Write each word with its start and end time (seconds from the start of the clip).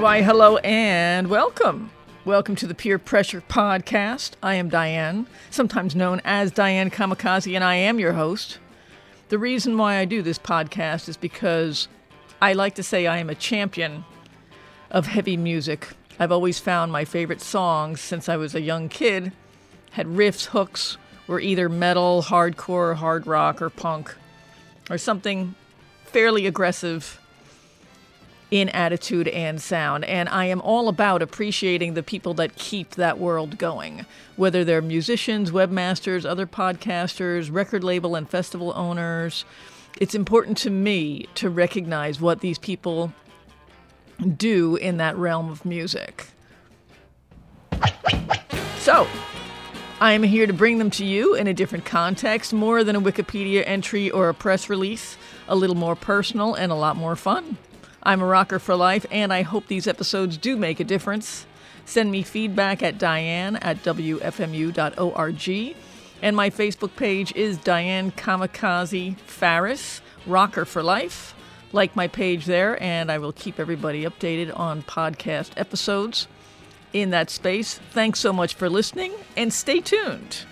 Why, 0.00 0.22
hello 0.22 0.56
and 0.58 1.28
welcome. 1.28 1.90
Welcome 2.24 2.56
to 2.56 2.66
the 2.66 2.74
Peer 2.74 2.98
Pressure 2.98 3.42
Podcast. 3.42 4.30
I 4.42 4.54
am 4.54 4.70
Diane, 4.70 5.26
sometimes 5.50 5.94
known 5.94 6.22
as 6.24 6.50
Diane 6.50 6.88
Kamikaze, 6.88 7.54
and 7.54 7.62
I 7.62 7.74
am 7.74 8.00
your 8.00 8.14
host. 8.14 8.58
The 9.28 9.38
reason 9.38 9.76
why 9.76 9.96
I 9.96 10.06
do 10.06 10.22
this 10.22 10.38
podcast 10.38 11.06
is 11.06 11.18
because 11.18 11.86
I 12.40 12.54
like 12.54 12.76
to 12.76 12.82
say 12.82 13.06
I 13.06 13.18
am 13.18 13.28
a 13.28 13.34
champion 13.34 14.06
of 14.90 15.06
heavy 15.06 15.36
music. 15.36 15.88
I've 16.18 16.32
always 16.32 16.58
found 16.58 16.90
my 16.90 17.04
favorite 17.04 17.42
songs 17.42 18.00
since 18.00 18.26
I 18.26 18.38
was 18.38 18.54
a 18.54 18.62
young 18.62 18.88
kid 18.88 19.32
had 19.90 20.06
riffs, 20.06 20.46
hooks, 20.46 20.96
were 21.26 21.40
either 21.40 21.68
metal, 21.68 22.22
hardcore, 22.22 22.96
hard 22.96 23.26
rock, 23.26 23.60
or 23.60 23.68
punk, 23.68 24.16
or 24.88 24.96
something 24.96 25.54
fairly 26.06 26.46
aggressive 26.46 27.19
in 28.50 28.68
attitude 28.70 29.28
and 29.28 29.60
sound. 29.60 30.04
And 30.04 30.28
I 30.28 30.46
am 30.46 30.60
all 30.60 30.88
about 30.88 31.22
appreciating 31.22 31.94
the 31.94 32.02
people 32.02 32.34
that 32.34 32.56
keep 32.56 32.90
that 32.96 33.18
world 33.18 33.58
going, 33.58 34.06
whether 34.36 34.64
they're 34.64 34.82
musicians, 34.82 35.50
webmasters, 35.50 36.28
other 36.28 36.46
podcasters, 36.46 37.52
record 37.52 37.84
label 37.84 38.16
and 38.16 38.28
festival 38.28 38.72
owners. 38.74 39.44
It's 40.00 40.14
important 40.14 40.56
to 40.58 40.70
me 40.70 41.28
to 41.36 41.50
recognize 41.50 42.20
what 42.20 42.40
these 42.40 42.58
people 42.58 43.12
do 44.36 44.76
in 44.76 44.98
that 44.98 45.16
realm 45.16 45.50
of 45.50 45.64
music. 45.64 46.28
So, 48.78 49.06
I 50.00 50.12
am 50.12 50.22
here 50.22 50.46
to 50.46 50.52
bring 50.52 50.78
them 50.78 50.90
to 50.92 51.04
you 51.04 51.34
in 51.34 51.46
a 51.46 51.52
different 51.52 51.84
context, 51.84 52.54
more 52.54 52.82
than 52.82 52.96
a 52.96 53.00
Wikipedia 53.00 53.62
entry 53.66 54.10
or 54.10 54.30
a 54.30 54.34
press 54.34 54.70
release, 54.70 55.18
a 55.46 55.54
little 55.54 55.76
more 55.76 55.94
personal 55.94 56.54
and 56.54 56.72
a 56.72 56.74
lot 56.74 56.96
more 56.96 57.16
fun. 57.16 57.58
I'm 58.02 58.22
a 58.22 58.26
rocker 58.26 58.58
for 58.58 58.74
life, 58.74 59.04
and 59.10 59.32
I 59.32 59.42
hope 59.42 59.66
these 59.66 59.86
episodes 59.86 60.36
do 60.36 60.56
make 60.56 60.80
a 60.80 60.84
difference. 60.84 61.46
Send 61.84 62.10
me 62.10 62.22
feedback 62.22 62.82
at 62.82 62.98
diane 62.98 63.56
at 63.56 63.82
wfmu.org. 63.82 65.76
And 66.22 66.36
my 66.36 66.50
Facebook 66.50 66.96
page 66.96 67.34
is 67.34 67.56
Diane 67.58 68.12
Kamikaze 68.12 69.18
Farris, 69.20 70.00
Rocker 70.26 70.64
for 70.64 70.82
Life. 70.82 71.34
Like 71.72 71.96
my 71.96 72.08
page 72.08 72.46
there, 72.46 72.82
and 72.82 73.10
I 73.10 73.18
will 73.18 73.32
keep 73.32 73.60
everybody 73.60 74.04
updated 74.04 74.58
on 74.58 74.82
podcast 74.82 75.52
episodes 75.56 76.26
in 76.92 77.10
that 77.10 77.30
space. 77.30 77.78
Thanks 77.92 78.18
so 78.20 78.32
much 78.32 78.54
for 78.54 78.68
listening, 78.68 79.12
and 79.36 79.52
stay 79.52 79.80
tuned. 79.80 80.44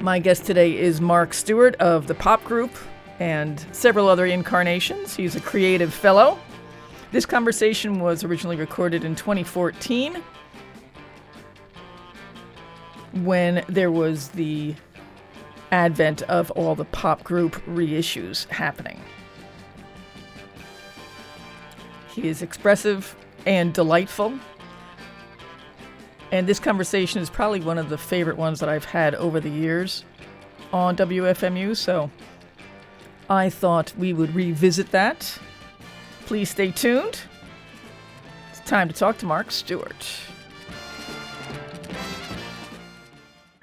My 0.00 0.18
guest 0.18 0.46
today 0.46 0.78
is 0.78 0.98
Mark 0.98 1.34
Stewart 1.34 1.74
of 1.74 2.06
the 2.06 2.14
Pop 2.14 2.42
Group 2.44 2.70
and 3.18 3.62
several 3.72 4.08
other 4.08 4.24
incarnations. 4.24 5.14
He's 5.14 5.36
a 5.36 5.40
creative 5.42 5.92
fellow. 5.92 6.38
This 7.12 7.26
conversation 7.26 8.00
was 8.00 8.24
originally 8.24 8.56
recorded 8.56 9.04
in 9.04 9.14
2014 9.14 10.22
when 13.12 13.62
there 13.68 13.92
was 13.92 14.28
the 14.28 14.74
advent 15.70 16.22
of 16.22 16.50
all 16.52 16.74
the 16.74 16.86
pop 16.86 17.22
group 17.22 17.62
reissues 17.66 18.48
happening. 18.48 18.98
He 22.14 22.26
is 22.26 22.40
expressive 22.40 23.14
and 23.44 23.74
delightful. 23.74 24.32
And 26.32 26.46
this 26.46 26.60
conversation 26.60 27.20
is 27.20 27.28
probably 27.28 27.60
one 27.60 27.78
of 27.78 27.88
the 27.88 27.98
favorite 27.98 28.36
ones 28.36 28.60
that 28.60 28.68
I've 28.68 28.84
had 28.84 29.14
over 29.16 29.40
the 29.40 29.50
years 29.50 30.04
on 30.72 30.96
WFMU, 30.96 31.76
so 31.76 32.10
I 33.28 33.50
thought 33.50 33.92
we 33.98 34.12
would 34.12 34.34
revisit 34.34 34.90
that. 34.92 35.38
Please 36.26 36.48
stay 36.50 36.70
tuned. 36.70 37.20
It's 38.50 38.60
time 38.60 38.86
to 38.88 38.94
talk 38.94 39.18
to 39.18 39.26
Mark 39.26 39.50
Stewart. 39.50 40.06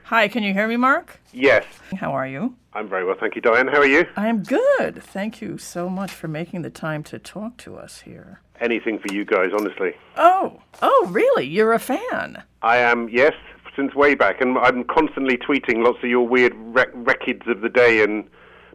Hi, 0.03 0.27
can 0.27 0.43
you 0.43 0.53
hear 0.53 0.67
me, 0.67 0.77
Mark? 0.77 1.19
Yes, 1.33 1.65
How 1.99 2.11
are 2.13 2.27
you? 2.27 2.55
I'm 2.73 2.87
very 2.87 3.05
well, 3.05 3.15
thank 3.19 3.35
you, 3.35 3.41
Diane. 3.41 3.67
How 3.67 3.79
are 3.79 3.85
you? 3.85 4.05
I 4.15 4.27
am 4.27 4.43
good. 4.43 5.01
Thank 5.03 5.41
you 5.41 5.57
so 5.57 5.89
much 5.89 6.11
for 6.11 6.27
making 6.27 6.61
the 6.61 6.69
time 6.69 7.03
to 7.05 7.19
talk 7.19 7.57
to 7.57 7.75
us 7.75 8.01
here. 8.01 8.41
Anything 8.59 8.99
for 8.99 9.13
you 9.13 9.25
guys, 9.25 9.51
honestly. 9.53 9.93
Oh, 10.15 10.61
oh, 10.81 11.07
really? 11.11 11.45
You're 11.45 11.73
a 11.73 11.79
fan? 11.79 12.43
I 12.67 12.79
am, 12.79 13.07
yes, 13.07 13.31
since 13.77 13.95
way 13.95 14.13
back, 14.13 14.41
and 14.41 14.57
I'm 14.57 14.83
constantly 14.83 15.37
tweeting 15.37 15.85
lots 15.85 15.99
of 16.03 16.09
your 16.09 16.27
weird 16.27 16.53
rec- 16.57 16.89
records 16.93 17.47
of 17.47 17.61
the 17.61 17.69
day 17.69 18.03
and 18.03 18.29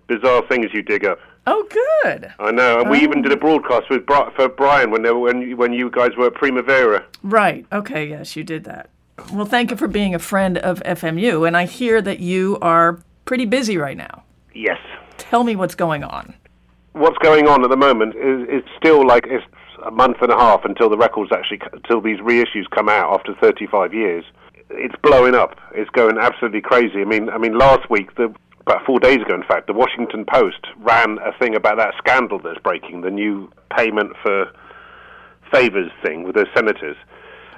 bizarre 0.06 0.42
things 0.48 0.68
you 0.72 0.80
dig 0.80 1.04
up. 1.04 1.18
Oh, 1.46 1.68
good. 1.68 2.32
I 2.38 2.52
know, 2.52 2.80
and 2.80 2.88
we 2.88 3.00
even 3.00 3.20
did 3.20 3.32
a 3.32 3.36
oh. 3.36 3.38
broadcast 3.38 3.90
with 3.90 4.06
Bri- 4.06 4.30
for 4.34 4.48
Brian 4.48 4.90
when 4.90 5.02
they 5.02 5.10
were, 5.10 5.18
when 5.18 5.42
you- 5.42 5.56
when 5.58 5.74
you 5.74 5.90
guys 5.90 6.16
were 6.16 6.28
at 6.28 6.34
Primavera. 6.34 7.04
Right. 7.22 7.66
Okay, 7.70 8.06
yes, 8.06 8.34
you 8.34 8.44
did 8.44 8.64
that. 8.64 8.88
Well, 9.30 9.44
thank 9.44 9.70
you 9.70 9.76
for 9.76 9.88
being 9.88 10.14
a 10.14 10.18
friend 10.18 10.56
of 10.56 10.82
FMU, 10.86 11.46
and 11.46 11.54
I 11.54 11.66
hear 11.66 12.00
that 12.00 12.20
you 12.20 12.56
are 12.62 13.00
pretty 13.26 13.44
busy 13.44 13.76
right 13.76 13.98
now. 13.98 14.22
Yes. 14.54 14.78
Tell 15.18 15.44
me 15.44 15.54
what's 15.54 15.74
going 15.74 16.02
on. 16.02 16.32
What's 16.92 17.18
going 17.18 17.46
on 17.46 17.62
at 17.62 17.68
the 17.68 17.76
moment 17.76 18.14
is 18.16 18.46
it's 18.48 18.68
still 18.78 19.06
like 19.06 19.26
it's 19.26 19.44
a 19.84 19.90
month 19.90 20.18
and 20.20 20.30
a 20.30 20.36
half 20.36 20.64
until 20.64 20.88
the 20.88 20.96
records 20.96 21.30
actually 21.32 21.60
until 21.72 22.00
these 22.00 22.18
reissues 22.20 22.68
come 22.70 22.88
out 22.88 23.12
after 23.12 23.34
35 23.34 23.94
years. 23.94 24.24
It's 24.70 24.94
blowing 25.02 25.34
up. 25.34 25.60
It's 25.74 25.90
going 25.90 26.18
absolutely 26.18 26.62
crazy. 26.62 27.00
I 27.00 27.04
mean, 27.04 27.28
I 27.28 27.38
mean, 27.38 27.58
last 27.58 27.90
week, 27.90 28.14
the, 28.16 28.34
about 28.60 28.84
four 28.86 29.00
days 29.00 29.18
ago, 29.18 29.34
in 29.34 29.42
fact, 29.42 29.66
the 29.66 29.74
Washington 29.74 30.24
Post 30.24 30.66
ran 30.78 31.18
a 31.18 31.32
thing 31.38 31.54
about 31.54 31.76
that 31.76 31.94
scandal 31.98 32.38
that's 32.38 32.60
breaking 32.60 33.02
the 33.02 33.10
new 33.10 33.52
payment 33.76 34.12
for 34.22 34.50
favors 35.52 35.90
thing 36.02 36.22
with 36.22 36.36
the 36.36 36.46
senators. 36.54 36.96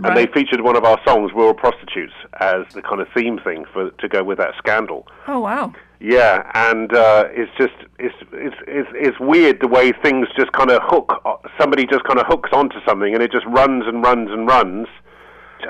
And 0.02 0.16
they 0.16 0.26
featured 0.26 0.62
one 0.62 0.76
of 0.76 0.84
our 0.84 1.00
songs, 1.06 1.30
"Rural 1.32 1.54
Prostitutes," 1.54 2.12
as 2.40 2.64
the 2.74 2.82
kind 2.82 3.00
of 3.00 3.06
theme 3.16 3.38
thing 3.38 3.64
for 3.72 3.90
to 3.90 4.08
go 4.08 4.24
with 4.24 4.38
that 4.38 4.54
scandal. 4.58 5.06
Oh, 5.28 5.38
wow. 5.38 5.72
Yeah, 6.00 6.50
and 6.54 6.92
uh, 6.92 7.28
it's 7.30 7.50
just 7.58 7.74
it's 7.98 8.14
it's 8.32 8.56
it's 8.66 8.88
it's 8.94 9.20
weird 9.20 9.60
the 9.60 9.68
way 9.68 9.92
things 10.02 10.28
just 10.36 10.52
kind 10.52 10.70
of 10.70 10.80
hook. 10.84 11.12
Somebody 11.58 11.86
just 11.86 12.04
kind 12.04 12.18
of 12.18 12.26
hooks 12.26 12.50
onto 12.52 12.76
something, 12.86 13.14
and 13.14 13.22
it 13.22 13.32
just 13.32 13.46
runs 13.46 13.84
and 13.86 14.02
runs 14.02 14.30
and 14.30 14.46
runs, 14.46 14.86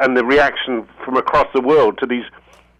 and 0.01 0.17
the 0.17 0.25
reaction 0.25 0.87
from 1.05 1.17
across 1.17 1.47
the 1.55 1.61
world 1.61 1.99
to 1.99 2.07
these. 2.07 2.25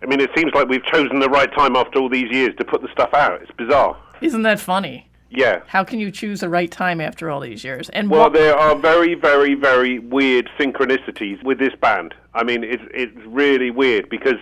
I 0.03 0.07
mean, 0.07 0.21
it 0.21 0.31
seems 0.37 0.53
like 0.55 0.69
we've 0.69 0.85
chosen 0.85 1.21
the 1.21 1.31
right 1.31 1.53
time 1.55 1.77
after 1.77 1.99
all 1.99 2.11
these 2.11 2.31
years 2.31 2.55
to 2.59 2.65
put 2.65 2.83
the 2.83 2.89
stuff 2.93 3.15
out. 3.15 3.41
It's 3.41 3.51
bizarre. 3.53 3.97
Isn't 4.21 4.43
that 4.43 4.61
funny? 4.61 5.09
Yeah. 5.31 5.63
How 5.67 5.83
can 5.83 5.99
you 5.99 6.11
choose 6.11 6.41
the 6.41 6.49
right 6.49 6.71
time 6.71 7.01
after 7.01 7.31
all 7.31 7.41
these 7.41 7.65
years? 7.65 7.89
And 7.91 8.11
Well, 8.11 8.25
what, 8.25 8.35
there 8.35 8.57
are 8.57 8.77
very, 8.77 9.15
very, 9.15 9.55
very 9.55 9.99
weird 9.99 10.49
synchronicities 10.59 11.43
with 11.43 11.59
this 11.59 11.75
band. 11.81 12.15
I 12.35 12.45
mean, 12.45 12.65
it's 12.65 12.83
it's 12.93 13.17
really 13.27 13.71
weird 13.71 14.09
because 14.09 14.39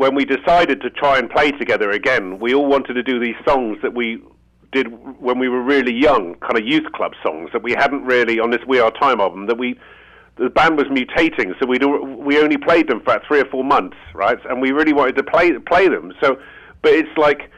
when 0.00 0.14
we 0.14 0.24
decided 0.24 0.80
to 0.80 0.88
try 0.88 1.18
and 1.18 1.28
play 1.28 1.50
together 1.50 1.90
again, 1.90 2.38
we 2.38 2.54
all 2.54 2.64
wanted 2.64 2.94
to 2.94 3.02
do 3.02 3.20
these 3.20 3.36
songs 3.46 3.76
that 3.82 3.92
we 3.92 4.18
did 4.72 4.86
when 5.20 5.38
we 5.38 5.46
were 5.46 5.60
really 5.60 5.92
young, 5.92 6.36
kind 6.36 6.58
of 6.58 6.66
youth 6.66 6.90
club 6.92 7.12
songs 7.22 7.50
that 7.52 7.62
we 7.62 7.72
hadn't 7.72 8.02
really 8.06 8.40
on 8.40 8.50
this 8.50 8.62
We 8.66 8.80
Are 8.80 8.90
Time 8.92 9.20
album. 9.20 9.46
That 9.46 9.58
we 9.58 9.78
the 10.36 10.48
band 10.48 10.78
was 10.78 10.86
mutating, 10.86 11.52
so 11.60 11.66
we 11.66 11.76
we 11.78 12.38
only 12.38 12.56
played 12.56 12.88
them 12.88 13.00
for 13.00 13.12
about 13.12 13.26
three 13.28 13.40
or 13.40 13.44
four 13.44 13.62
months, 13.62 13.98
right? 14.14 14.38
And 14.48 14.62
we 14.62 14.70
really 14.70 14.94
wanted 14.94 15.16
to 15.16 15.22
play 15.22 15.52
play 15.58 15.86
them. 15.86 16.14
So, 16.18 16.40
but 16.80 16.92
it's 16.92 17.18
like 17.18 17.50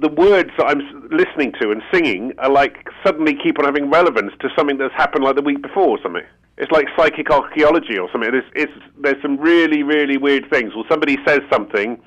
the 0.00 0.08
words 0.08 0.50
that 0.56 0.66
I'm 0.66 1.08
listening 1.10 1.52
to 1.60 1.70
and 1.70 1.82
singing 1.92 2.32
are 2.38 2.50
like 2.50 2.88
suddenly 3.04 3.34
keep 3.34 3.58
on 3.58 3.64
having 3.64 3.90
relevance 3.90 4.32
to 4.40 4.48
something 4.56 4.78
that's 4.78 4.94
happened 4.94 5.24
like 5.24 5.36
the 5.36 5.42
week 5.42 5.62
before 5.62 5.88
or 5.88 5.98
something. 6.02 6.24
It's 6.56 6.70
like 6.72 6.86
psychic 6.96 7.30
archaeology 7.30 7.98
or 7.98 8.10
something. 8.10 8.34
It's, 8.34 8.46
it's, 8.54 8.72
there's 8.98 9.20
some 9.22 9.38
really, 9.38 9.82
really 9.82 10.16
weird 10.16 10.50
things. 10.50 10.74
Well, 10.74 10.84
somebody 10.90 11.16
says 11.26 11.40
something, 11.50 12.00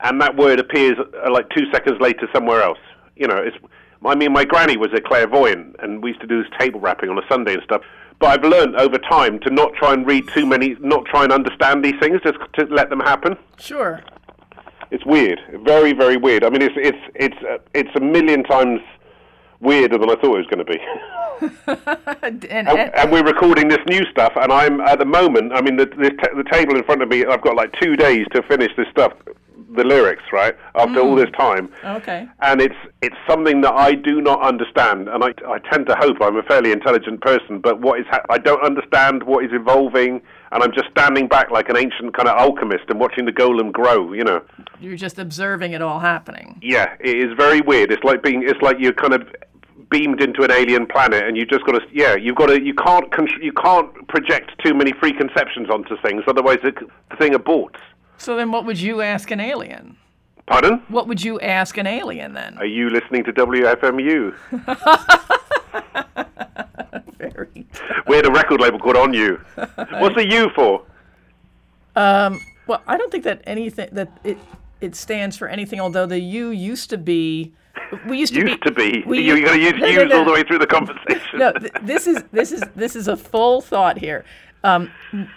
and 0.00 0.20
that 0.20 0.36
word 0.36 0.60
appears 0.60 0.96
uh, 0.98 1.30
like 1.32 1.48
two 1.50 1.70
seconds 1.72 2.00
later 2.00 2.28
somewhere 2.32 2.62
else. 2.62 2.78
You 3.16 3.28
know, 3.28 3.36
it's. 3.36 3.56
I 4.04 4.14
mean, 4.14 4.32
my 4.34 4.44
granny 4.44 4.76
was 4.76 4.90
a 4.94 5.00
clairvoyant, 5.00 5.76
and 5.78 6.02
we 6.02 6.10
used 6.10 6.20
to 6.20 6.26
do 6.26 6.42
this 6.42 6.52
table 6.58 6.78
rapping 6.78 7.08
on 7.08 7.16
a 7.16 7.26
Sunday 7.26 7.54
and 7.54 7.62
stuff. 7.62 7.80
But 8.18 8.26
I've 8.26 8.44
learned 8.44 8.76
over 8.76 8.98
time 8.98 9.40
to 9.40 9.50
not 9.50 9.72
try 9.74 9.94
and 9.94 10.06
read 10.06 10.28
too 10.28 10.44
many, 10.44 10.76
not 10.80 11.06
try 11.06 11.24
and 11.24 11.32
understand 11.32 11.82
these 11.84 11.94
things, 12.00 12.20
just 12.22 12.36
to 12.58 12.66
let 12.66 12.90
them 12.90 13.00
happen. 13.00 13.36
sure. 13.58 14.02
It's 14.94 15.04
weird, 15.04 15.40
very, 15.64 15.92
very 15.92 16.16
weird. 16.16 16.44
I 16.44 16.50
mean, 16.50 16.62
it's 16.62 16.76
it's 16.76 16.98
it's 17.16 17.36
uh, 17.42 17.58
it's 17.74 17.90
a 17.96 18.00
million 18.00 18.44
times 18.44 18.80
weirder 19.58 19.98
than 19.98 20.08
I 20.08 20.14
thought 20.14 20.36
it 20.36 20.46
was 20.46 20.46
going 20.46 20.64
to 20.64 20.72
be. 20.72 20.78
and, 22.22 22.44
and, 22.44 22.68
and- 22.68 23.10
we're 23.10 23.24
recording 23.24 23.66
this 23.66 23.84
new 23.88 24.04
stuff, 24.12 24.32
and 24.36 24.52
I'm 24.52 24.80
at 24.82 25.00
the 25.00 25.04
moment. 25.04 25.52
I 25.52 25.62
mean, 25.62 25.78
the 25.78 25.86
the, 25.86 26.10
ta- 26.10 26.36
the 26.36 26.44
table 26.48 26.76
in 26.76 26.84
front 26.84 27.02
of 27.02 27.08
me. 27.08 27.24
I've 27.26 27.42
got 27.42 27.56
like 27.56 27.74
two 27.82 27.96
days 27.96 28.24
to 28.36 28.42
finish 28.44 28.70
this 28.76 28.86
stuff, 28.92 29.12
the 29.74 29.82
lyrics, 29.82 30.22
right? 30.32 30.54
After 30.76 31.00
all 31.00 31.16
this 31.16 31.30
time, 31.36 31.72
okay. 31.84 32.28
and 32.42 32.60
it's 32.60 32.76
it's 33.02 33.16
something 33.28 33.62
that 33.62 33.74
I 33.74 33.96
do 33.96 34.20
not 34.20 34.42
understand, 34.42 35.08
and 35.08 35.24
I 35.24 35.34
I 35.48 35.58
tend 35.72 35.86
to 35.88 35.96
hope 35.96 36.18
I'm 36.20 36.36
a 36.36 36.44
fairly 36.44 36.70
intelligent 36.70 37.20
person, 37.20 37.58
but 37.58 37.80
what 37.80 37.98
is 37.98 38.06
ha- 38.08 38.26
I 38.30 38.38
don't 38.38 38.62
understand 38.62 39.24
what 39.24 39.44
is 39.44 39.50
evolving, 39.52 40.22
and 40.54 40.62
I'm 40.62 40.72
just 40.72 40.88
standing 40.90 41.26
back 41.26 41.50
like 41.50 41.68
an 41.68 41.76
ancient 41.76 42.16
kind 42.16 42.28
of 42.28 42.38
alchemist 42.38 42.84
and 42.88 43.00
watching 43.00 43.24
the 43.26 43.32
golem 43.32 43.72
grow. 43.72 44.12
You 44.12 44.24
know. 44.24 44.42
You're 44.80 44.96
just 44.96 45.18
observing 45.18 45.72
it 45.72 45.82
all 45.82 45.98
happening. 45.98 46.58
Yeah, 46.62 46.94
it 47.00 47.18
is 47.18 47.36
very 47.36 47.60
weird. 47.60 47.90
It's 47.90 48.04
like 48.04 48.22
being. 48.22 48.48
It's 48.48 48.62
like 48.62 48.76
you're 48.78 48.92
kind 48.92 49.12
of 49.12 49.28
beamed 49.90 50.22
into 50.22 50.42
an 50.42 50.52
alien 50.52 50.86
planet, 50.86 51.24
and 51.24 51.36
you've 51.36 51.50
just 51.50 51.66
got 51.66 51.72
to. 51.72 51.80
Yeah, 51.92 52.14
you've 52.14 52.36
got 52.36 52.46
to. 52.46 52.62
You 52.62 52.72
can't. 52.74 53.12
You 53.42 53.52
can't 53.52 54.08
project 54.08 54.52
too 54.64 54.74
many 54.74 54.92
preconceptions 54.92 55.68
onto 55.68 55.96
things, 56.00 56.22
otherwise 56.28 56.58
the, 56.62 56.72
the 57.10 57.16
thing 57.16 57.32
aborts. 57.32 57.80
So 58.16 58.36
then, 58.36 58.52
what 58.52 58.64
would 58.64 58.80
you 58.80 59.00
ask 59.00 59.32
an 59.32 59.40
alien? 59.40 59.96
Pardon? 60.46 60.82
What 60.88 61.08
would 61.08 61.24
you 61.24 61.40
ask 61.40 61.78
an 61.78 61.86
alien 61.86 62.34
then? 62.34 62.58
Are 62.58 62.66
you 62.66 62.90
listening 62.90 63.24
to 63.24 63.32
WFMU? 63.32 64.34
Very. 67.18 67.66
We 68.06 68.16
had 68.16 68.26
a 68.26 68.30
record 68.30 68.60
label 68.60 68.78
called 68.78 68.96
On-U. 68.96 69.36
What's 69.54 70.14
the 70.16 70.26
U 70.30 70.50
for? 70.54 70.82
Um, 71.96 72.40
well, 72.66 72.82
I 72.86 72.96
don't 72.96 73.10
think 73.12 73.24
that 73.24 73.42
anything 73.44 73.88
that 73.92 74.10
it 74.24 74.38
it 74.80 74.94
stands 74.96 75.36
for 75.36 75.48
anything. 75.48 75.80
Although 75.80 76.06
the 76.06 76.18
U 76.18 76.50
used 76.50 76.90
to 76.90 76.98
be, 76.98 77.52
we 78.06 78.18
used 78.18 78.34
to 78.34 78.40
Used 78.40 78.62
to 78.62 78.72
be. 78.72 79.02
we 79.06 79.20
You're 79.20 79.40
going 79.40 79.58
to 79.60 79.64
use 79.64 79.74
no, 79.96 80.04
no. 80.04 80.18
all 80.18 80.24
the 80.24 80.32
way 80.32 80.42
through 80.42 80.58
the 80.58 80.66
conversation. 80.66 81.38
no, 81.38 81.52
th- 81.52 81.72
this 81.82 82.06
is 82.06 82.22
this 82.32 82.52
is 82.52 82.62
this 82.74 82.96
is 82.96 83.08
a 83.08 83.16
full 83.16 83.60
thought 83.60 83.98
here. 83.98 84.24
Um, 84.64 84.90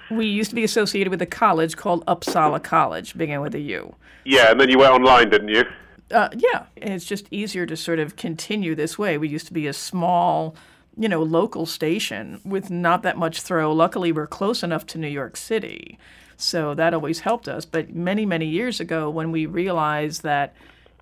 we 0.09 0.25
used 0.25 0.49
to 0.51 0.55
be 0.55 0.63
associated 0.63 1.09
with 1.11 1.21
a 1.21 1.25
college 1.25 1.75
called 1.75 2.05
Upsala 2.05 2.63
College, 2.63 3.17
began 3.17 3.41
with 3.41 3.53
a 3.55 3.59
U. 3.59 3.93
Yeah, 4.23 4.51
and 4.51 4.59
then 4.59 4.69
you 4.69 4.77
went 4.79 4.93
online, 4.93 5.29
didn't 5.29 5.49
you? 5.49 5.65
Uh, 6.11 6.29
yeah, 6.33 6.65
and 6.81 6.93
it's 6.93 7.03
just 7.03 7.27
easier 7.29 7.65
to 7.65 7.75
sort 7.75 7.99
of 7.99 8.15
continue 8.15 8.73
this 8.73 8.97
way. 8.97 9.17
We 9.17 9.27
used 9.27 9.45
to 9.47 9.53
be 9.53 9.67
a 9.67 9.73
small, 9.73 10.55
you 10.97 11.07
know, 11.07 11.21
local 11.21 11.65
station 11.65 12.41
with 12.43 12.69
not 12.69 13.03
that 13.03 13.17
much 13.17 13.41
throw. 13.41 13.71
Luckily, 13.71 14.11
we're 14.11 14.27
close 14.27 14.63
enough 14.63 14.85
to 14.87 14.97
New 14.97 15.07
York 15.07 15.37
City, 15.37 15.97
so 16.35 16.73
that 16.73 16.93
always 16.93 17.19
helped 17.19 17.47
us. 17.47 17.65
But 17.65 17.93
many, 17.95 18.25
many 18.25 18.47
years 18.47 18.79
ago, 18.79 19.09
when 19.09 19.31
we 19.31 19.45
realized 19.45 20.23
that 20.23 20.55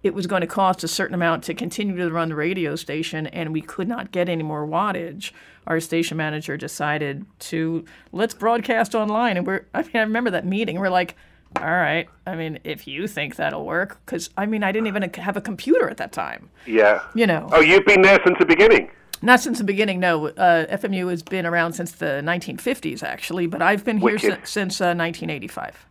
it 0.04 0.14
was 0.14 0.28
going 0.28 0.42
to 0.42 0.48
cost 0.48 0.84
a 0.84 0.88
certain 0.88 1.16
amount 1.16 1.44
to 1.46 1.54
continue 1.54 1.96
to 1.98 2.12
run 2.12 2.30
the 2.30 2.36
radio 2.36 2.76
station 2.76 3.26
and 3.28 3.52
we 3.52 3.62
could 3.62 3.88
not 3.88 4.12
get 4.12 4.30
any 4.30 4.44
more 4.44 4.68
wattage, 4.68 5.32
our 5.66 5.80
station 5.80 6.16
manager 6.16 6.58
decided 6.58 7.26
to 7.40 7.84
let's 8.12 8.36
broadcast 8.36 8.94
online. 8.94 9.36
And 9.36 9.48
we're, 9.48 9.66
I 9.74 9.82
mean, 9.82 9.92
I 9.96 10.02
remember 10.02 10.30
that 10.30 10.46
meeting. 10.46 10.80
We're 10.80 10.90
like, 10.90 11.16
all 11.56 11.66
right. 11.66 12.08
I 12.28 12.36
mean, 12.36 12.60
if 12.64 12.88
you 12.88 13.08
think 13.08 13.36
that'll 13.38 13.66
work, 13.66 14.00
because 14.06 14.30
I 14.38 14.46
mean, 14.46 14.62
I 14.62 14.72
didn't 14.72 14.88
even 14.88 15.12
have 15.14 15.38
a 15.38 15.42
computer 15.42 15.90
at 15.90 15.98
that 15.98 16.12
time. 16.12 16.50
Yeah. 16.68 17.02
You 17.16 17.26
know, 17.26 17.50
Oh, 17.52 17.62
you've 17.62 17.86
been 17.86 18.04
there 18.04 18.20
since 18.24 18.38
the 18.38 18.46
beginning. 18.46 18.92
Not 19.22 19.40
since 19.40 19.58
the 19.58 19.64
beginning. 19.64 20.00
No, 20.00 20.28
uh, 20.28 20.66
FMU 20.78 21.10
has 21.10 21.24
been 21.24 21.46
around 21.46 21.74
since 21.74 21.92
the 21.94 22.22
1950s, 22.24 23.04
actually, 23.04 23.48
but 23.48 23.62
I've 23.62 23.84
been 23.86 23.98
here 23.98 24.18
si- 24.18 24.28
since 24.44 24.80
uh, 24.82 24.94
1985. 24.96 25.86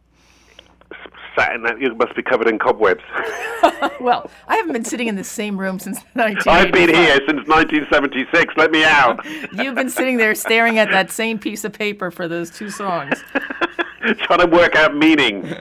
Sat 1.37 1.55
in 1.57 1.63
that, 1.65 1.81
you 1.81 1.93
must 1.97 2.15
be 2.15 2.23
covered 2.23 2.49
in 2.49 2.59
cobwebs. 2.59 3.03
Well, 4.01 4.31
I 4.49 4.57
haven't 4.57 4.73
been 4.73 4.85
sitting 4.85 5.09
in 5.09 5.17
the 5.17 5.25
same 5.25 5.59
room 5.59 5.79
since 5.79 5.97
1985. 6.13 6.67
I've 6.67 6.73
been 6.73 6.95
here 6.95 7.15
since 7.27 7.49
1976. 7.49 8.55
Let 8.57 8.71
me 8.71 8.85
out. 8.85 9.25
You've 9.53 9.75
been 9.75 9.89
sitting 9.89 10.19
there 10.19 10.35
staring 10.35 10.79
at 10.79 10.91
that 10.91 11.11
same 11.11 11.39
piece 11.39 11.65
of 11.65 11.73
paper 11.73 12.11
for 12.11 12.29
those 12.29 12.51
two 12.51 12.69
songs. 12.69 13.25
Trying 14.19 14.41
to 14.41 14.47
work 14.47 14.75
out 14.77 14.95
meaning. 14.95 15.43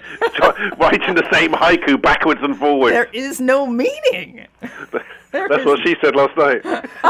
Writing 0.78 1.16
the 1.16 1.28
same 1.32 1.52
haiku 1.52 2.02
backwards 2.02 2.42
and 2.44 2.58
forwards. 2.58 2.94
There 2.94 3.10
is 3.14 3.40
no 3.40 3.66
meaning. 3.68 4.48
There 5.34 5.50
That's 5.50 5.62
is- 5.62 5.66
what 5.66 5.80
she 5.84 5.96
said 6.00 6.16
last 6.16 6.38
night. 6.38 6.62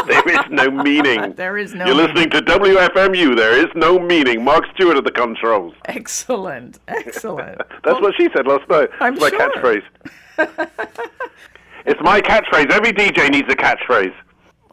There 0.07 0.30
is 0.30 0.50
no 0.50 0.71
meaning. 0.71 1.33
There 1.33 1.57
is 1.57 1.74
no 1.74 1.85
You're 1.88 1.95
listening 1.95 2.30
to 2.30 2.41
WFMU. 2.41 3.35
There 3.35 3.51
is 3.51 3.65
no 3.75 4.00
meaning. 4.00 4.45
Mark 4.45 4.63
Stewart 4.74 4.95
at 4.95 5.03
the 5.03 5.12
controls. 5.12 5.74
Excellent, 5.85 6.80
excellent. 6.88 7.62
That's 7.83 8.00
what 8.00 8.15
she 8.15 8.30
said 8.33 8.47
last 8.47 8.69
night. 8.69 8.88
I'm 9.01 9.15
it's 9.15 9.21
my 9.24 9.30
sure. 9.30 9.39
catchphrase. 9.50 10.69
it's 11.85 12.00
my 12.01 12.21
catchphrase. 12.21 12.71
Every 12.71 12.94
DJ 12.94 13.30
needs 13.30 13.51
a 13.51 13.57
catchphrase. 13.57 14.13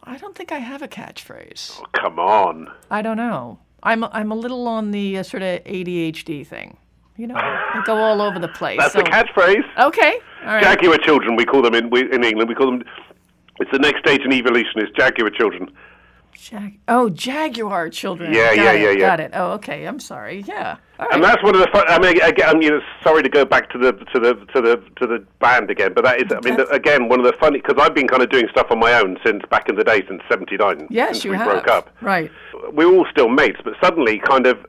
I 0.03 0.15
don't 0.15 0.33
think 0.33 0.53
I 0.53 0.59
have 0.59 0.81
a 0.81 0.87
catchphrase. 0.87 1.77
Oh, 1.81 1.85
come 1.91 2.19
on. 2.19 2.71
I 2.89 3.01
don't 3.01 3.17
know. 3.17 3.59
I'm 3.83 4.03
I'm 4.03 4.31
a 4.31 4.35
little 4.35 4.67
on 4.67 4.91
the 4.91 5.17
uh, 5.17 5.23
sort 5.23 5.43
of 5.43 5.63
ADHD 5.63 6.45
thing. 6.45 6.77
You 7.17 7.27
know, 7.27 7.35
I 7.35 7.81
go 7.85 7.97
all 7.97 8.21
over 8.21 8.39
the 8.39 8.47
place. 8.47 8.79
That's 8.79 8.93
so, 8.93 8.99
the 8.99 9.05
catchphrase. 9.05 9.63
Okay, 9.87 10.19
all 10.41 10.47
right. 10.47 10.63
Jaguar 10.63 10.97
children, 10.99 11.35
we 11.35 11.45
call 11.45 11.61
them 11.61 11.75
in 11.75 11.89
we, 11.89 12.11
in 12.11 12.23
England. 12.23 12.49
We 12.49 12.55
call 12.55 12.71
them. 12.71 12.83
It's 13.59 13.71
the 13.71 13.79
next 13.79 13.99
stage 13.99 14.21
in 14.21 14.31
evolution. 14.33 14.81
Is 14.81 14.89
jaguar 14.95 15.29
children. 15.29 15.71
Jag- 16.33 16.79
oh, 16.87 17.09
Jaguar 17.09 17.89
children. 17.89 18.33
Yeah, 18.33 18.55
Got 18.55 18.63
yeah, 18.63 18.71
it, 18.71 18.81
yeah, 18.81 18.89
yeah. 18.91 18.99
Got 18.99 19.19
it. 19.19 19.31
Oh, 19.33 19.51
okay. 19.53 19.85
I'm 19.85 19.99
sorry. 19.99 20.43
Yeah. 20.47 20.77
All 20.99 21.05
right. 21.05 21.15
And 21.15 21.23
that's 21.23 21.41
one 21.43 21.55
of 21.55 21.61
the. 21.61 21.67
Fun, 21.67 21.83
I 21.87 21.99
mean, 21.99 22.21
again, 22.21 22.49
I'm 22.49 22.61
you 22.61 22.71
know, 22.71 22.81
sorry 23.03 23.23
to 23.23 23.29
go 23.29 23.45
back 23.45 23.69
to 23.71 23.77
the 23.77 23.93
to 23.93 24.19
the 24.19 24.33
to 24.53 24.61
the 24.61 24.83
to 24.97 25.07
the 25.07 25.25
band 25.39 25.69
again, 25.69 25.93
but 25.93 26.03
that 26.03 26.21
is. 26.21 26.31
I 26.31 26.39
mean, 26.47 26.57
the, 26.57 26.67
again, 26.69 27.09
one 27.09 27.19
of 27.19 27.25
the 27.25 27.33
funny 27.39 27.59
because 27.61 27.81
I've 27.81 27.93
been 27.95 28.07
kind 28.07 28.21
of 28.21 28.29
doing 28.29 28.47
stuff 28.51 28.67
on 28.69 28.79
my 28.79 28.93
own 28.93 29.17
since 29.25 29.43
back 29.49 29.69
in 29.69 29.75
the 29.75 29.83
day, 29.83 30.03
since 30.07 30.21
'79. 30.29 30.87
yes, 30.89 31.13
since 31.13 31.25
you 31.25 31.31
we 31.31 31.37
have. 31.37 31.47
broke 31.47 31.67
up. 31.67 31.89
Right. 32.01 32.31
we 32.73 32.85
were 32.85 32.95
all 32.95 33.07
still 33.11 33.29
mates, 33.29 33.59
but 33.63 33.73
suddenly 33.81 34.19
kind 34.19 34.45
of 34.45 34.65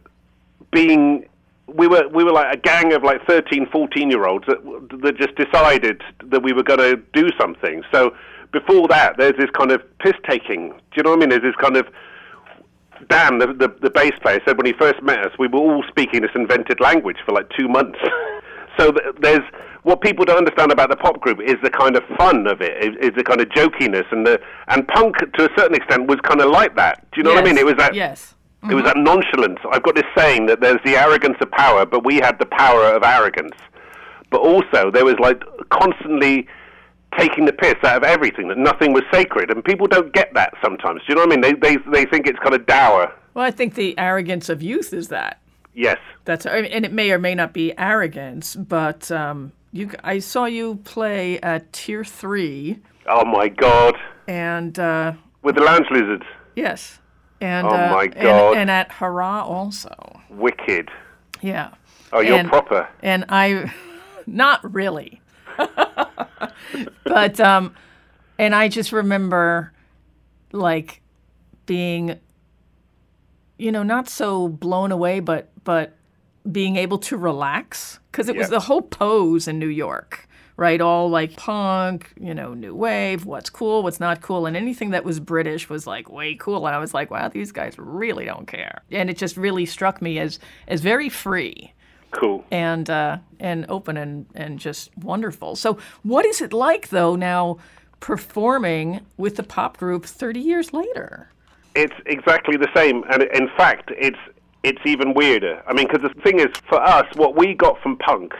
being 0.70 1.26
we 1.66 1.86
were 1.86 2.08
we 2.08 2.24
were 2.24 2.32
like 2.32 2.54
a 2.54 2.58
gang 2.58 2.92
of 2.92 3.02
like 3.02 3.24
13, 3.26 3.66
14 3.70 4.10
year 4.10 4.26
olds 4.26 4.46
that, 4.46 4.58
that 5.02 5.16
just 5.16 5.34
decided 5.36 6.02
that 6.24 6.42
we 6.42 6.52
were 6.52 6.62
going 6.62 6.80
to 6.80 6.96
do 7.12 7.30
something. 7.38 7.82
So 7.92 8.14
before 8.52 8.86
that, 8.88 9.16
there's 9.18 9.36
this 9.38 9.50
kind 9.50 9.72
of 9.72 9.80
piss 9.98 10.14
taking. 10.28 10.70
Do 10.70 10.96
you 10.96 11.02
know 11.02 11.10
what 11.10 11.16
I 11.16 11.20
mean? 11.20 11.28
There's 11.30 11.42
this 11.42 11.56
kind 11.60 11.76
of 11.76 11.86
Dan, 13.08 13.38
the, 13.38 13.48
the 13.48 13.74
the 13.80 13.90
bass 13.90 14.12
player, 14.22 14.40
said 14.46 14.56
when 14.56 14.66
he 14.66 14.72
first 14.72 15.02
met 15.02 15.18
us, 15.18 15.32
we 15.38 15.48
were 15.48 15.58
all 15.58 15.84
speaking 15.88 16.22
this 16.22 16.30
invented 16.34 16.80
language 16.80 17.16
for 17.24 17.32
like 17.32 17.48
two 17.58 17.68
months. 17.68 17.98
so 18.78 18.92
th- 18.92 19.16
there's 19.20 19.42
what 19.82 20.00
people 20.00 20.24
don't 20.24 20.38
understand 20.38 20.70
about 20.70 20.90
the 20.90 20.96
pop 20.96 21.20
group 21.20 21.40
is 21.40 21.56
the 21.62 21.70
kind 21.70 21.96
of 21.96 22.04
fun 22.16 22.46
of 22.46 22.60
it, 22.60 22.84
is, 22.84 22.96
is 23.00 23.10
the 23.16 23.24
kind 23.24 23.40
of 23.40 23.48
jokiness, 23.48 24.06
and 24.12 24.26
the 24.26 24.40
and 24.68 24.86
punk 24.88 25.16
to 25.18 25.50
a 25.50 25.58
certain 25.58 25.74
extent 25.74 26.06
was 26.06 26.18
kind 26.22 26.40
of 26.40 26.50
like 26.50 26.76
that. 26.76 27.10
Do 27.12 27.18
you 27.18 27.24
know 27.24 27.34
what 27.34 27.42
I 27.42 27.46
mean? 27.46 27.58
It 27.58 27.66
was 27.66 27.76
that 27.76 27.94
Yes. 27.94 28.34
it 28.70 28.74
was 28.74 28.84
that 28.84 28.94
mm-hmm. 28.94 29.04
nonchalance. 29.04 29.58
I've 29.72 29.82
got 29.82 29.96
this 29.96 30.06
saying 30.16 30.46
that 30.46 30.60
there's 30.60 30.80
the 30.84 30.96
arrogance 30.96 31.36
of 31.40 31.50
power, 31.50 31.84
but 31.84 32.04
we 32.04 32.16
had 32.16 32.38
the 32.38 32.46
power 32.46 32.84
of 32.84 33.02
arrogance. 33.02 33.56
But 34.30 34.40
also, 34.40 34.90
there 34.90 35.04
was 35.04 35.16
like 35.18 35.42
constantly 35.70 36.46
taking 37.18 37.44
the 37.44 37.52
piss 37.52 37.74
out 37.84 37.98
of 37.98 38.04
everything, 38.04 38.48
that 38.48 38.58
nothing 38.58 38.92
was 38.92 39.02
sacred. 39.12 39.50
And 39.50 39.64
people 39.64 39.86
don't 39.86 40.12
get 40.12 40.32
that 40.34 40.54
sometimes. 40.62 41.00
Do 41.00 41.06
you 41.08 41.14
know 41.16 41.22
what 41.26 41.32
I 41.32 41.40
mean? 41.40 41.40
They, 41.40 41.52
they, 41.54 41.76
they 41.90 42.04
think 42.06 42.26
it's 42.26 42.38
kind 42.38 42.54
of 42.54 42.66
dour. 42.66 43.12
Well, 43.34 43.44
I 43.44 43.50
think 43.50 43.74
the 43.74 43.98
arrogance 43.98 44.48
of 44.48 44.62
youth 44.62 44.92
is 44.92 45.08
that. 45.08 45.40
Yes. 45.74 45.98
That's 46.24 46.44
and 46.46 46.66
it 46.66 46.92
may 46.92 47.10
or 47.12 47.18
may 47.18 47.34
not 47.34 47.52
be 47.54 47.76
arrogance, 47.78 48.54
but 48.56 49.10
um, 49.10 49.52
you. 49.72 49.90
I 50.04 50.18
saw 50.18 50.44
you 50.44 50.76
play 50.84 51.40
at 51.40 51.72
Tier 51.72 52.04
Three, 52.04 52.78
Oh 53.06 53.24
my 53.24 53.48
God. 53.48 53.96
and 54.28 54.78
uh, 54.78 55.14
With 55.42 55.54
the 55.56 55.62
lounge 55.62 55.86
lizards. 55.90 56.24
yes, 56.54 56.98
and 57.40 57.66
Oh, 57.66 57.70
uh, 57.70 57.90
my 57.90 58.02
and- 58.04 58.14
God. 58.14 58.56
and, 58.58 58.70
at 58.70 58.92
Hurrah 58.92 59.44
also. 59.44 60.20
Wicked. 60.28 60.90
Yeah. 61.40 61.70
Oh, 62.12 62.20
you're 62.20 62.36
And- 62.36 62.48
proper. 62.50 62.86
And 63.02 63.24
I, 63.30 63.72
not 64.26 64.74
really, 64.74 65.22
but 67.04 67.40
um, 67.40 67.74
and 68.38 68.54
I 68.54 68.68
just 68.68 68.92
remember, 68.92 69.72
like, 70.52 71.00
being, 71.66 72.18
you 73.58 73.72
know, 73.72 73.82
not 73.82 74.08
so 74.08 74.48
blown 74.48 74.92
away, 74.92 75.20
but 75.20 75.50
but 75.64 75.96
being 76.50 76.76
able 76.76 76.98
to 76.98 77.16
relax 77.16 77.98
because 78.10 78.28
it 78.28 78.36
was 78.36 78.48
the 78.48 78.60
whole 78.60 78.82
pose 78.82 79.48
in 79.48 79.58
New 79.58 79.68
York. 79.68 80.28
Right, 80.54 80.82
all 80.82 81.08
like 81.08 81.34
punk, 81.34 82.12
you 82.20 82.34
know, 82.34 82.52
new 82.52 82.74
wave, 82.74 83.24
what's 83.24 83.48
cool, 83.48 83.82
what's 83.82 83.98
not 83.98 84.20
cool, 84.20 84.44
and 84.44 84.54
anything 84.54 84.90
that 84.90 85.02
was 85.02 85.18
British 85.18 85.70
was 85.70 85.86
like 85.86 86.10
way 86.10 86.34
cool. 86.34 86.66
And 86.66 86.76
I 86.76 86.78
was 86.78 86.92
like, 86.92 87.10
wow, 87.10 87.28
these 87.28 87.52
guys 87.52 87.74
really 87.78 88.26
don't 88.26 88.46
care. 88.46 88.82
And 88.90 89.08
it 89.08 89.16
just 89.16 89.38
really 89.38 89.64
struck 89.64 90.02
me 90.02 90.18
as 90.18 90.38
as 90.68 90.82
very 90.82 91.08
free 91.08 91.72
Cool. 92.12 92.44
and 92.50 92.88
uh, 92.88 93.18
and 93.40 93.66
open 93.68 93.96
and 93.96 94.26
and 94.34 94.58
just 94.58 94.96
wonderful. 94.98 95.56
So, 95.56 95.78
what 96.02 96.24
is 96.24 96.40
it 96.40 96.52
like 96.52 96.88
though 96.88 97.16
now 97.16 97.58
performing 98.00 99.00
with 99.16 99.36
the 99.36 99.42
pop 99.42 99.78
group 99.78 100.04
30 100.04 100.40
years 100.40 100.72
later? 100.72 101.30
It's 101.74 101.94
exactly 102.06 102.56
the 102.56 102.68
same, 102.74 103.04
and 103.10 103.22
in 103.22 103.48
fact, 103.56 103.90
it's 103.96 104.18
it's 104.62 104.80
even 104.84 105.14
weirder. 105.14 105.62
I 105.66 105.72
mean, 105.72 105.88
because 105.90 106.02
the 106.02 106.22
thing 106.22 106.38
is, 106.38 106.48
for 106.68 106.80
us, 106.80 107.06
what 107.16 107.36
we 107.36 107.54
got 107.54 107.80
from 107.82 107.96
punk 107.96 108.34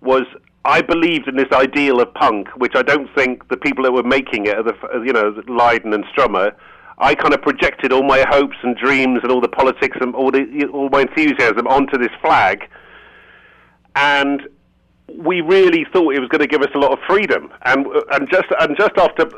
was 0.00 0.22
I 0.64 0.82
believed 0.82 1.28
in 1.28 1.36
this 1.36 1.50
ideal 1.52 2.00
of 2.00 2.12
punk, 2.14 2.48
which 2.56 2.74
I 2.76 2.82
don't 2.82 3.12
think 3.14 3.48
the 3.48 3.56
people 3.56 3.84
that 3.84 3.92
were 3.92 4.02
making 4.02 4.46
it, 4.46 4.56
the 4.64 4.74
you 5.04 5.12
know, 5.12 5.34
Lydon 5.48 5.94
and 5.94 6.04
Strummer, 6.06 6.52
I 6.98 7.14
kind 7.14 7.32
of 7.32 7.42
projected 7.42 7.92
all 7.92 8.02
my 8.02 8.24
hopes 8.28 8.56
and 8.62 8.76
dreams 8.76 9.20
and 9.22 9.32
all 9.32 9.40
the 9.40 9.48
politics 9.48 9.96
and 10.00 10.14
all 10.14 10.30
the 10.30 10.66
all 10.72 10.88
my 10.90 11.02
enthusiasm 11.02 11.66
onto 11.66 11.96
this 11.96 12.10
flag, 12.20 12.68
and 13.98 14.48
we 15.16 15.40
really 15.40 15.84
thought 15.92 16.14
it 16.14 16.20
was 16.20 16.28
going 16.28 16.40
to 16.40 16.46
give 16.46 16.62
us 16.62 16.68
a 16.74 16.78
lot 16.78 16.92
of 16.92 16.98
freedom, 17.06 17.50
and 17.62 17.86
and 18.12 18.30
just 18.30 18.46
and 18.60 18.76
just 18.76 18.92
after 18.96 19.28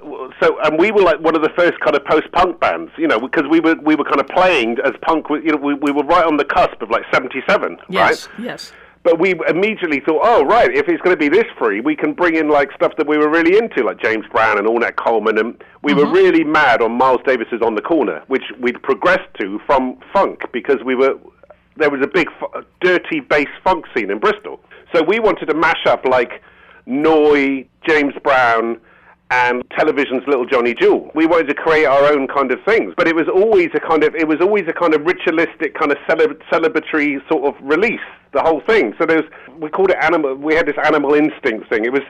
so 0.41 0.59
and 0.65 0.79
we 0.79 0.91
were 0.91 1.03
like 1.03 1.21
one 1.21 1.37
of 1.37 1.43
the 1.43 1.51
first 1.57 1.79
kind 1.81 1.97
of 1.97 2.05
post 2.05 2.31
punk 2.33 2.61
bands, 2.61 2.91
you 2.99 3.07
know, 3.07 3.21
because 3.21 3.45
we 3.49 3.61
were 3.61 3.77
we 3.83 3.95
were 3.95 4.05
kind 4.05 4.21
of 4.21 4.27
playing 4.29 4.77
as 4.85 4.93
punk, 5.03 5.27
you 5.31 5.53
know, 5.53 5.57
we, 5.57 5.75
we 5.75 5.93
were 5.93 6.05
right 6.05 6.25
on 6.25 6.37
the 6.37 6.45
cusp 6.45 6.83
of 6.83 6.91
like 6.91 7.05
seventy 7.13 7.43
seven, 7.49 7.79
Yes, 7.89 8.29
right? 8.29 8.39
yes. 8.39 8.51
Yes. 8.51 8.73
But 9.03 9.19
we 9.19 9.35
immediately 9.49 10.01
thought, 10.01 10.21
oh 10.23 10.45
right, 10.45 10.71
if 10.71 10.87
it's 10.89 11.01
going 11.01 11.17
to 11.17 11.21
be 11.21 11.31
this 11.31 11.47
free, 11.59 11.81
we 11.81 11.97
can 11.97 12.13
bring 12.13 12.37
in 12.37 12.51
like 12.51 12.71
stuff 12.73 12.93
that 12.99 13.07
we 13.07 13.17
were 13.17 13.31
really 13.31 13.57
into, 13.57 13.83
like 13.83 13.99
James 14.03 14.27
Brown 14.31 14.59
and 14.59 14.67
Ornette 14.67 14.97
Coleman, 14.97 15.39
and 15.39 15.65
we 15.83 15.95
were 15.95 16.05
mm-hmm. 16.05 16.13
really 16.13 16.45
mad 16.45 16.83
on 16.83 16.93
Miles 16.93 17.21
Davis's 17.25 17.63
On 17.63 17.75
the 17.75 17.81
Corner, 17.81 18.23
which 18.27 18.45
we'd 18.61 18.83
progressed 18.83 19.33
to 19.41 19.59
from 19.65 19.99
funk 20.13 20.43
because 20.53 20.83
we 20.85 20.95
were 20.95 21.15
there 21.81 21.91
was 21.91 22.01
a 22.03 22.07
big 22.07 22.29
fu- 22.39 22.63
dirty 22.81 23.21
bass 23.21 23.49
funk 23.65 23.87
scene 23.95 24.11
in 24.11 24.19
Bristol. 24.19 24.61
So 24.95 25.03
we 25.03 25.19
wanted 25.19 25.47
to 25.47 25.55
mash 25.55 25.87
up 25.87 26.05
like 26.05 26.43
Neu, 26.87 27.67
James 27.89 28.15
Brown, 28.23 28.81
and 29.31 29.63
television's 29.79 30.23
Little 30.27 30.45
Johnny 30.45 30.75
Jewel. 30.75 31.11
We 31.15 31.25
wanted 31.27 31.49
to 31.49 31.55
create 31.55 31.87
our 31.87 32.13
own 32.13 32.27
kind 32.27 32.51
of 32.51 32.59
things, 32.65 32.95
but 32.97 33.07
it 33.07 33.15
was 33.15 33.29
always 33.29 33.69
a 33.75 33.81
kind 33.81 34.03
of 34.03 34.15
it 34.15 34.27
was 34.27 34.41
always 34.41 34.65
a 34.69 34.73
kind 34.73 34.95
of 34.95 35.03
ritualistic 35.07 35.75
kind 35.75 35.93
of 35.93 35.99
cele- 36.09 36.35
celebratory 36.53 37.27
sort 37.29 37.45
of 37.45 37.55
release. 37.63 38.01
The 38.33 38.43
whole 38.43 38.61
thing. 38.61 38.95
So 38.99 39.07
there's 39.07 39.25
we 39.59 39.71
called 39.71 39.91
it 39.91 39.97
animal. 40.01 40.35
We 40.35 40.55
had 40.55 40.67
this 40.67 40.77
animal 40.85 41.15
instinct 41.15 41.69
thing. 41.69 41.85
It 41.85 41.93
was 41.93 42.03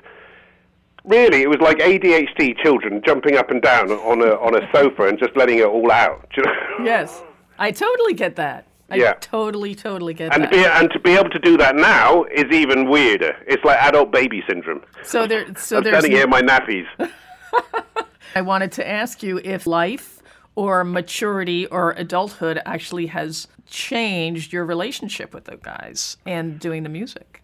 really 1.05 1.43
it 1.43 1.49
was 1.49 1.61
like 1.61 1.79
ADHD 1.79 2.57
children 2.63 3.03
jumping 3.05 3.37
up 3.37 3.51
and 3.51 3.61
down 3.63 3.91
on 3.91 4.23
a 4.23 4.33
on 4.37 4.55
a 4.55 4.67
sofa 4.73 5.05
and 5.09 5.19
just 5.19 5.37
letting 5.37 5.59
it 5.59 5.67
all 5.67 5.91
out. 5.91 6.27
You 6.37 6.45
know? 6.45 6.53
Yes. 6.85 7.23
I 7.59 7.71
totally 7.71 8.15
get 8.15 8.37
that. 8.37 8.67
I 8.91 8.97
Yeah. 8.97 9.13
totally, 9.21 9.75
totally 9.75 10.15
get 10.15 10.33
And 10.35 10.45
that. 10.45 10.51
to, 10.51 10.57
be, 10.57 10.65
and 10.65 10.91
to 10.91 10.99
be 10.99 11.13
able 11.17 11.31
to 11.31 11.39
do 11.39 11.57
that 11.59 11.77
now 11.77 12.25
is 12.25 12.45
even 12.53 12.89
weirder. 12.89 13.37
It's 13.47 13.65
like 13.65 13.79
adult 13.83 14.11
baby 14.11 14.43
syndrome. 14.49 14.83
so 15.03 15.27
there, 15.27 15.47
so 15.57 15.79
I'm 15.79 15.85
there's. 15.85 15.99
standing 15.99 16.13
here 16.13 16.25
in 16.25 16.31
my 16.31 16.43
nappies. 16.43 16.87
I 18.35 18.43
wanted 18.43 18.73
to 18.73 18.89
ask 18.89 19.23
you 19.23 19.41
if 19.43 19.67
life 19.67 20.23
or 20.55 20.85
maturity 20.85 21.67
or 21.67 21.93
adulthood 21.93 22.61
actually 22.67 23.07
has 23.07 23.49
changed 23.69 24.53
your 24.53 24.65
relationship 24.65 25.33
with 25.35 25.45
the 25.45 25.57
guys 25.57 26.17
and 26.27 26.59
doing 26.61 26.83
the 26.83 26.89
music. 26.89 27.43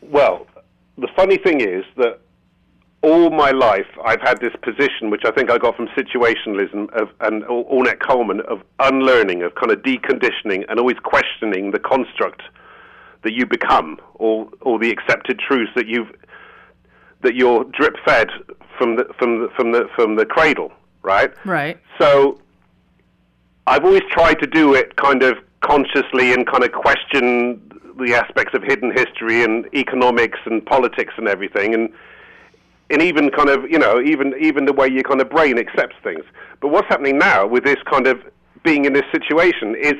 Well, 0.00 0.46
the 0.98 1.08
funny 1.14 1.36
thing 1.38 1.60
is 1.60 1.84
that 1.96 2.20
all 3.02 3.30
my 3.30 3.50
life 3.50 3.86
I've 4.04 4.20
had 4.20 4.40
this 4.40 4.52
position, 4.62 5.10
which 5.10 5.22
I 5.24 5.30
think 5.30 5.50
I 5.50 5.58
got 5.58 5.76
from 5.76 5.88
situationalism 5.88 6.90
of, 6.92 7.08
and 7.20 7.44
Or- 7.44 7.64
Ornette 7.66 8.00
Coleman, 8.00 8.40
of 8.42 8.62
unlearning, 8.78 9.42
of 9.42 9.54
kind 9.54 9.70
of 9.72 9.78
deconditioning, 9.78 10.64
and 10.68 10.78
always 10.78 10.98
questioning 11.02 11.70
the 11.70 11.78
construct 11.78 12.42
that 13.22 13.32
you 13.32 13.46
become, 13.46 13.98
or 14.14 14.48
or 14.60 14.78
the 14.78 14.90
accepted 14.90 15.38
truths 15.38 15.72
that 15.76 15.86
you've 15.86 16.10
that 17.22 17.34
you're 17.34 17.64
drip 17.64 17.96
fed 18.04 18.28
from 18.78 18.96
the 18.96 19.06
from 19.18 19.40
the 19.42 19.48
from 19.56 19.72
the 19.72 19.88
from 19.94 20.16
the 20.16 20.26
cradle, 20.26 20.72
right? 21.02 21.32
Right. 21.46 21.78
So 21.98 22.40
I've 23.66 23.84
always 23.84 24.02
tried 24.10 24.40
to 24.40 24.46
do 24.46 24.74
it 24.74 24.96
kind 24.96 25.22
of 25.22 25.38
consciously 25.60 26.32
and 26.32 26.46
kind 26.46 26.64
of 26.64 26.72
question 26.72 27.66
the 27.98 28.14
aspects 28.14 28.54
of 28.54 28.62
hidden 28.62 28.92
history 28.92 29.44
and 29.44 29.66
economics 29.74 30.38
and 30.46 30.64
politics 30.64 31.12
and 31.18 31.28
everything 31.28 31.74
and 31.74 31.90
and 32.90 33.00
even 33.02 33.30
kind 33.30 33.48
of 33.48 33.70
you 33.70 33.78
know 33.78 34.00
even 34.00 34.34
even 34.40 34.64
the 34.64 34.72
way 34.72 34.88
your 34.88 35.02
kind 35.02 35.20
of 35.20 35.30
brain 35.30 35.58
accepts 35.58 35.96
things. 36.02 36.24
But 36.60 36.68
what's 36.68 36.88
happening 36.88 37.18
now 37.18 37.46
with 37.46 37.64
this 37.64 37.78
kind 37.90 38.06
of 38.06 38.20
being 38.64 38.84
in 38.84 38.92
this 38.92 39.04
situation 39.12 39.74
is 39.76 39.94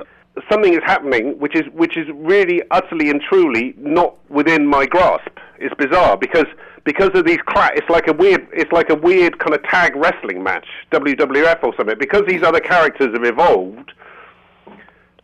something 0.51 0.73
is 0.73 0.83
happening 0.85 1.39
which 1.39 1.57
is 1.57 1.65
which 1.73 1.97
is 1.97 2.07
really 2.15 2.63
utterly 2.71 3.11
and 3.11 3.21
truly 3.21 3.75
not 3.79 4.17
within 4.31 4.67
my 4.67 4.87
grasp. 4.87 5.31
It's 5.59 5.75
bizarre 5.75 6.17
because 6.17 6.47
because 6.85 7.11
of 7.15 7.27
these 7.27 7.39
cla- 7.47 7.73
it's 7.75 7.89
like 7.91 8.09
a 8.09 8.13
weird 8.13 8.47
it's 8.53 8.73
like 8.73 8.91
a 8.91 8.95
weird 8.95 9.39
kind 9.39 9.55
of 9.55 9.63
tag 9.65 9.95
wrestling 9.97 10.43
match, 10.43 10.67
WWF 10.93 11.63
or 11.63 11.75
something. 11.77 11.99
Because 11.99 12.23
these 12.27 12.43
other 12.43 12.61
characters 12.61 13.13
have 13.13 13.25
evolved, 13.25 13.93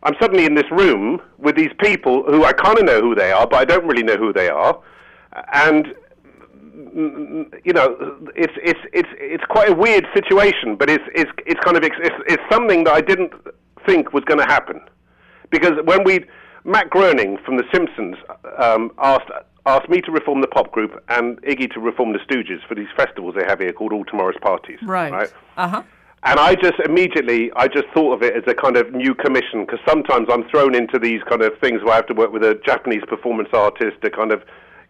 I'm 0.03 0.15
suddenly 0.21 0.45
in 0.45 0.55
this 0.55 0.69
room 0.71 1.21
with 1.37 1.55
these 1.55 1.71
people 1.79 2.23
who 2.23 2.43
I 2.43 2.53
kind 2.53 2.77
of 2.77 2.85
know 2.85 3.01
who 3.01 3.15
they 3.15 3.31
are, 3.31 3.47
but 3.47 3.57
I 3.57 3.65
don't 3.65 3.85
really 3.85 4.03
know 4.03 4.17
who 4.17 4.31
they 4.31 4.49
are, 4.49 4.79
and 5.53 5.93
you 6.77 7.73
know, 7.73 8.17
it's 8.35 8.53
it's 8.61 8.79
it's 8.93 9.09
it's 9.17 9.43
quite 9.49 9.69
a 9.69 9.73
weird 9.73 10.05
situation, 10.13 10.75
but 10.75 10.89
it's 10.89 11.03
it's 11.15 11.31
it's 11.45 11.59
kind 11.61 11.75
of 11.75 11.83
it's, 11.83 11.95
it's 12.27 12.43
something 12.51 12.83
that 12.83 12.93
I 12.93 13.01
didn't 13.01 13.33
think 13.85 14.13
was 14.13 14.23
going 14.25 14.39
to 14.39 14.45
happen, 14.45 14.81
because 15.49 15.73
when 15.85 16.03
we 16.03 16.25
Matt 16.65 16.89
Groening 16.89 17.37
from 17.43 17.57
The 17.57 17.63
Simpsons 17.73 18.15
um, 18.59 18.91
asked 18.99 19.29
asked 19.65 19.89
me 19.89 20.01
to 20.01 20.11
reform 20.11 20.41
the 20.41 20.47
pop 20.47 20.71
group 20.71 21.03
and 21.09 21.41
Iggy 21.41 21.73
to 21.73 21.79
reform 21.79 22.13
the 22.13 22.19
Stooges 22.19 22.65
for 22.67 22.75
these 22.75 22.87
festivals 22.95 23.35
they 23.35 23.43
have 23.45 23.59
here 23.59 23.73
called 23.73 23.91
All 23.91 24.05
Tomorrow's 24.05 24.39
Parties, 24.41 24.79
Right. 24.83 25.11
right? 25.11 25.33
Uh 25.57 25.67
huh. 25.67 25.83
And 26.23 26.39
I 26.39 26.55
just 26.55 26.79
immediately, 26.85 27.51
I 27.55 27.67
just 27.67 27.85
thought 27.93 28.13
of 28.13 28.21
it 28.23 28.35
as 28.35 28.43
a 28.47 28.53
kind 28.55 28.75
of 28.77 28.91
new 28.93 29.13
commission 29.13 29.65
because 29.65 29.79
sometimes 29.87 30.27
I'm 30.31 30.43
thrown 30.49 30.73
into 30.75 30.99
these 30.99 31.21
kind 31.29 31.41
of 31.41 31.57
things 31.59 31.83
where 31.83 31.93
I 31.93 31.95
have 31.97 32.07
to 32.07 32.13
work 32.13 32.31
with 32.31 32.43
a 32.43 32.59
Japanese 32.65 33.03
performance 33.07 33.49
artist, 33.53 33.97
a 34.03 34.09
kind 34.09 34.31
of 34.31 34.43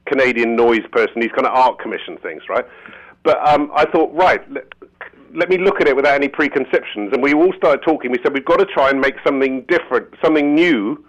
Canadian 0.08 0.56
noise 0.56 0.86
person, 0.92 1.22
these 1.22 1.32
kind 1.32 1.46
of 1.46 1.54
art 1.54 1.80
commission 1.80 2.18
things, 2.18 2.44
right? 2.50 2.66
But 3.24 3.46
um, 3.48 3.72
I 3.76 3.86
thought, 3.86 4.14
right, 4.14 4.42
let, 4.52 4.74
let 5.34 5.50
me 5.50 5.58
look 5.58 5.82
at 5.82 5.88
it 5.88 5.96
without 5.96 6.16
any 6.16 6.30
preconceptions. 6.30 7.12
And 7.14 7.22
we 7.22 7.34
all 7.34 7.54
started 7.58 7.84
talking. 7.84 8.12
We 8.12 8.20
said 8.24 8.34
we've 8.34 8.46
got 8.46 8.58
to 8.58 8.66
try 8.66 8.90
and 8.90 9.00
make 9.00 9.16
something 9.26 9.64
different, 9.68 10.14
something 10.24 10.56
new. 10.56 11.06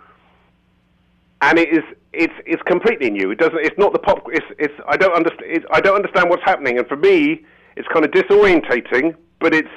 And 1.40 1.58
it 1.58 1.68
is, 1.68 1.84
it's, 2.12 2.34
it's 2.44 2.62
completely 2.62 3.10
new. 3.10 3.30
It 3.30 3.38
doesn't, 3.38 3.58
it's 3.58 3.78
not 3.78 3.92
the 3.92 3.98
pop. 4.00 4.26
It's, 4.32 4.46
it's, 4.58 4.74
I 4.88 4.96
don't 4.96 5.14
understand. 5.14 5.66
I 5.70 5.80
don't 5.80 5.94
understand 5.94 6.28
what's 6.28 6.42
happening. 6.44 6.78
And 6.78 6.86
for 6.88 6.96
me, 6.96 7.44
it's 7.76 7.86
kind 7.88 8.04
of 8.04 8.10
disorientating. 8.10 9.14
But 9.40 9.54
it's, 9.54 9.68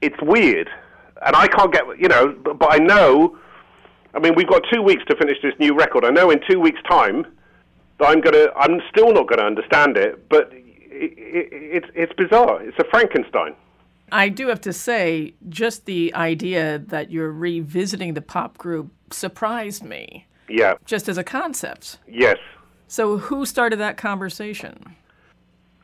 it's 0.00 0.20
weird, 0.20 0.68
and 1.24 1.36
I 1.36 1.46
can't 1.46 1.72
get 1.72 1.84
you 1.98 2.08
know. 2.08 2.36
But, 2.44 2.58
but 2.58 2.72
I 2.72 2.78
know. 2.78 3.38
I 4.14 4.18
mean, 4.18 4.34
we've 4.34 4.48
got 4.48 4.62
two 4.70 4.82
weeks 4.82 5.04
to 5.08 5.16
finish 5.16 5.38
this 5.42 5.54
new 5.60 5.74
record. 5.74 6.04
I 6.04 6.10
know 6.10 6.30
in 6.30 6.40
two 6.50 6.58
weeks' 6.60 6.80
time 6.90 7.24
that 8.02 8.08
I'm 8.08 8.20
gonna. 8.20 8.48
I'm 8.56 8.80
still 8.90 9.12
not 9.12 9.28
gonna 9.28 9.42
understand 9.46 9.96
it, 9.96 10.28
but 10.28 10.52
it, 10.52 11.12
it, 11.16 11.48
it's 11.52 11.86
it's 11.94 12.12
bizarre. 12.14 12.62
It's 12.62 12.78
a 12.78 12.84
Frankenstein. 12.90 13.54
I 14.10 14.28
do 14.28 14.48
have 14.48 14.60
to 14.62 14.72
say, 14.74 15.32
just 15.48 15.86
the 15.86 16.12
idea 16.14 16.78
that 16.88 17.10
you're 17.10 17.32
revisiting 17.32 18.12
the 18.12 18.20
pop 18.20 18.58
group 18.58 18.90
surprised 19.10 19.82
me, 19.84 20.26
Yeah. 20.50 20.74
just 20.84 21.08
as 21.08 21.16
a 21.16 21.24
concept. 21.24 21.98
Yes. 22.06 22.36
So, 22.88 23.16
who 23.16 23.46
started 23.46 23.78
that 23.78 23.96
conversation? 23.96 24.96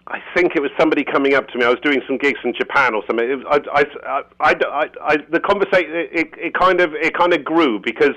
I 0.08 0.20
think 0.34 0.56
it 0.56 0.60
was 0.60 0.70
somebody 0.78 1.04
coming 1.04 1.32
up 1.34 1.48
to 1.48 1.58
me. 1.58 1.64
I 1.64 1.70
was 1.70 1.80
doing 1.82 2.02
some 2.06 2.18
gigs 2.18 2.38
in 2.44 2.52
Japan 2.54 2.94
or 2.94 3.02
something. 3.06 3.30
It 3.30 3.36
was, 3.36 3.46
I, 3.72 3.80
I, 3.80 4.22
I, 4.40 4.50
I, 4.50 4.90
I, 5.12 5.16
the 5.30 5.40
conversation 5.40 5.90
it, 5.94 6.28
it 6.36 6.54
kind 6.54 6.80
of 6.82 6.92
it 6.94 7.14
kind 7.16 7.32
of 7.32 7.44
grew 7.44 7.78
because 7.80 8.14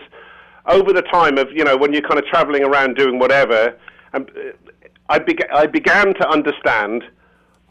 over 0.65 0.91
the 0.93 1.01
time 1.03 1.37
of 1.37 1.47
you 1.53 1.63
know 1.63 1.77
when 1.77 1.93
you're 1.93 2.01
kind 2.01 2.19
of 2.19 2.25
traveling 2.25 2.63
around 2.63 2.95
doing 2.97 3.17
whatever, 3.17 3.77
um, 4.13 4.25
I 5.09 5.19
began 5.19 5.47
I 5.53 5.65
began 5.67 6.13
to 6.15 6.29
understand 6.29 7.03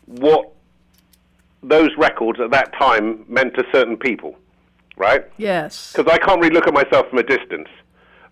what 0.06 0.50
those 1.62 1.90
records 1.98 2.40
at 2.40 2.50
that 2.50 2.72
time 2.78 3.24
meant 3.28 3.54
to 3.54 3.64
certain 3.72 3.96
people, 3.96 4.36
right? 4.96 5.24
Yes. 5.36 5.92
because 5.92 6.10
I 6.12 6.18
can't 6.18 6.40
really 6.40 6.54
look 6.54 6.66
at 6.66 6.74
myself 6.74 7.08
from 7.10 7.18
a 7.18 7.22
distance. 7.22 7.68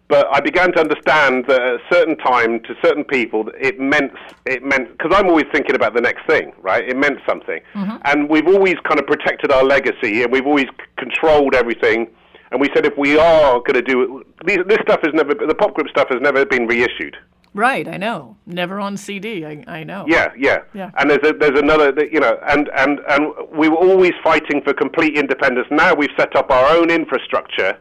But 0.08 0.26
I 0.34 0.40
began 0.40 0.72
to 0.72 0.80
understand 0.80 1.44
that 1.48 1.60
at 1.60 1.74
a 1.74 1.80
certain 1.92 2.16
time, 2.16 2.60
to 2.60 2.74
certain 2.82 3.04
people, 3.04 3.50
it 3.60 3.78
meant 3.78 4.12
it 4.46 4.62
meant 4.62 4.90
because 4.96 5.12
I'm 5.14 5.26
always 5.28 5.44
thinking 5.52 5.74
about 5.74 5.92
the 5.94 6.00
next 6.00 6.26
thing, 6.26 6.54
right? 6.62 6.88
It 6.88 6.96
meant 6.96 7.18
something, 7.28 7.60
and 7.74 8.28
we've 8.30 8.46
always 8.46 8.76
kind 8.84 8.98
of 8.98 9.06
protected 9.06 9.52
our 9.52 9.62
legacy, 9.64 10.22
and 10.22 10.32
we've 10.32 10.46
always 10.46 10.64
c- 10.64 10.86
controlled 10.96 11.54
everything. 11.54 12.08
And 12.50 12.58
we 12.58 12.70
said 12.74 12.86
if 12.86 12.96
we 12.96 13.18
are 13.18 13.58
going 13.60 13.74
to 13.74 13.82
do 13.82 14.20
it, 14.20 14.46
these, 14.46 14.58
this 14.66 14.78
stuff 14.80 15.00
has 15.02 15.12
never, 15.12 15.34
the 15.34 15.54
pop 15.54 15.74
group 15.74 15.88
stuff 15.90 16.08
has 16.08 16.22
never 16.22 16.46
been 16.46 16.66
reissued. 16.66 17.14
Right, 17.54 17.88
I 17.88 17.96
know. 17.96 18.36
Never 18.46 18.78
on 18.78 18.96
CD, 18.96 19.44
I, 19.44 19.64
I 19.66 19.84
know. 19.84 20.04
Yeah, 20.06 20.32
yeah. 20.36 20.58
Yeah. 20.74 20.90
And 20.98 21.10
there's 21.10 21.26
a, 21.26 21.32
there's 21.32 21.58
another, 21.58 21.92
you 22.10 22.20
know, 22.20 22.38
and, 22.46 22.68
and, 22.76 23.00
and 23.08 23.32
we 23.52 23.68
were 23.68 23.76
always 23.76 24.12
fighting 24.22 24.62
for 24.62 24.74
complete 24.74 25.16
independence. 25.16 25.66
Now 25.70 25.94
we've 25.94 26.10
set 26.16 26.36
up 26.36 26.50
our 26.50 26.76
own 26.76 26.90
infrastructure, 26.90 27.76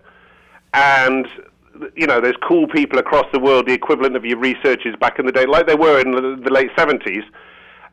and 0.74 1.28
you 1.96 2.08
know, 2.08 2.20
there's 2.22 2.36
cool 2.48 2.68
people 2.68 3.00
across 3.00 3.26
the 3.32 3.40
world, 3.40 3.68
the 3.68 3.74
equivalent 3.74 4.16
of 4.16 4.26
your 4.26 4.40
researchers 4.40 4.96
back 5.00 5.20
in 5.20 5.26
the 5.26 5.32
day, 5.32 5.46
like 5.46 5.68
they 5.68 5.76
were 5.76 6.00
in 6.00 6.12
the, 6.12 6.42
the 6.44 6.52
late 6.52 6.72
70s. 6.76 7.24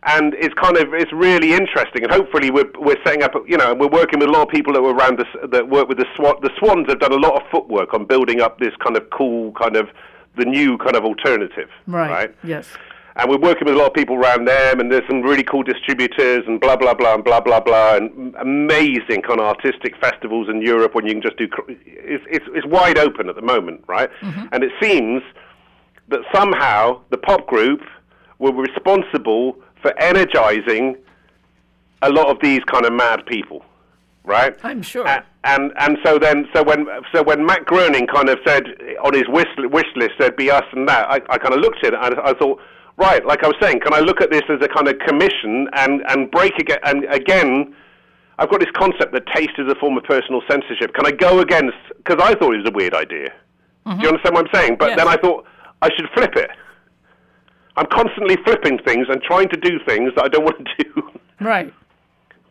And 0.06 0.34
it's 0.34 0.54
kind 0.54 0.76
of 0.76 0.92
it's 0.92 1.12
really 1.14 1.54
interesting, 1.54 2.04
and 2.04 2.12
hopefully 2.12 2.50
we're 2.50 2.70
we're 2.78 3.02
setting 3.06 3.22
up, 3.22 3.32
you 3.48 3.56
know, 3.56 3.72
we're 3.72 3.88
working 3.88 4.18
with 4.18 4.28
a 4.28 4.32
lot 4.32 4.42
of 4.42 4.48
people 4.50 4.74
that 4.74 4.82
were 4.82 4.92
around 4.92 5.18
that 5.50 5.68
work 5.70 5.88
with 5.88 5.96
the 5.96 6.04
Swan. 6.14 6.34
The 6.42 6.50
Swans 6.58 6.86
have 6.88 7.00
done 7.00 7.12
a 7.12 7.16
lot 7.16 7.40
of 7.40 7.48
footwork 7.50 7.94
on 7.94 8.04
building 8.04 8.42
up 8.42 8.58
this 8.58 8.74
kind 8.84 8.98
of 8.98 9.08
cool, 9.08 9.52
kind 9.52 9.76
of 9.76 9.88
the 10.36 10.44
new 10.44 10.76
kind 10.78 10.96
of 10.96 11.04
alternative, 11.04 11.68
Right. 11.86 12.10
right? 12.10 12.34
Yes. 12.42 12.68
and 13.16 13.30
we're 13.30 13.38
working 13.38 13.66
with 13.66 13.74
a 13.76 13.78
lot 13.78 13.86
of 13.86 13.94
people 13.94 14.16
around 14.16 14.44
them, 14.46 14.80
and 14.80 14.90
there's 14.90 15.06
some 15.08 15.22
really 15.22 15.44
cool 15.44 15.62
distributors, 15.62 16.42
and 16.48 16.60
blah 16.60 16.74
blah 16.76 16.94
blah 16.94 17.14
and 17.14 17.22
blah 17.22 17.40
blah 17.40 17.60
blah, 17.60 17.94
and 17.96 18.34
amazing 18.40 19.22
kind 19.22 19.38
of 19.40 19.46
artistic 19.46 19.96
festivals 20.00 20.48
in 20.48 20.60
Europe 20.60 20.94
when 20.96 21.06
you 21.06 21.12
can 21.12 21.22
just 21.22 21.36
do. 21.36 21.46
It's 21.68 22.24
it's, 22.28 22.44
it's 22.56 22.66
wide 22.66 22.98
open 22.98 23.28
at 23.28 23.36
the 23.36 23.42
moment, 23.42 23.84
right? 23.86 24.10
Mm-hmm. 24.20 24.46
And 24.52 24.64
it 24.64 24.72
seems 24.82 25.22
that 26.08 26.20
somehow 26.34 27.00
the 27.10 27.16
pop 27.16 27.46
group 27.46 27.80
were 28.40 28.52
responsible 28.52 29.56
for 29.80 29.96
energizing 30.02 30.96
a 32.02 32.10
lot 32.10 32.26
of 32.26 32.38
these 32.42 32.60
kind 32.64 32.84
of 32.84 32.92
mad 32.92 33.24
people, 33.26 33.64
right? 34.24 34.56
I'm 34.62 34.82
sure. 34.82 35.06
And 35.44 35.72
and 35.78 35.98
so 36.04 36.18
then 36.18 36.48
so 36.54 36.62
when 36.62 36.86
so 37.12 37.22
when 37.22 37.44
Matt 37.44 37.66
Groening 37.66 38.06
kind 38.06 38.28
of 38.28 38.38
said 38.46 38.64
on 39.02 39.14
his 39.14 39.28
wish, 39.28 39.46
wish 39.58 39.86
list 39.96 40.12
said 40.18 40.36
be 40.36 40.50
us 40.50 40.64
and 40.72 40.88
that, 40.88 41.08
I, 41.10 41.20
I 41.28 41.38
kind 41.38 41.54
of 41.54 41.60
looked 41.60 41.84
at 41.84 41.92
it 41.92 41.98
and 42.02 42.14
I, 42.18 42.30
I 42.30 42.34
thought, 42.34 42.60
right, 42.96 43.24
like 43.26 43.44
I 43.44 43.48
was 43.48 43.56
saying, 43.60 43.80
can 43.80 43.92
I 43.92 44.00
look 44.00 44.20
at 44.22 44.30
this 44.30 44.42
as 44.48 44.60
a 44.62 44.68
kind 44.68 44.88
of 44.88 44.98
commission 45.00 45.68
and 45.74 46.02
and 46.08 46.30
break 46.30 46.58
again 46.58 46.78
and 46.84 47.04
again. 47.06 47.74
I've 48.36 48.50
got 48.50 48.58
this 48.58 48.70
concept 48.74 49.12
that 49.12 49.26
taste 49.28 49.52
is 49.58 49.70
a 49.70 49.76
form 49.76 49.96
of 49.96 50.02
personal 50.02 50.42
censorship. 50.50 50.92
Can 50.94 51.06
I 51.06 51.12
go 51.12 51.38
against? 51.38 51.76
Because 51.98 52.18
I 52.20 52.34
thought 52.34 52.52
it 52.54 52.64
was 52.64 52.68
a 52.68 52.72
weird 52.74 52.92
idea. 52.92 53.32
Do 53.86 53.92
you 54.00 54.08
understand 54.08 54.34
what 54.34 54.46
I'm 54.48 54.52
saying? 54.60 54.76
But 54.76 54.88
Yes. 54.88 54.98
then 54.98 55.06
I 55.06 55.16
thought 55.18 55.44
I 55.82 55.88
should 55.94 56.08
flip 56.14 56.34
it. 56.34 56.50
I'm 57.76 57.86
constantly 57.86 58.36
flipping 58.44 58.78
things 58.78 59.06
and 59.08 59.22
trying 59.22 59.48
to 59.50 59.56
do 59.56 59.78
things 59.86 60.12
that 60.16 60.24
I 60.24 60.28
don't 60.28 60.44
want 60.44 60.66
to 60.66 60.84
do. 60.84 61.20
Right. 61.40 61.72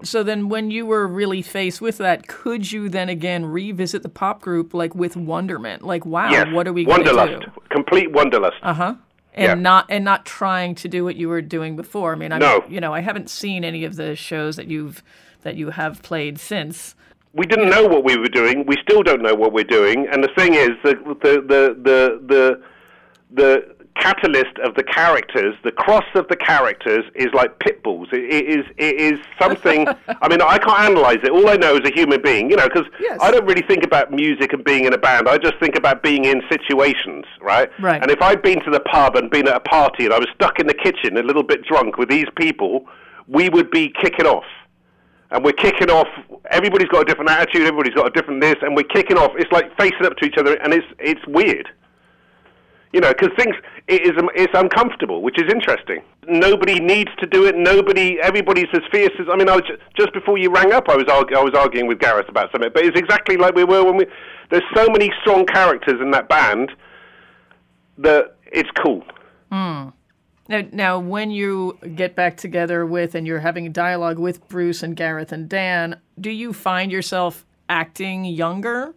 So 0.06 0.24
then, 0.24 0.50
when 0.50 0.72
you 0.72 0.86
were 0.86 1.08
really 1.08 1.42
faced 1.42 1.82
with 1.82 1.98
that, 2.00 2.28
could 2.28 2.72
you 2.72 2.90
then 2.90 3.10
again 3.10 3.46
revisit 3.46 4.04
the 4.04 4.10
pop 4.10 4.42
group 4.42 4.74
like 4.74 4.94
with 4.96 5.16
wonderment? 5.16 5.84
Like, 5.84 6.06
wow, 6.06 6.30
yes, 6.32 6.48
what 6.52 6.68
are 6.68 6.74
we 6.74 6.86
going 6.86 7.04
to 7.04 7.40
do? 7.40 7.62
complete 7.70 8.12
wonderlust. 8.12 8.54
Uh 8.62 8.74
huh. 8.74 8.96
And 9.36 9.46
Yeah. 9.46 9.54
not 9.56 9.86
and 9.90 10.06
not 10.06 10.26
trying 10.26 10.76
to 10.76 10.88
do 10.88 11.04
what 11.04 11.16
you 11.16 11.28
were 11.30 11.42
doing 11.42 11.76
before. 11.76 12.14
I 12.14 12.16
mean, 12.16 12.32
I 12.32 12.38
No. 12.38 12.64
you 12.70 12.80
know 12.80 12.94
I 12.94 13.00
haven't 13.00 13.30
seen 13.30 13.64
any 13.64 13.84
of 13.84 13.96
the 13.96 14.16
shows 14.16 14.56
that 14.58 14.68
you've 14.68 15.02
that 15.42 15.56
you 15.56 15.72
have 15.72 16.02
played 16.04 16.40
since. 16.40 16.96
we 17.34 17.48
didn't 17.48 17.70
know 17.72 17.88
what 17.88 18.04
we 18.04 18.16
were 18.16 18.28
doing. 18.30 18.64
We 18.68 18.78
still 18.84 19.02
don't 19.02 19.24
know 19.24 19.34
what 19.34 19.52
we're 19.54 19.64
doing. 19.64 20.08
And 20.12 20.24
the 20.24 20.30
thing 20.38 20.54
is, 20.54 20.70
the 20.84 20.94
the 21.24 21.34
the 21.52 21.62
the 21.82 22.20
the, 22.28 22.62
the 23.32 23.73
catalyst 23.96 24.58
of 24.64 24.76
the 24.76 24.84
characters, 24.84 25.56
the 25.64 25.72
cross 25.72 26.06
of 26.16 26.28
the 26.28 26.36
characters, 26.36 27.04
is 27.16 27.28
like 27.34 27.60
pit 27.60 27.84
bulls. 27.84 28.08
It, 28.12 28.24
it 28.24 28.46
is 28.60 28.66
it 28.78 28.96
is 29.00 29.20
something. 29.40 29.88
I 30.22 30.28
mean, 30.28 30.42
I 30.42 30.58
can't 30.58 30.80
analyze 30.80 31.18
it. 31.24 31.32
All 31.32 31.50
I 31.50 31.56
know 31.56 31.76
is 31.76 31.88
a 31.88 31.94
human 31.94 32.22
being, 32.22 32.50
you 32.50 32.56
know, 32.56 32.68
because 32.68 32.88
Yes. 33.00 33.20
I 33.22 33.32
don't 33.32 33.46
really 33.46 33.62
think 33.68 33.84
about 33.84 34.12
music 34.12 34.54
and 34.54 34.64
being 34.64 34.86
in 34.86 34.94
a 34.94 34.98
band. 34.98 35.28
I 35.28 35.38
just 35.38 35.56
think 35.60 35.76
about 35.76 36.04
being 36.04 36.26
in 36.26 36.42
situations, 36.50 37.26
right? 37.42 37.70
Right. 37.80 38.02
And 38.02 38.10
if 38.12 38.22
I'd 38.22 38.42
been 38.42 38.64
to 38.64 38.72
the 38.72 38.80
pub 38.82 39.16
and 39.16 39.30
been 39.30 39.48
at 39.48 39.56
a 39.56 39.60
party 39.60 40.06
and 40.06 40.14
I 40.14 40.20
was 40.20 40.28
stuck 40.36 40.60
in 40.60 40.68
the 40.68 40.74
kitchen, 40.74 41.18
a 41.18 41.24
little 41.24 41.44
bit 41.44 41.64
drunk 41.64 41.98
with 41.98 42.10
these 42.10 42.28
people, 42.36 42.86
we 43.28 43.50
would 43.50 43.72
be 43.72 43.94
kicking 44.02 44.26
off 44.26 44.46
and 45.34 45.44
we're 45.44 45.52
kicking 45.54 45.90
off. 45.90 46.08
Everybody's 46.52 46.88
got 46.90 47.02
a 47.02 47.06
different 47.06 47.30
attitude. 47.32 47.64
Everybody's 47.64 47.96
got 47.96 48.08
a 48.08 48.12
different 48.12 48.40
this, 48.42 48.56
and 48.62 48.76
we're 48.76 48.84
kicking 48.84 49.18
off. 49.18 49.32
It's 49.36 49.52
like 49.52 49.76
facing 49.78 50.06
up 50.06 50.16
to 50.18 50.26
each 50.26 50.38
other, 50.38 50.54
and 50.62 50.74
it's 50.74 50.86
it's 51.00 51.26
weird. 51.28 51.68
You 52.94 53.02
know, 53.02 53.10
because 53.10 53.30
things 53.38 53.56
it 53.88 54.02
is 54.04 54.12
it's 54.36 54.54
uncomfortable, 54.54 55.22
which 55.22 55.42
is 55.42 55.52
interesting. 55.52 56.04
Nobody 56.28 56.80
needs 56.80 57.12
to 57.20 57.26
do 57.26 57.46
it. 57.46 57.58
Nobody, 57.58 58.20
everybody's 58.22 58.68
as 58.74 58.82
fierce 58.92 59.12
as. 59.20 59.26
I 59.32 59.36
mean, 59.36 59.50
I 59.50 59.56
was 59.56 59.64
ju- 59.68 59.78
just 59.98 60.14
before 60.14 60.38
you 60.38 60.52
rang 60.52 60.72
up, 60.72 60.88
I 60.88 60.96
was 60.96 61.06
argu- 61.06 61.36
I 61.36 61.44
was 61.44 61.54
arguing 61.56 61.88
with 61.88 62.00
Gareth 62.00 62.30
about 62.30 62.52
something, 62.52 62.70
but 62.74 62.86
it's 62.86 62.98
exactly 62.98 63.36
like 63.36 63.56
we 63.56 63.64
were 63.64 63.84
when 63.84 63.98
we. 63.98 64.06
There's 64.52 64.64
so 64.76 64.88
many 64.90 65.12
strong 65.22 65.46
characters 65.46 66.00
in 66.00 66.12
that 66.12 66.30
band 66.30 66.72
that 67.98 68.36
it's 68.52 68.70
cool. 68.84 69.04
Now, 70.50 70.62
now, 70.72 71.00
when 71.00 71.32
you 71.32 71.78
get 71.96 72.16
back 72.16 72.36
together 72.38 72.86
with 72.86 73.16
and 73.16 73.26
you're 73.26 73.40
having 73.40 73.66
a 73.66 73.70
dialogue 73.70 74.20
with 74.20 74.48
Bruce 74.50 74.84
and 74.84 74.96
Gareth 74.96 75.32
and 75.32 75.48
Dan, 75.48 76.00
do 76.20 76.30
you 76.30 76.52
find 76.52 76.92
yourself 76.92 77.46
acting 77.70 78.26
younger? 78.26 78.94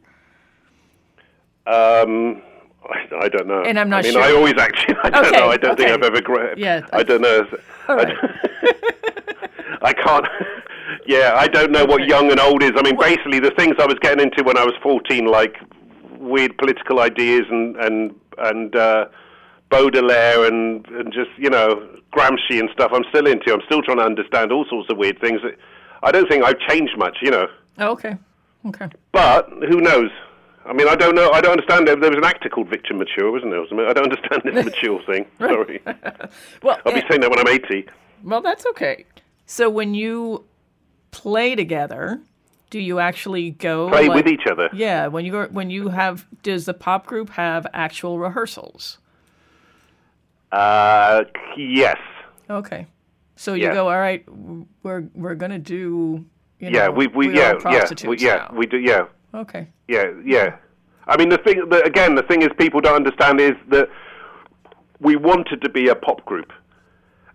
Um, 1.67 2.43
I, 2.89 3.07
I 3.25 3.29
don't 3.29 3.47
know. 3.47 3.63
And 3.63 3.79
I'm 3.79 3.89
not 3.89 4.01
I 4.01 4.03
mean, 4.03 4.13
sure- 4.13 4.23
I 4.23 4.33
always 4.33 4.55
actually. 4.59 4.97
I 5.03 5.11
don't 5.11 5.27
Okay, 5.27 5.37
know. 5.41 5.49
I 5.51 5.57
don't 5.57 5.77
think. 5.77 5.91
I've 5.91 6.03
ever. 6.03 6.21
Gra- 6.21 6.55
Yeah, 6.59 6.87
I 6.93 7.03
don't 7.03 7.21
know. 7.23 7.47
All 7.89 8.01
I. 8.01 8.13
I 9.83 9.93
can't. 9.93 10.27
Yeah, 11.07 11.35
I 11.37 11.47
don't 11.47 11.71
know 11.71 11.85
what 11.85 12.05
young 12.07 12.31
and 12.31 12.41
old 12.41 12.63
is. 12.63 12.73
I 12.77 12.83
mean, 12.83 12.97
basically, 12.99 13.39
the 13.41 13.53
things 13.53 13.77
I 13.79 13.87
was 13.87 13.97
getting 14.01 14.25
into 14.25 14.43
when 14.43 14.57
I 14.57 14.65
was 14.65 14.75
14, 14.83 15.27
like 15.27 15.57
weird 16.19 16.57
political 16.59 17.01
ideas 17.01 17.45
and 17.51 17.77
and 17.77 18.15
and 18.39 18.75
uh, 18.75 19.07
Baudelaire 19.71 20.45
and 20.47 20.87
and 20.89 21.13
just 21.13 21.31
you 21.37 21.51
know 21.51 21.89
Gramsci 22.13 22.59
and 22.59 22.69
stuff. 22.73 22.91
I'm 22.95 23.05
still 23.11 23.27
into. 23.27 23.53
I'm 23.53 23.63
still 23.67 23.83
trying 23.83 23.99
to 23.99 24.05
understand 24.05 24.53
all 24.53 24.65
sorts 24.69 24.91
of 24.91 24.97
weird 24.97 25.21
things. 25.21 25.41
I 26.03 26.11
don't 26.11 26.29
think 26.29 26.45
I've 26.45 26.59
changed 26.61 26.97
much. 26.99 27.19
You 27.23 27.31
know. 27.31 27.47
Oh, 27.79 27.91
okay. 27.93 28.17
Okay. 28.67 28.89
But 29.13 29.49
who 29.69 29.81
knows? 29.81 30.11
I 30.67 30.73
mean, 30.73 30.89
I 30.89 30.97
don't 30.97 31.15
know. 31.15 31.31
I 31.31 31.41
don't 31.41 31.53
understand. 31.53 31.87
There, 31.87 31.97
there 31.97 32.11
was 32.11 32.19
an 32.19 32.25
actor 32.25 32.49
called 32.49 32.69
Victor 32.69 32.95
Mature, 32.95 33.31
wasn't 33.31 33.53
there? 33.53 33.89
I 33.89 33.93
don't 33.93 34.05
understand 34.13 34.43
this 34.45 34.65
mature 34.71 35.01
thing. 35.07 35.27
Sorry. 35.39 35.81
Well, 36.63 36.79
I'll 36.85 36.93
be 36.95 37.03
saying 37.09 37.21
that 37.21 37.31
when 37.31 37.39
I'm 37.39 37.49
80. 37.49 37.87
well, 38.25 38.41
that's 38.43 38.67
okay. 38.67 39.05
So 39.47 39.71
when 39.71 39.95
you 39.95 40.45
play 41.13 41.55
together, 41.55 42.21
do 42.71 42.81
you 42.81 42.99
actually 42.99 43.53
go 43.53 43.89
Play 43.89 44.09
like- 44.09 44.25
with 44.25 44.27
each 44.33 44.47
other. 44.51 44.69
Yeah, 44.73 45.07
when 45.07 45.25
you 45.25 45.31
go, 45.33 45.47
when 45.47 45.71
you 45.71 45.89
have, 45.91 46.27
does 46.43 46.65
the 46.67 46.75
pop 46.75 47.07
group 47.07 47.31
have 47.31 47.67
actual 47.73 48.19
rehearsals? 48.19 48.99
Uh, 50.53 51.25
yes. 51.57 51.97
Okay, 52.49 52.87
so 53.37 53.55
you 53.55 53.65
Yeah. 53.65 53.75
go, 53.75 53.89
all 53.89 53.99
right, 53.99 54.25
we're 54.83 55.05
we're 55.15 55.35
gonna 55.35 55.59
do, 55.59 56.25
you 56.61 56.71
Yeah, 56.71 56.87
know, 56.87 56.93
we, 56.93 57.07
we, 57.09 57.29
are 57.29 57.33
yeah, 57.33 57.53
yeah, 57.53 57.59
prostitutes 57.59 58.05
we, 58.05 58.19
yeah, 58.19 58.37
now. 58.37 58.51
we 58.57 58.67
do, 58.67 58.79
yeah, 58.79 59.07
Okay, 59.35 59.69
yeah, 59.89 60.11
yeah. 60.25 60.57
I 61.07 61.17
mean, 61.17 61.29
the 61.29 61.39
thing, 61.39 61.69
the, 61.69 61.83
again, 61.85 62.15
the 62.15 62.23
thing 62.23 62.43
is, 62.43 62.49
people 62.59 62.81
don't 62.81 62.97
understand 62.97 63.41
is 63.41 63.55
that 63.69 63.89
we 65.01 65.17
wanted 65.17 65.61
to 65.63 65.69
be 65.69 65.89
a 65.89 65.95
pop 65.95 66.25
group, 66.25 66.53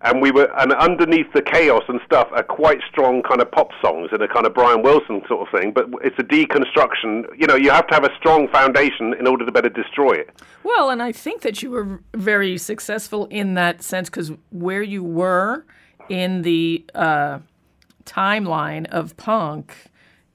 and 0.02 0.20
we 0.20 0.30
were, 0.30 0.50
and 0.58 0.72
underneath 0.72 1.32
the 1.32 1.42
chaos 1.42 1.84
and 1.88 2.00
stuff, 2.04 2.28
are 2.32 2.42
quite 2.42 2.80
strong 2.90 3.22
kind 3.22 3.40
of 3.40 3.50
pop 3.52 3.68
songs 3.80 4.08
and 4.12 4.20
a 4.20 4.28
kind 4.28 4.46
of 4.46 4.52
Brian 4.52 4.82
Wilson 4.82 5.22
sort 5.28 5.46
of 5.46 5.60
thing. 5.60 5.72
But 5.72 5.88
it's 6.02 6.18
a 6.18 6.24
deconstruction. 6.24 7.24
You 7.38 7.46
know, 7.46 7.54
you 7.54 7.70
have 7.70 7.86
to 7.86 7.94
have 7.94 8.04
a 8.04 8.14
strong 8.16 8.48
foundation 8.48 9.14
in 9.18 9.26
order 9.26 9.46
to 9.46 9.52
better 9.52 9.68
destroy 9.68 10.12
it. 10.12 10.42
Well, 10.64 10.90
and 10.90 11.00
I 11.02 11.12
think 11.12 11.42
that 11.42 11.62
you 11.62 11.70
were 11.70 12.00
very 12.14 12.58
successful 12.58 13.26
in 13.26 13.54
that 13.54 13.82
sense 13.82 14.10
because 14.10 14.32
where 14.50 14.82
you 14.82 15.04
were 15.04 15.64
in 16.08 16.42
the 16.42 16.84
uh, 16.94 17.38
timeline 18.04 18.86
of 18.86 19.16
punk, 19.16 19.86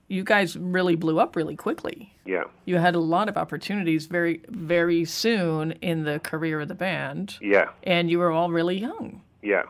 you 0.08 0.24
guys 0.24 0.56
really 0.58 0.96
blew 0.96 1.20
up 1.20 1.36
really 1.36 1.56
quickly. 1.56 2.14
Yeah, 2.26 2.44
You 2.66 2.78
had 2.78 2.96
a 2.96 3.00
lot 3.00 3.30
of 3.30 3.38
opportunities 3.38 4.06
very, 4.08 4.42
very 4.50 5.06
soon 5.06 5.74
in 5.82 6.04
the 6.04 6.20
career 6.20 6.60
of 6.62 6.68
the 6.68 6.76
band, 6.76 7.38
yeah, 7.42 7.70
and 7.84 8.10
you 8.10 8.20
were 8.20 8.32
all 8.32 8.50
really 8.52 8.78
young. 8.80 9.22
yeah. 9.42 9.64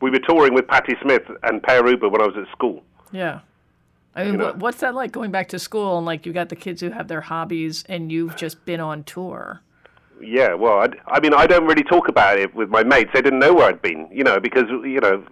We 0.00 0.10
were 0.10 0.18
touring 0.18 0.52
with 0.52 0.66
Patti 0.66 0.96
Smith 1.00 1.22
and 1.44 1.62
Pere 1.62 1.80
Ubu 1.84 2.10
when 2.10 2.20
I 2.20 2.26
was 2.26 2.36
at 2.36 2.50
school. 2.50 2.82
Yeah. 3.12 3.38
I 4.16 4.24
mean, 4.24 4.38
know. 4.38 4.52
what's 4.58 4.80
that 4.80 4.96
like 4.96 5.12
going 5.12 5.30
back 5.30 5.48
to 5.50 5.60
school 5.60 5.96
and 5.96 6.04
like 6.04 6.26
you 6.26 6.32
got 6.32 6.48
the 6.48 6.56
kids 6.56 6.80
who 6.80 6.90
have 6.90 7.06
their 7.06 7.20
hobbies 7.20 7.84
and 7.88 8.10
you've 8.10 8.34
just 8.34 8.64
been 8.64 8.80
on 8.80 9.04
tour? 9.04 9.60
Yeah, 10.20 10.54
well, 10.54 10.80
I, 10.80 10.88
I 11.06 11.20
mean, 11.20 11.32
I 11.34 11.46
don't 11.46 11.66
really 11.66 11.84
talk 11.84 12.08
about 12.08 12.36
it 12.36 12.52
with 12.52 12.68
my 12.68 12.82
mates. 12.82 13.10
They 13.14 13.22
didn't 13.22 13.38
know 13.38 13.54
where 13.54 13.68
I'd 13.68 13.80
been, 13.80 14.08
you 14.10 14.24
know, 14.24 14.40
because 14.40 14.64
you 14.68 14.98
know, 15.00 15.22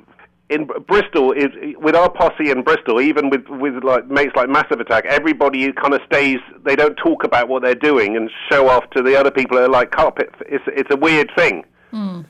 in 0.51 0.69
Bristol 0.89 1.31
is 1.33 1.49
with 1.79 1.95
our 1.95 2.11
posse 2.11 2.51
in 2.51 2.63
Bristol, 2.63 3.01
even 3.01 3.31
with 3.31 3.49
with 3.49 3.85
like 3.85 4.09
mates 4.09 4.33
like 4.35 4.49
Massive 4.49 4.81
Attack, 4.81 5.07
everybody 5.07 5.73
kind 5.73 5.95
of 5.95 6.01
stays. 6.05 6.39
They 6.65 6.75
don't 6.75 6.97
talk 6.97 7.23
about 7.25 7.49
what 7.49 7.63
they're 7.63 7.75
doing 7.75 8.17
and 8.17 8.29
show 8.51 8.69
off 8.69 8.91
to 8.91 9.03
the 9.03 9.19
other 9.19 9.31
people 9.31 9.57
that 9.57 9.65
are 9.65 9.71
like 9.71 9.93
carpet. 9.93 10.31
It's 10.41 10.65
it's 10.67 10.91
a 10.93 10.97
weird 10.97 11.31
thing. 11.37 11.65
Hmm. 11.93 12.23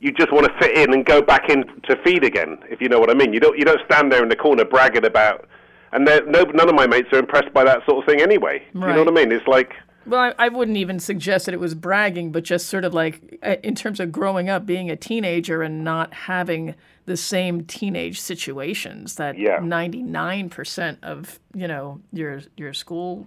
You 0.00 0.12
just 0.12 0.32
want 0.32 0.46
to 0.46 0.52
fit 0.58 0.76
in 0.76 0.92
and 0.92 1.04
go 1.04 1.22
back 1.22 1.48
in 1.48 1.64
to 1.88 1.96
feed 2.04 2.24
again, 2.24 2.58
if 2.68 2.80
you 2.80 2.88
know 2.88 3.00
what 3.00 3.10
I 3.10 3.14
mean. 3.14 3.32
You 3.32 3.40
don't 3.40 3.56
you 3.56 3.64
don't 3.64 3.80
stand 3.90 4.12
there 4.12 4.22
in 4.22 4.28
the 4.28 4.36
corner 4.36 4.64
bragging 4.64 5.04
about. 5.04 5.48
And 5.92 6.04
no, 6.04 6.42
none 6.42 6.68
of 6.68 6.74
my 6.74 6.86
mates 6.86 7.08
are 7.12 7.18
impressed 7.18 7.54
by 7.54 7.64
that 7.64 7.80
sort 7.88 7.98
of 8.02 8.04
thing 8.04 8.20
anyway. 8.20 8.62
Do 8.74 8.80
you 8.80 8.86
know 8.94 9.04
what 9.04 9.08
I 9.08 9.24
mean? 9.24 9.32
It's 9.32 9.46
like. 9.46 9.72
Well, 10.08 10.20
I, 10.38 10.46
I 10.46 10.48
wouldn't 10.48 10.76
even 10.76 10.98
suggest 11.00 11.46
that 11.46 11.54
it 11.54 11.60
was 11.60 11.74
bragging, 11.74 12.32
but 12.32 12.44
just 12.44 12.66
sort 12.68 12.84
of 12.84 12.94
like 12.94 13.38
uh, 13.42 13.56
in 13.62 13.74
terms 13.74 14.00
of 14.00 14.10
growing 14.10 14.48
up, 14.48 14.64
being 14.66 14.90
a 14.90 14.96
teenager 14.96 15.62
and 15.62 15.84
not 15.84 16.12
having 16.14 16.74
the 17.06 17.16
same 17.16 17.64
teenage 17.64 18.20
situations 18.20 19.14
that 19.16 19.36
99% 19.36 20.98
of, 21.02 21.38
you 21.54 21.68
know, 21.68 22.00
your 22.12 22.40
your 22.56 22.72
school 22.74 23.26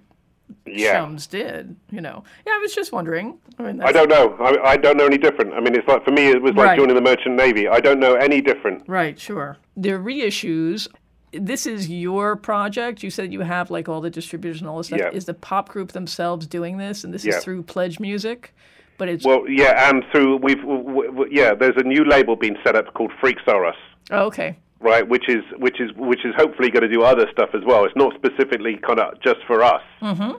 Yeah. 0.66 0.94
chums 0.94 1.28
did, 1.28 1.76
you 1.92 2.02
know. 2.02 2.24
Yeah, 2.46 2.54
I 2.54 2.58
was 2.60 2.74
just 2.76 2.92
wondering. 2.92 3.38
I 3.58 3.64
mean, 3.64 3.82
I 3.82 3.92
don't 3.92 4.10
know. 4.10 4.36
I, 4.40 4.72
I 4.72 4.78
don't 4.78 4.98
know 4.98 5.06
any 5.06 5.18
different. 5.18 5.54
I 5.54 5.60
mean, 5.60 5.76
it's 5.76 5.88
like 5.88 6.04
for 6.04 6.12
me, 6.12 6.28
it 6.28 6.42
was 6.42 6.54
like 6.56 6.66
Right. 6.68 6.78
joining 6.80 6.96
the 6.96 7.02
Merchant 7.02 7.36
Navy. 7.36 7.68
I 7.68 7.80
don't 7.80 8.00
know 8.00 8.16
any 8.16 8.42
different. 8.42 8.84
Right, 8.88 9.20
sure. 9.20 9.58
The 9.78 9.92
reissues, 9.92 10.88
this 11.34 11.66
is 11.66 11.90
your 11.90 12.36
project. 12.36 13.04
You 13.04 13.10
said 13.10 13.32
you 13.32 13.42
have 13.42 13.72
like 13.72 13.88
all 13.90 14.02
the 14.02 14.10
distributors 14.10 14.60
and 14.62 14.70
all 14.70 14.78
this 14.78 14.88
stuff. 14.88 15.00
Yeah. 15.00 15.10
Is 15.12 15.26
the 15.26 15.34
pop 15.34 15.70
group 15.70 15.92
themselves 15.94 16.46
doing 16.48 16.78
this? 16.78 17.04
And 17.04 17.14
this 17.14 17.24
Yeah. 17.26 17.38
is 17.38 17.44
through 17.44 17.64
Pledge 17.64 18.00
Music? 18.00 18.54
But 18.98 19.10
it's 19.10 19.26
Well, 19.26 19.44
yeah, 19.50 19.90
and 19.90 20.04
through 20.12 20.38
we've 20.38 20.62
w- 20.62 21.06
w- 21.08 21.30
yeah, 21.32 21.54
there's 21.56 21.78
a 21.78 21.84
new 21.84 22.04
label 22.06 22.36
being 22.36 22.56
set 22.64 22.76
up 22.76 22.94
called 22.94 23.12
Freaks 23.20 23.42
R 23.48 23.66
Us, 23.66 23.76
oh, 24.12 24.26
okay. 24.28 24.58
right? 24.80 25.08
Which 25.08 25.28
is 25.28 25.44
which 25.58 25.80
is 25.82 25.92
which 25.96 26.24
is 26.24 26.36
hopefully 26.36 26.70
going 26.70 26.84
to 26.84 26.90
do 26.90 27.02
other 27.02 27.28
stuff 27.32 27.50
as 27.56 27.64
well. 27.66 27.86
It's 27.86 27.96
not 27.96 28.14
specifically 28.14 28.78
kind 28.78 29.00
of 29.00 29.20
just 29.22 29.40
for 29.48 29.64
us. 29.64 29.82
Mm-hmm. 30.02 30.32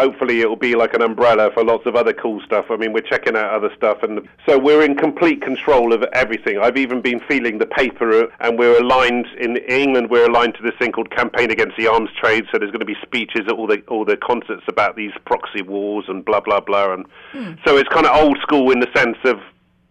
Hopefully 0.00 0.40
it'll 0.40 0.56
be 0.56 0.74
like 0.74 0.94
an 0.94 1.02
umbrella 1.02 1.50
for 1.52 1.62
lots 1.62 1.84
of 1.86 1.94
other 1.94 2.12
cool 2.12 2.40
stuff. 2.40 2.66
I 2.70 2.76
mean, 2.76 2.92
we're 2.92 3.02
checking 3.02 3.36
out 3.36 3.52
other 3.52 3.70
stuff, 3.76 4.02
and 4.02 4.26
so 4.46 4.58
we're 4.58 4.82
in 4.82 4.96
complete 4.96 5.42
control 5.42 5.92
of 5.92 6.02
everything. 6.14 6.58
I've 6.58 6.78
even 6.78 7.02
been 7.02 7.20
feeling 7.20 7.58
the 7.58 7.66
paper, 7.66 8.32
and 8.40 8.58
we're 8.58 8.80
aligned 8.80 9.26
in 9.38 9.58
England. 9.58 10.10
We're 10.10 10.28
aligned 10.28 10.54
to 10.54 10.62
this 10.62 10.74
thing 10.78 10.92
called 10.92 11.10
Campaign 11.10 11.50
Against 11.50 11.76
the 11.76 11.86
Arms 11.86 12.10
Trade. 12.18 12.46
So 12.50 12.58
there's 12.58 12.70
going 12.70 12.80
to 12.80 12.86
be 12.86 12.96
speeches 13.02 13.42
at 13.46 13.52
all 13.52 13.66
the 13.66 13.82
all 13.88 14.04
the 14.04 14.16
concerts 14.16 14.64
about 14.68 14.96
these 14.96 15.12
proxy 15.26 15.62
wars 15.62 16.06
and 16.08 16.24
blah 16.24 16.40
blah 16.40 16.60
blah. 16.60 16.94
And 16.94 17.06
hmm. 17.32 17.52
so 17.66 17.76
it's 17.76 17.88
kind 17.90 18.06
of 18.06 18.16
old 18.16 18.38
school 18.40 18.70
in 18.70 18.80
the 18.80 18.88
sense 18.94 19.18
of 19.24 19.38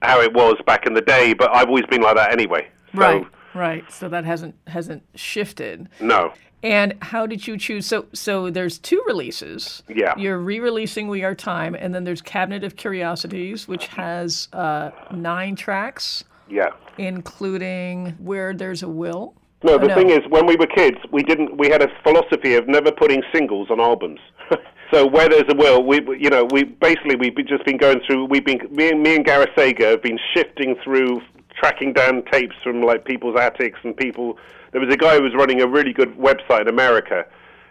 how 0.02 0.22
it 0.22 0.34
was 0.34 0.56
back 0.65 0.88
in 0.88 0.93
the 0.93 1.02
day. 1.02 1.34
But 1.34 1.54
I've 1.56 1.67
always 1.67 1.86
been 1.86 2.02
like 2.02 2.15
that 2.15 2.32
anyway. 2.32 2.67
So, 2.95 3.00
right. 3.00 3.28
Right. 3.54 3.90
So 3.92 4.10
that 4.10 4.26
hasn't 4.26 4.56
hasn't 4.68 5.04
shifted. 5.16 5.90
No. 6.00 6.34
And 6.62 6.96
how 7.02 7.26
did 7.26 7.48
you 7.48 7.58
choose? 7.58 7.86
So, 7.86 8.08
so 8.12 8.50
there's 8.50 8.78
two 8.78 9.02
releases. 9.08 9.82
Yeah. 9.88 10.14
You're 10.18 10.40
re-releasing 10.40 11.08
"We 11.08 11.24
Are 11.24 11.36
Time," 11.36 11.74
and 11.74 11.96
then 11.96 12.04
there's 12.04 12.22
"Cabinet 12.22 12.64
of 12.64 12.76
Curiosities," 12.76 13.68
which 13.68 13.88
has 13.88 14.50
uh, 14.52 14.92
nine 15.12 15.56
tracks. 15.56 16.26
Yeah. 16.50 16.72
Including 16.98 18.18
"Where 18.20 18.54
There's 18.54 18.84
a 18.84 18.90
Will." 18.90 19.36
No, 19.64 19.78
the 19.78 19.86
oh, 19.86 19.88
no. 19.88 19.96
thing 19.96 20.10
is, 20.10 20.20
when 20.30 20.46
we 20.46 20.56
were 20.56 20.68
kids, 20.68 20.98
we 21.12 21.24
didn't. 21.24 21.58
We 21.58 21.70
had 21.70 21.82
a 21.82 21.88
philosophy 22.04 22.56
of 22.56 22.68
never 22.68 22.92
putting 22.92 23.22
singles 23.34 23.70
on 23.70 23.80
albums. 23.80 24.20
so 24.92 25.06
where 25.06 25.28
there's 25.28 25.50
a 25.50 25.56
will, 25.56 25.84
we, 25.84 25.98
you 26.18 26.30
know, 26.30 26.46
we 26.52 26.64
basically 26.64 27.16
we've 27.16 27.36
just 27.48 27.66
been 27.66 27.78
going 27.78 28.02
through. 28.06 28.26
We've 28.26 28.46
been 28.46 28.60
me, 28.72 28.94
me 28.94 29.16
and 29.16 29.26
Gareth 29.26 29.50
Sager 29.58 29.90
have 29.90 30.02
been 30.02 30.20
shifting 30.34 30.76
through, 30.84 31.22
tracking 31.60 31.93
down 31.93 32.24
tapes 32.32 32.56
from 32.63 32.82
like 32.82 33.06
people's 33.06 33.38
attics 33.39 33.80
and 33.84 33.95
people 33.95 34.38
there 34.72 34.82
was 34.82 34.93
a 34.93 34.98
guy 34.98 35.15
who 35.15 35.24
was 35.24 35.34
running 35.36 35.62
a 35.62 35.67
really 35.67 35.93
good 35.93 36.15
website 36.15 36.62
in 36.62 36.67
America 36.67 37.26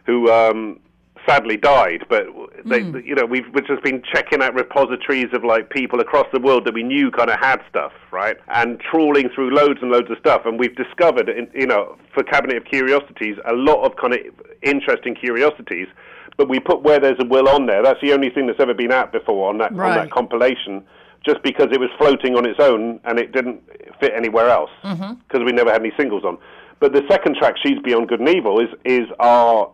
who 0.07 0.31
um, 0.31 0.81
sadly 1.27 1.57
died. 1.57 2.05
But 2.09 2.27
they, 2.64 2.81
mm. 2.81 3.05
you 3.05 3.14
know, 3.14 3.24
we've, 3.24 3.46
we've 3.53 3.66
just 3.66 3.83
been 3.83 4.03
checking 4.03 4.42
out 4.42 4.55
repositories 4.55 5.29
of 5.33 5.44
like 5.44 5.70
people 5.70 6.01
across 6.01 6.27
the 6.33 6.40
world 6.40 6.64
that 6.64 6.74
we 6.74 6.83
knew 6.83 7.11
kind 7.11 7.31
of 7.31 7.38
had 7.38 7.61
stuff, 7.68 7.92
right? 8.11 8.37
And 8.48 8.81
trawling 8.81 9.29
through 9.35 9.55
loads 9.55 9.81
and 9.83 9.90
loads 9.90 10.11
of 10.11 10.18
stuff, 10.18 10.42
and 10.44 10.59
we've 10.59 10.74
discovered, 10.77 11.29
in, 11.29 11.48
you 11.55 11.66
know, 11.66 11.96
for 12.14 12.22
Cabinet 12.22 12.57
of 12.57 12.64
Curiosities, 12.64 13.37
a 13.44 13.53
lot 13.53 13.85
of 13.85 13.96
kind 13.96 14.14
of 14.14 14.20
interesting 14.62 15.14
curiosities. 15.14 15.88
But 16.37 16.48
we 16.48 16.61
put 16.61 16.83
where 16.83 17.01
there's 17.01 17.18
a 17.18 17.27
will 17.27 17.48
on 17.48 17.66
there. 17.66 17.83
That's 17.83 18.01
the 18.01 18.12
only 18.12 18.31
thing 18.31 18.46
that's 18.46 18.61
ever 18.61 18.74
been 18.74 18.92
out 18.92 19.11
before 19.11 19.48
on 19.48 19.59
that 19.59 19.74
right. 19.74 19.90
on 19.90 19.96
that 19.96 20.11
compilation 20.12 20.85
just 21.24 21.42
because 21.42 21.68
it 21.72 21.81
was 21.81 21.90
floating 21.98 22.37
on 22.37 22.46
its 22.46 22.59
own 22.61 23.00
and 23.04 23.18
it 23.18 23.33
didn't 23.33 23.62
fit 24.00 24.12
anywhere 24.16 24.48
else 24.48 24.70
because 24.83 24.98
mm-hmm. 25.00 25.44
we 25.44 25.52
never 25.52 25.70
had 25.70 25.81
any 25.81 25.92
singles 25.98 26.24
on. 26.24 26.38
But 26.81 26.92
the 26.92 27.02
second 27.11 27.37
track, 27.37 27.54
"She's 27.62 27.78
Beyond 27.83 28.09
Good 28.09 28.20
and 28.20 28.28
Evil," 28.28 28.61
is 28.61 28.68
is 28.85 29.09
our 29.18 29.70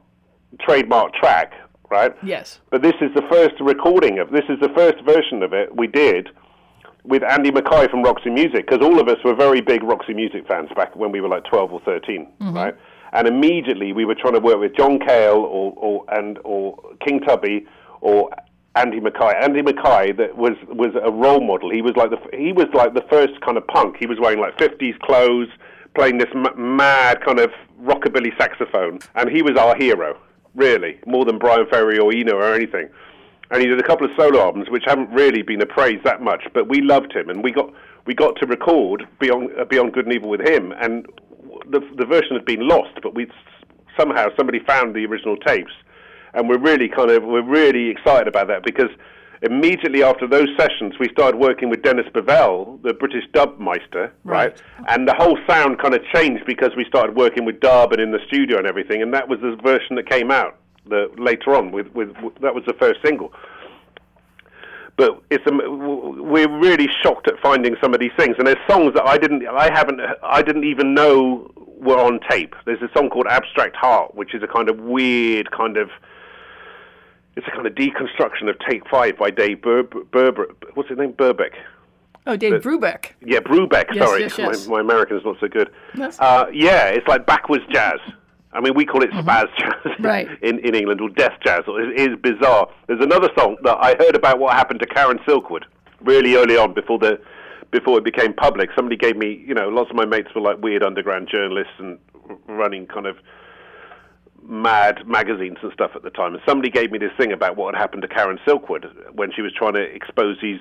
trademark 0.60 1.14
track, 1.14 1.52
right? 1.90 2.14
Yes. 2.22 2.60
But 2.70 2.82
this 2.82 2.94
is 3.00 3.10
the 3.14 3.22
first 3.30 3.54
recording 3.60 4.18
of 4.18 4.30
this 4.30 4.44
is 4.48 4.58
the 4.60 4.70
first 4.70 5.04
version 5.04 5.42
of 5.42 5.52
it 5.52 5.74
we 5.76 5.86
did 5.86 6.28
with 7.04 7.22
Andy 7.22 7.50
Mackay 7.50 7.88
from 7.88 8.02
Roxy 8.02 8.30
Music 8.30 8.66
because 8.66 8.84
all 8.84 8.98
of 8.98 9.08
us 9.08 9.18
were 9.24 9.34
very 9.34 9.60
big 9.60 9.82
Roxy 9.82 10.14
Music 10.14 10.46
fans 10.48 10.70
back 10.74 10.96
when 10.96 11.12
we 11.12 11.20
were 11.20 11.28
like 11.28 11.44
12 11.44 11.72
or 11.72 11.80
13, 11.80 12.26
mm-hmm. 12.40 12.56
right? 12.56 12.74
And 13.12 13.28
immediately 13.28 13.92
we 13.92 14.04
were 14.04 14.14
trying 14.14 14.32
to 14.32 14.40
work 14.40 14.58
with 14.58 14.74
John 14.74 14.98
Cale 14.98 15.36
or, 15.36 15.72
or 15.76 16.04
and 16.08 16.38
or 16.44 16.78
King 17.06 17.20
Tubby 17.20 17.66
or 18.00 18.30
Andy 18.76 19.00
Mackay. 19.00 19.32
Andy 19.40 19.62
Mackay 19.62 20.12
that 20.12 20.36
was 20.36 20.56
was 20.68 20.90
a 21.02 21.10
role 21.10 21.40
model. 21.40 21.70
He 21.70 21.82
was 21.82 21.94
like 21.96 22.10
the 22.10 22.18
he 22.36 22.52
was 22.52 22.66
like 22.74 22.94
the 22.94 23.04
first 23.10 23.40
kind 23.40 23.56
of 23.56 23.66
punk. 23.68 23.96
He 23.98 24.06
was 24.06 24.18
wearing 24.20 24.40
like 24.40 24.56
50s 24.58 24.98
clothes 25.00 25.48
playing 25.94 26.18
this 26.18 26.28
m- 26.34 26.76
mad 26.76 27.24
kind 27.24 27.38
of 27.38 27.50
rockabilly 27.80 28.36
saxophone, 28.36 28.98
and 29.14 29.30
he 29.30 29.42
was 29.42 29.56
our 29.56 29.76
hero, 29.76 30.18
really, 30.54 30.98
more 31.06 31.24
than 31.24 31.38
Bryan 31.38 31.66
Ferry 31.70 31.98
or 31.98 32.12
Eno 32.12 32.34
or 32.34 32.52
anything. 32.52 32.88
And 33.50 33.60
he 33.60 33.68
did 33.68 33.78
a 33.78 33.82
couple 33.82 34.06
of 34.06 34.12
solo 34.18 34.40
albums 34.40 34.68
which 34.70 34.82
haven't 34.86 35.10
really 35.10 35.42
been 35.42 35.62
appraised 35.62 36.02
that 36.04 36.20
much, 36.20 36.42
but 36.52 36.68
we 36.68 36.80
loved 36.80 37.12
him, 37.14 37.28
and 37.30 37.44
we 37.44 37.52
got 37.52 37.72
we 38.06 38.14
got 38.14 38.34
to 38.40 38.46
record 38.46 39.06
Beyond 39.20 39.50
uh, 39.58 39.64
Beyond 39.64 39.92
Good 39.92 40.06
and 40.06 40.14
Evil 40.14 40.30
with 40.30 40.40
him, 40.40 40.72
and 40.80 41.06
the 41.70 41.80
the 41.96 42.06
version 42.06 42.34
had 42.34 42.44
been 42.44 42.66
lost, 42.66 42.98
but 43.02 43.14
we 43.14 43.30
somehow 43.98 44.28
somebody 44.36 44.58
found 44.66 44.96
the 44.96 45.06
original 45.06 45.36
tapes, 45.36 45.72
and 46.34 46.48
we're 46.48 46.58
really 46.58 46.88
kind 46.88 47.10
of 47.10 47.22
we're 47.22 47.42
really 47.42 47.88
excited 47.88 48.28
about 48.28 48.48
that 48.48 48.64
because 48.64 48.90
immediately 49.42 50.02
after 50.02 50.26
those 50.26 50.48
sessions, 50.58 50.94
we 50.98 51.08
started 51.10 51.38
working 51.38 51.68
with 51.68 51.82
Dennis 51.82 52.06
Bovell, 52.14 52.82
the 52.82 52.94
British 52.94 53.24
dub 53.32 53.58
meister, 53.58 54.12
right? 54.24 54.52
right? 54.52 54.62
And 54.88 55.06
the 55.06 55.14
whole 55.14 55.38
sound 55.46 55.78
kind 55.78 55.94
of 55.94 56.02
changed 56.14 56.44
because 56.46 56.70
we 56.76 56.84
started 56.86 57.14
working 57.14 57.44
with 57.44 57.60
dub 57.60 57.92
and 57.92 58.00
in 58.00 58.10
the 58.10 58.20
studio 58.26 58.58
and 58.58 58.66
everything. 58.66 59.02
And 59.02 59.12
that 59.12 59.28
was 59.28 59.40
the 59.40 59.56
version 59.62 59.96
that 59.96 60.08
came 60.08 60.30
out 60.30 60.58
the, 60.88 61.10
later 61.18 61.54
on. 61.54 61.72
With, 61.72 61.88
with, 61.94 62.10
with 62.22 62.34
that 62.40 62.54
was 62.54 62.64
the 62.66 62.74
first 62.74 63.00
single. 63.04 63.32
But 64.96 65.22
it's 65.28 65.44
um, 65.48 65.58
we're 65.58 66.48
really 66.60 66.88
shocked 67.02 67.26
at 67.26 67.34
finding 67.42 67.74
some 67.82 67.94
of 67.94 68.00
these 68.00 68.12
things, 68.16 68.36
and 68.38 68.46
there's 68.46 68.64
songs 68.70 68.94
that 68.94 69.04
I 69.04 69.18
didn't, 69.18 69.44
I 69.44 69.68
haven't, 69.74 70.00
I 70.22 70.40
didn't 70.40 70.62
even 70.62 70.94
know 70.94 71.50
were 71.56 71.98
on 71.98 72.20
tape. 72.30 72.54
There's 72.64 72.80
a 72.80 72.88
song 72.96 73.10
called 73.10 73.26
Abstract 73.28 73.74
Heart, 73.74 74.14
which 74.14 74.34
is 74.36 74.42
a 74.44 74.46
kind 74.46 74.70
of 74.70 74.78
weird 74.78 75.50
kind 75.50 75.76
of 75.76 75.90
it's 77.36 77.46
a 77.46 77.50
kind 77.50 77.66
of 77.66 77.74
deconstruction 77.74 78.48
of 78.48 78.56
Take 78.68 78.88
Five 78.88 79.16
by 79.18 79.30
Dave 79.30 79.62
Bur- 79.62 79.82
Bur- 79.82 80.32
Bur- 80.32 80.54
what's 80.74 80.88
his 80.88 80.98
name? 80.98 81.12
Burbeck. 81.12 81.54
Oh, 82.26 82.36
Dave 82.36 82.52
the, 82.62 82.68
Brubeck. 82.68 83.12
Yeah, 83.20 83.40
Brubeck. 83.40 83.86
Yes, 83.92 84.08
sorry, 84.08 84.22
yes, 84.22 84.38
yes. 84.38 84.66
My, 84.66 84.76
my 84.76 84.80
American's 84.80 85.24
not 85.24 85.36
so 85.40 85.48
good. 85.48 85.70
Uh, 86.18 86.46
yeah, 86.52 86.86
it's 86.86 87.06
like 87.06 87.26
backwards 87.26 87.64
jazz. 87.70 87.98
I 88.52 88.60
mean, 88.60 88.74
we 88.74 88.86
call 88.86 89.02
it 89.02 89.10
mm-hmm. 89.10 89.28
spaz 89.28 89.48
jazz 89.58 89.92
right. 90.00 90.28
in, 90.42 90.58
in 90.60 90.74
England, 90.74 91.00
or 91.00 91.10
death 91.10 91.36
jazz. 91.44 91.64
It 91.66 92.00
is 92.00 92.16
bizarre. 92.22 92.68
There's 92.86 93.02
another 93.02 93.28
song 93.36 93.56
that 93.64 93.76
I 93.78 93.94
heard 93.98 94.16
about 94.16 94.38
what 94.38 94.54
happened 94.54 94.80
to 94.80 94.86
Karen 94.86 95.18
Silkwood 95.26 95.64
really 96.00 96.36
early 96.36 96.56
on 96.56 96.72
before 96.72 96.98
the 96.98 97.20
before 97.70 97.98
it 97.98 98.04
became 98.04 98.32
public. 98.32 98.70
Somebody 98.76 98.96
gave 98.96 99.16
me, 99.16 99.44
you 99.46 99.52
know, 99.52 99.68
lots 99.68 99.90
of 99.90 99.96
my 99.96 100.04
mates 100.04 100.28
were 100.34 100.40
like 100.40 100.62
weird 100.62 100.84
underground 100.84 101.28
journalists 101.28 101.72
and 101.78 101.98
running 102.46 102.86
kind 102.86 103.06
of 103.06 103.16
mad 104.46 105.06
magazines 105.06 105.56
and 105.62 105.72
stuff 105.72 105.92
at 105.94 106.02
the 106.02 106.10
time, 106.10 106.34
and 106.34 106.42
somebody 106.46 106.70
gave 106.70 106.90
me 106.90 106.98
this 106.98 107.12
thing 107.18 107.32
about 107.32 107.56
what 107.56 107.74
had 107.74 107.80
happened 107.80 108.02
to 108.02 108.08
Karen 108.08 108.38
Silkwood 108.46 108.84
when 109.14 109.32
she 109.34 109.42
was 109.42 109.52
trying 109.52 109.74
to 109.74 109.82
expose 109.82 110.36
these 110.42 110.60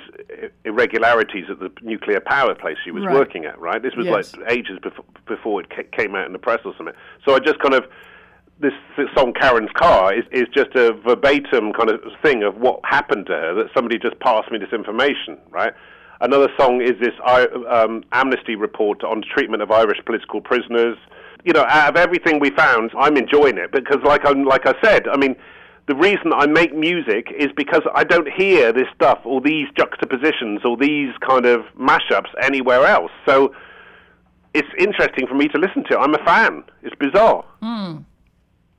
irregularities 0.65 1.45
at 1.49 1.59
the 1.59 1.69
nuclear 1.81 2.19
power 2.19 2.55
place 2.55 2.77
she 2.83 2.91
was 2.91 3.05
right. 3.05 3.13
working 3.13 3.45
at. 3.45 3.59
Right, 3.59 3.81
this 3.81 3.95
was 3.95 4.05
yes. 4.05 4.35
like 4.35 4.51
ages 4.51 4.79
before, 4.81 5.05
before 5.27 5.61
it 5.61 5.91
came 5.91 6.15
out 6.15 6.25
in 6.25 6.33
the 6.33 6.39
press 6.39 6.59
or 6.65 6.73
something. 6.77 6.95
So 7.25 7.35
I 7.35 7.39
just 7.39 7.59
kind 7.59 7.73
of 7.73 7.85
this, 8.59 8.73
this 8.97 9.07
song 9.17 9.33
Karen's 9.33 9.71
Car 9.75 10.13
is, 10.13 10.23
is 10.31 10.47
just 10.53 10.75
a 10.75 10.93
verbatim 10.93 11.73
kind 11.73 11.89
of 11.89 12.01
thing 12.23 12.43
of 12.43 12.55
what 12.57 12.79
happened 12.85 13.25
to 13.27 13.33
her 13.33 13.53
that 13.55 13.67
somebody 13.75 13.97
just 13.99 14.19
passed 14.19 14.51
me 14.51 14.57
this 14.57 14.71
information, 14.71 15.37
right? 15.49 15.73
Another 16.21 16.47
song 16.57 16.81
is 16.81 16.93
this 17.01 17.13
um, 17.69 18.03
Amnesty 18.13 18.55
report 18.55 19.03
on 19.03 19.21
treatment 19.21 19.61
of 19.61 19.71
Irish 19.71 19.97
political 20.05 20.39
prisoners 20.39 20.97
you 21.43 21.53
know, 21.53 21.65
out 21.67 21.89
of 21.89 21.97
everything 21.97 22.39
we 22.39 22.49
found, 22.51 22.91
I'm 22.97 23.17
enjoying 23.17 23.57
it 23.57 23.71
because, 23.71 23.97
like 24.03 24.25
I 24.25 24.31
like 24.31 24.65
I 24.65 24.73
said, 24.83 25.07
I 25.07 25.17
mean, 25.17 25.35
the 25.87 25.95
reason 25.95 26.31
I 26.33 26.47
make 26.47 26.73
music 26.73 27.27
is 27.37 27.47
because 27.55 27.81
I 27.93 28.03
don't 28.03 28.29
hear 28.31 28.71
this 28.71 28.87
stuff 28.95 29.19
or 29.25 29.41
these 29.41 29.67
juxtapositions 29.77 30.61
or 30.63 30.77
these 30.77 31.09
kind 31.27 31.45
of 31.45 31.61
mashups 31.77 32.29
anywhere 32.41 32.85
else. 32.85 33.11
So 33.25 33.53
it's 34.53 34.69
interesting 34.79 35.27
for 35.27 35.35
me 35.35 35.47
to 35.49 35.57
listen 35.57 35.83
to. 35.89 35.99
I'm 35.99 36.13
a 36.13 36.23
fan. 36.23 36.63
It's 36.83 36.95
bizarre. 36.95 37.43
Mm. 37.61 38.05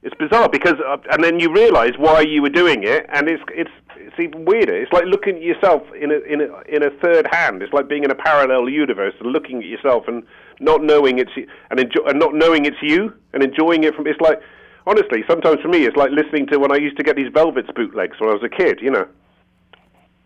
It's 0.03 0.15
bizarre 0.17 0.49
because, 0.49 0.75
uh, 0.87 0.97
and 1.11 1.23
then 1.23 1.41
you 1.41 1.53
realise 1.53 1.93
why 1.99 2.21
you 2.21 2.43
were 2.43 2.51
doing 2.51 2.85
it, 2.85 3.07
and 3.13 3.29
it's 3.29 3.43
it's 3.51 3.71
it's 3.97 4.19
even 4.19 4.45
weirder. 4.45 4.77
It's 4.77 4.93
like 4.93 5.05
looking 5.05 5.37
at 5.37 5.43
yourself 5.43 5.83
in 5.99 6.11
a 6.11 6.19
in 6.21 6.41
a 6.41 6.61
in 6.69 6.83
a 6.83 6.91
third 7.03 7.27
hand. 7.31 7.63
It's 7.63 7.73
like 7.73 7.89
being 7.89 8.05
in 8.05 8.11
a 8.11 8.15
parallel 8.15 8.69
universe 8.69 9.15
and 9.21 9.33
looking 9.33 9.59
at 9.59 9.65
yourself 9.65 10.05
and 10.07 10.23
not 10.61 10.83
knowing 10.83 11.19
it's 11.19 11.33
and, 11.71 11.81
enjoy, 11.81 12.03
and 12.07 12.19
not 12.19 12.35
knowing 12.35 12.65
it's 12.65 12.77
you 12.83 13.13
and 13.33 13.43
enjoying 13.43 13.85
it 13.85 13.95
from. 13.95 14.07
It's 14.07 14.21
like 14.21 14.41
honestly, 14.87 15.25
sometimes 15.29 15.61
for 15.61 15.69
me, 15.69 15.85
it's 15.85 15.97
like 15.97 16.11
listening 16.11 16.47
to 16.49 16.59
when 16.59 16.73
I 16.73 16.77
used 16.77 16.97
to 16.99 17.03
get 17.03 17.17
these 17.17 17.33
Velvets 17.33 17.69
bootlegs 17.75 18.19
when 18.21 18.31
I 18.31 18.35
was 18.35 18.43
a 18.43 18.49
kid. 18.49 18.79
You 18.81 18.91
know, 18.91 19.09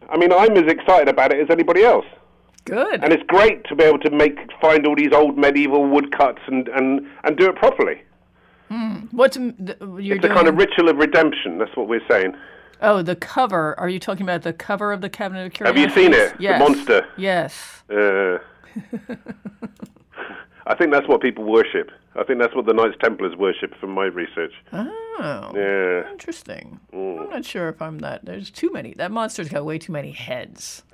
I 0.09 0.17
mean, 0.17 0.33
I'm 0.33 0.57
as 0.57 0.71
excited 0.71 1.09
about 1.09 1.33
it 1.33 1.41
as 1.41 1.49
anybody 1.51 1.83
else. 1.83 2.07
Good. 2.65 3.03
And 3.03 3.13
it's 3.13 3.23
great 3.27 3.65
to 3.65 3.75
be 3.75 3.85
able 3.85 3.99
to 4.01 4.11
make 4.11 4.39
find 4.61 4.87
all 4.87 4.95
these 4.95 5.13
old 5.13 5.39
medieval 5.39 5.87
woodcuts 5.87 6.43
and 6.47 6.69
and 6.69 7.07
and 7.25 7.37
do 7.37 7.49
it 7.49 7.57
properly. 7.57 8.03
Mm. 8.71 9.13
What's 9.13 9.37
the, 9.37 9.77
you're 9.99 10.17
it's 10.17 10.23
doing? 10.23 10.33
a 10.33 10.35
kind 10.35 10.49
of 10.49 10.57
ritual 10.57 10.91
of 10.91 10.97
redemption. 10.97 11.59
That's 11.59 11.75
what 11.75 11.89
we're 11.89 12.07
saying. 12.09 12.37
Oh, 12.83 13.03
the 13.03 13.17
cover. 13.17 13.79
Are 13.79 13.89
you 13.89 13.99
talking 13.99 14.23
about 14.23 14.43
the 14.43 14.53
cover 14.53 14.93
of 14.93 15.01
the 15.01 15.09
Cabinet 15.09 15.47
of 15.47 15.53
Curiosities? 15.53 15.95
Have 15.95 15.97
you 15.97 16.03
seen 16.03 16.13
it? 16.13 16.35
Yes. 16.39 16.63
The 16.63 16.71
monster. 16.71 17.07
Yes. 17.17 17.83
Uh, 17.91 18.39
I 20.69 20.75
think 20.77 20.93
that's 20.93 21.09
what 21.09 21.23
people 21.23 21.45
worship. 21.45 21.91
I 22.15 22.25
think 22.25 22.41
that's 22.41 22.55
what 22.55 22.67
the 22.67 22.75
Knights 22.75 22.97
Templars 23.03 23.35
worship 23.37 23.75
from 23.81 23.91
my 23.91 24.05
research. 24.05 24.53
Oh. 24.73 25.53
Yeah. 25.55 26.11
Interesting. 26.13 26.79
Mm. 26.93 27.23
I'm 27.23 27.31
not 27.31 27.45
sure 27.45 27.71
if 27.71 27.81
I'm 27.81 27.99
that. 28.01 28.27
There's 28.27 28.51
too 28.51 28.71
many. 28.71 28.93
That 28.93 29.11
monster's 29.11 29.49
got 29.49 29.65
way 29.65 29.79
too 29.79 29.93
many 29.93 30.13
heads. 30.13 30.85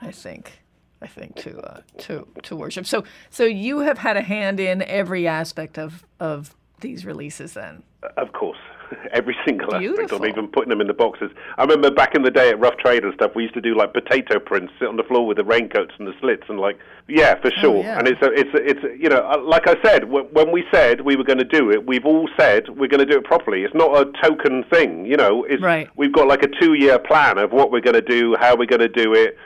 I 0.00 0.12
think. 0.12 0.60
I 1.02 1.06
think 1.06 1.34
to 1.36 1.58
uh, 1.60 1.80
to 1.98 2.26
to 2.42 2.56
worship. 2.56 2.86
So 2.86 3.04
so 3.30 3.44
you 3.44 3.80
have 3.80 3.98
had 3.98 4.16
a 4.16 4.22
hand 4.22 4.60
in 4.60 4.82
every 4.82 5.26
aspect 5.26 5.78
of 5.78 6.04
of 6.20 6.54
these 6.80 7.04
releases 7.04 7.54
then. 7.54 7.82
Of 8.16 8.32
course. 8.32 8.58
every 9.12 9.36
single 9.44 9.74
aspect 9.74 9.80
Beautiful. 9.80 10.18
of 10.18 10.24
even 10.24 10.48
putting 10.48 10.70
them 10.70 10.80
in 10.80 10.86
the 10.86 10.94
boxes. 10.94 11.30
I 11.58 11.62
remember 11.62 11.90
back 11.90 12.14
in 12.14 12.22
the 12.22 12.30
day 12.30 12.50
at 12.50 12.58
Rough 12.58 12.76
Trade 12.78 13.04
and 13.04 13.12
stuff, 13.14 13.32
we 13.34 13.42
used 13.42 13.54
to 13.54 13.60
do 13.60 13.76
like 13.76 13.92
potato 13.92 14.38
prints, 14.38 14.72
sit 14.78 14.88
on 14.88 14.96
the 14.96 15.02
floor 15.04 15.26
with 15.26 15.36
the 15.36 15.44
raincoats 15.44 15.94
and 15.98 16.06
the 16.06 16.14
slits, 16.20 16.44
and 16.48 16.58
like, 16.58 16.78
yeah, 17.08 17.40
for 17.40 17.50
sure. 17.50 17.78
Oh, 17.78 17.80
yeah. 17.80 17.98
And 17.98 18.08
it's 18.08 18.22
a, 18.22 18.30
it's 18.32 18.54
a, 18.54 18.68
it's 18.68 18.84
a, 18.84 19.02
you 19.02 19.08
know, 19.08 19.28
uh, 19.28 19.40
like 19.42 19.66
I 19.66 19.76
said, 19.82 20.02
w- 20.02 20.28
when 20.32 20.52
we 20.52 20.64
said 20.72 21.00
we 21.02 21.16
were 21.16 21.24
going 21.24 21.38
to 21.38 21.44
do 21.44 21.70
it, 21.70 21.86
we've 21.86 22.04
all 22.06 22.28
said 22.38 22.68
we're 22.68 22.88
going 22.88 23.06
to 23.06 23.10
do 23.10 23.18
it 23.18 23.24
properly. 23.24 23.62
It's 23.64 23.74
not 23.74 23.96
a 23.96 24.10
token 24.22 24.64
thing, 24.64 25.06
you 25.06 25.16
know. 25.16 25.44
It's, 25.44 25.62
Right. 25.62 25.88
We've 25.96 26.12
got 26.12 26.26
like 26.26 26.42
a 26.42 26.48
two-year 26.60 26.98
plan 27.00 27.38
of 27.38 27.52
what 27.52 27.70
we're 27.70 27.80
going 27.80 27.94
to 27.94 28.00
do, 28.00 28.36
how 28.40 28.56
we're 28.56 28.66
going 28.66 28.80
to 28.80 28.88
do 28.88 29.14
it, 29.14 29.36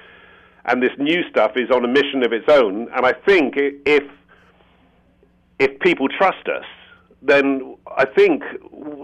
and 0.64 0.82
this 0.82 0.92
new 0.98 1.22
stuff 1.28 1.52
is 1.56 1.70
on 1.70 1.84
a 1.84 1.88
mission 1.88 2.22
of 2.22 2.32
its 2.32 2.48
own. 2.48 2.88
And 2.94 3.04
I 3.04 3.12
think 3.12 3.54
if 3.56 4.04
if 5.58 5.78
people 5.80 6.08
trust 6.08 6.48
us, 6.48 6.64
then 7.26 7.76
I 7.96 8.04
think 8.04 8.42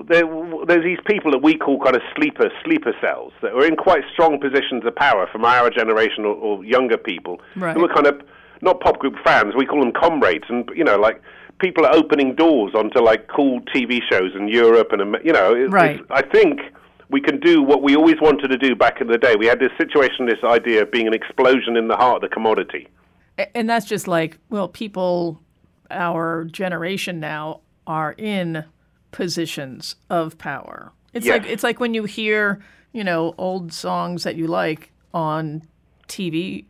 there, 0.09 0.25
there's 0.67 0.85
these 0.85 0.99
people 1.07 1.31
that 1.33 1.43
we 1.43 1.57
call 1.57 1.81
kind 1.81 1.97
of 1.97 2.03
sleeper 2.15 2.51
sleeper 2.65 2.93
cells 3.01 3.33
that 3.43 3.53
are 3.53 3.65
in 3.65 3.77
quite 3.77 4.03
strong 4.13 4.39
positions 4.39 4.85
of 4.85 4.95
power 4.95 5.27
from 5.33 5.45
our 5.45 5.71
generation 5.71 6.25
or, 6.25 6.35
or 6.35 6.65
younger 6.65 6.99
people 6.99 7.41
Right. 7.57 7.75
who 7.77 7.85
are 7.85 7.95
kind 7.95 8.07
of 8.07 8.21
not 8.61 8.81
pop 8.81 8.99
group 8.99 9.15
fans. 9.25 9.55
We 9.57 9.65
call 9.65 9.81
them 9.81 9.93
comrades, 9.93 10.45
and 10.51 10.69
you 10.77 10.85
know, 10.85 10.99
like 10.99 11.23
people 11.61 11.87
are 11.87 11.95
opening 11.95 12.35
doors 12.35 12.75
onto 12.75 13.01
like 13.01 13.27
cool 13.29 13.61
TV 13.75 14.01
shows 14.11 14.33
in 14.35 14.49
Europe 14.49 14.89
and 14.93 15.17
you 15.25 15.33
know, 15.33 15.55
it- 15.55 15.71
Right. 15.71 16.01
I 16.11 16.23
think. 16.23 16.61
We 17.13 17.21
can 17.21 17.41
do 17.41 17.61
what 17.61 17.83
we 17.83 17.97
always 17.97 18.21
wanted 18.21 18.53
to 18.53 18.57
do 18.57 18.77
back 18.77 19.01
in 19.01 19.09
the 19.09 19.19
day. 19.19 19.35
We 19.37 19.47
had 19.47 19.59
this 19.59 19.73
situation, 19.77 20.27
this 20.27 20.45
idea 20.45 20.83
of 20.83 20.93
being 20.93 21.09
an 21.09 21.13
explosion 21.13 21.77
in 21.77 21.89
the 21.89 21.97
heart 21.97 22.23
of 22.23 22.31
the 22.31 22.33
commodity. 22.33 22.87
And 23.53 23.69
that's 23.69 23.85
just 23.87 24.07
like, 24.07 24.39
well, 24.49 24.69
people, 24.69 25.41
our 25.91 26.45
generation 26.45 27.19
now, 27.19 27.63
are 27.91 28.15
in 28.17 28.65
positions 29.11 29.97
of 30.09 30.39
power. 30.39 30.93
It's 31.13 31.27
Yes. 31.27 31.41
like 31.43 31.51
it's 31.51 31.65
like 31.65 31.81
when 31.81 31.93
you 31.93 32.05
hear, 32.05 32.61
you 32.93 33.03
know, 33.03 33.35
old 33.37 33.73
songs 33.73 34.23
that 34.23 34.37
you 34.37 34.47
like 34.47 34.93
on 35.13 35.63
TV 36.07 36.67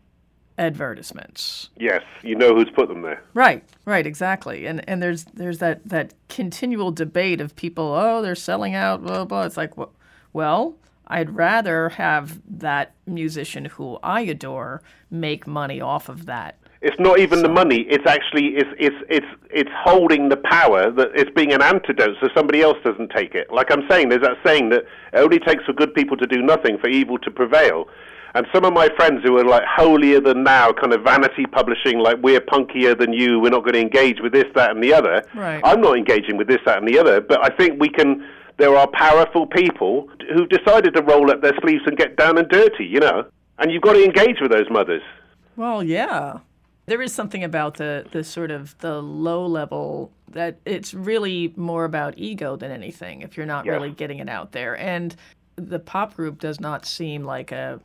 advertisements. 0.56 1.68
Yes, 1.76 2.02
you 2.22 2.34
know 2.34 2.54
who's 2.54 2.70
put 2.70 2.88
them 2.88 3.02
there. 3.02 3.22
Right, 3.34 3.62
right, 3.84 4.06
exactly. 4.06 4.66
And 4.66 4.86
and 4.88 5.02
there's 5.02 5.24
there's 5.24 5.58
that 5.58 5.86
that 5.86 6.14
continual 6.28 6.90
debate 6.90 7.40
of 7.40 7.54
people, 7.54 7.84
oh, 7.94 8.22
they're 8.22 8.34
selling 8.34 8.74
out, 8.74 9.02
blah 9.02 9.24
blah. 9.26 9.42
It's 9.44 9.56
like, 9.58 9.76
well, 9.76 9.92
well, 10.32 10.76
I'd 11.06 11.30
rather 11.36 11.90
have 11.90 12.40
that 12.48 12.94
musician 13.06 13.66
who 13.66 13.98
I 14.02 14.22
adore 14.22 14.80
make 15.10 15.46
money 15.46 15.80
off 15.82 16.08
of 16.08 16.24
that. 16.26 16.56
It's 16.82 16.98
not 16.98 17.18
even 17.18 17.42
the 17.42 17.48
money. 17.48 17.80
It's 17.90 18.06
actually 18.06 18.56
it's 18.56 18.70
it's 18.78 18.96
it's 19.10 19.26
it's 19.50 19.70
holding 19.84 20.30
the 20.30 20.38
power 20.38 20.90
that 20.90 21.08
it's 21.14 21.30
being 21.30 21.52
an 21.52 21.60
antidote 21.60 22.16
so 22.20 22.28
somebody 22.34 22.62
else 22.62 22.78
doesn't 22.82 23.10
take 23.10 23.34
it. 23.34 23.52
Like 23.52 23.70
I'm 23.70 23.86
saying, 23.88 24.08
there's 24.08 24.22
that 24.22 24.38
saying 24.44 24.70
that 24.70 24.84
it 25.12 25.18
only 25.18 25.38
takes 25.38 25.64
for 25.64 25.74
good 25.74 25.92
people 25.92 26.16
to 26.16 26.26
do 26.26 26.40
nothing 26.40 26.78
for 26.78 26.88
evil 26.88 27.18
to 27.18 27.30
prevail. 27.30 27.86
And 28.34 28.46
some 28.54 28.64
of 28.64 28.72
my 28.72 28.88
friends 28.96 29.22
who 29.24 29.36
are 29.38 29.44
like 29.44 29.64
holier 29.64 30.20
than 30.20 30.42
now, 30.42 30.72
kind 30.72 30.94
of 30.94 31.02
vanity 31.02 31.44
publishing, 31.46 31.98
like 31.98 32.16
we're 32.22 32.40
punkier 32.40 32.98
than 32.98 33.12
you, 33.12 33.40
we're 33.40 33.50
not 33.50 33.64
going 33.64 33.74
to 33.74 33.80
engage 33.80 34.20
with 34.22 34.32
this, 34.32 34.44
that, 34.54 34.70
and 34.70 34.82
the 34.82 34.94
other. 34.94 35.24
Right. 35.34 35.60
I'm 35.64 35.80
not 35.80 35.98
engaging 35.98 36.36
with 36.36 36.46
this, 36.46 36.60
that, 36.64 36.78
and 36.78 36.86
the 36.86 36.98
other. 36.98 37.20
But 37.20 37.44
I 37.44 37.54
think 37.54 37.80
we 37.80 37.88
can. 37.88 38.26
There 38.56 38.76
are 38.76 38.86
powerful 38.92 39.46
people 39.46 40.08
who've 40.34 40.48
decided 40.48 40.94
to 40.94 41.02
roll 41.02 41.30
up 41.30 41.40
their 41.42 41.54
sleeves 41.62 41.82
and 41.86 41.96
get 41.96 42.16
down 42.16 42.38
and 42.38 42.48
dirty, 42.48 42.84
you 42.84 43.00
know. 43.00 43.24
And 43.58 43.70
you've 43.70 43.82
got 43.82 43.94
to 43.94 44.04
engage 44.04 44.40
with 44.40 44.50
those 44.50 44.70
mothers. 44.70 45.02
Well, 45.56 45.82
yeah. 45.82 46.38
There 46.90 47.00
is 47.00 47.12
something 47.14 47.44
about 47.44 47.76
the, 47.76 48.04
the 48.10 48.24
sort 48.24 48.50
of 48.50 48.76
the 48.78 49.00
low 49.00 49.46
level 49.46 50.10
that 50.32 50.56
it's 50.64 50.92
really 50.92 51.52
more 51.54 51.84
about 51.84 52.14
ego 52.18 52.56
than 52.56 52.72
anything 52.72 53.22
if 53.22 53.36
you're 53.36 53.46
not 53.46 53.64
Yeah. 53.64 53.74
really 53.74 53.92
getting 53.92 54.18
it 54.18 54.28
out 54.28 54.50
there. 54.50 54.76
And 54.76 55.14
the 55.54 55.78
pop 55.78 56.16
group 56.16 56.40
does 56.40 56.58
not 56.58 56.84
seem 56.84 57.22
like 57.24 57.52
a 57.52 57.78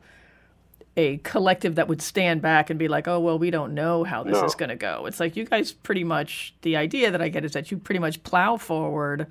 a 0.96 1.18
collective 1.18 1.76
that 1.76 1.86
would 1.86 2.02
stand 2.02 2.42
back 2.42 2.68
and 2.68 2.78
be 2.80 2.88
like, 2.88 3.06
"Oh, 3.06 3.20
well, 3.20 3.38
we 3.38 3.50
don't 3.52 3.74
know 3.74 4.02
how 4.02 4.24
this 4.24 4.32
No. 4.40 4.44
is 4.44 4.56
going 4.56 4.70
to 4.70 4.76
go." 4.76 5.06
It's 5.06 5.20
like 5.20 5.36
you 5.36 5.44
guys 5.44 5.70
pretty 5.70 6.02
much 6.02 6.54
the 6.62 6.76
idea 6.76 7.10
that 7.12 7.20
I 7.22 7.28
get 7.28 7.44
is 7.44 7.52
that 7.52 7.70
you 7.70 7.76
pretty 7.78 8.00
much 8.00 8.20
plow 8.24 8.56
forward 8.56 9.26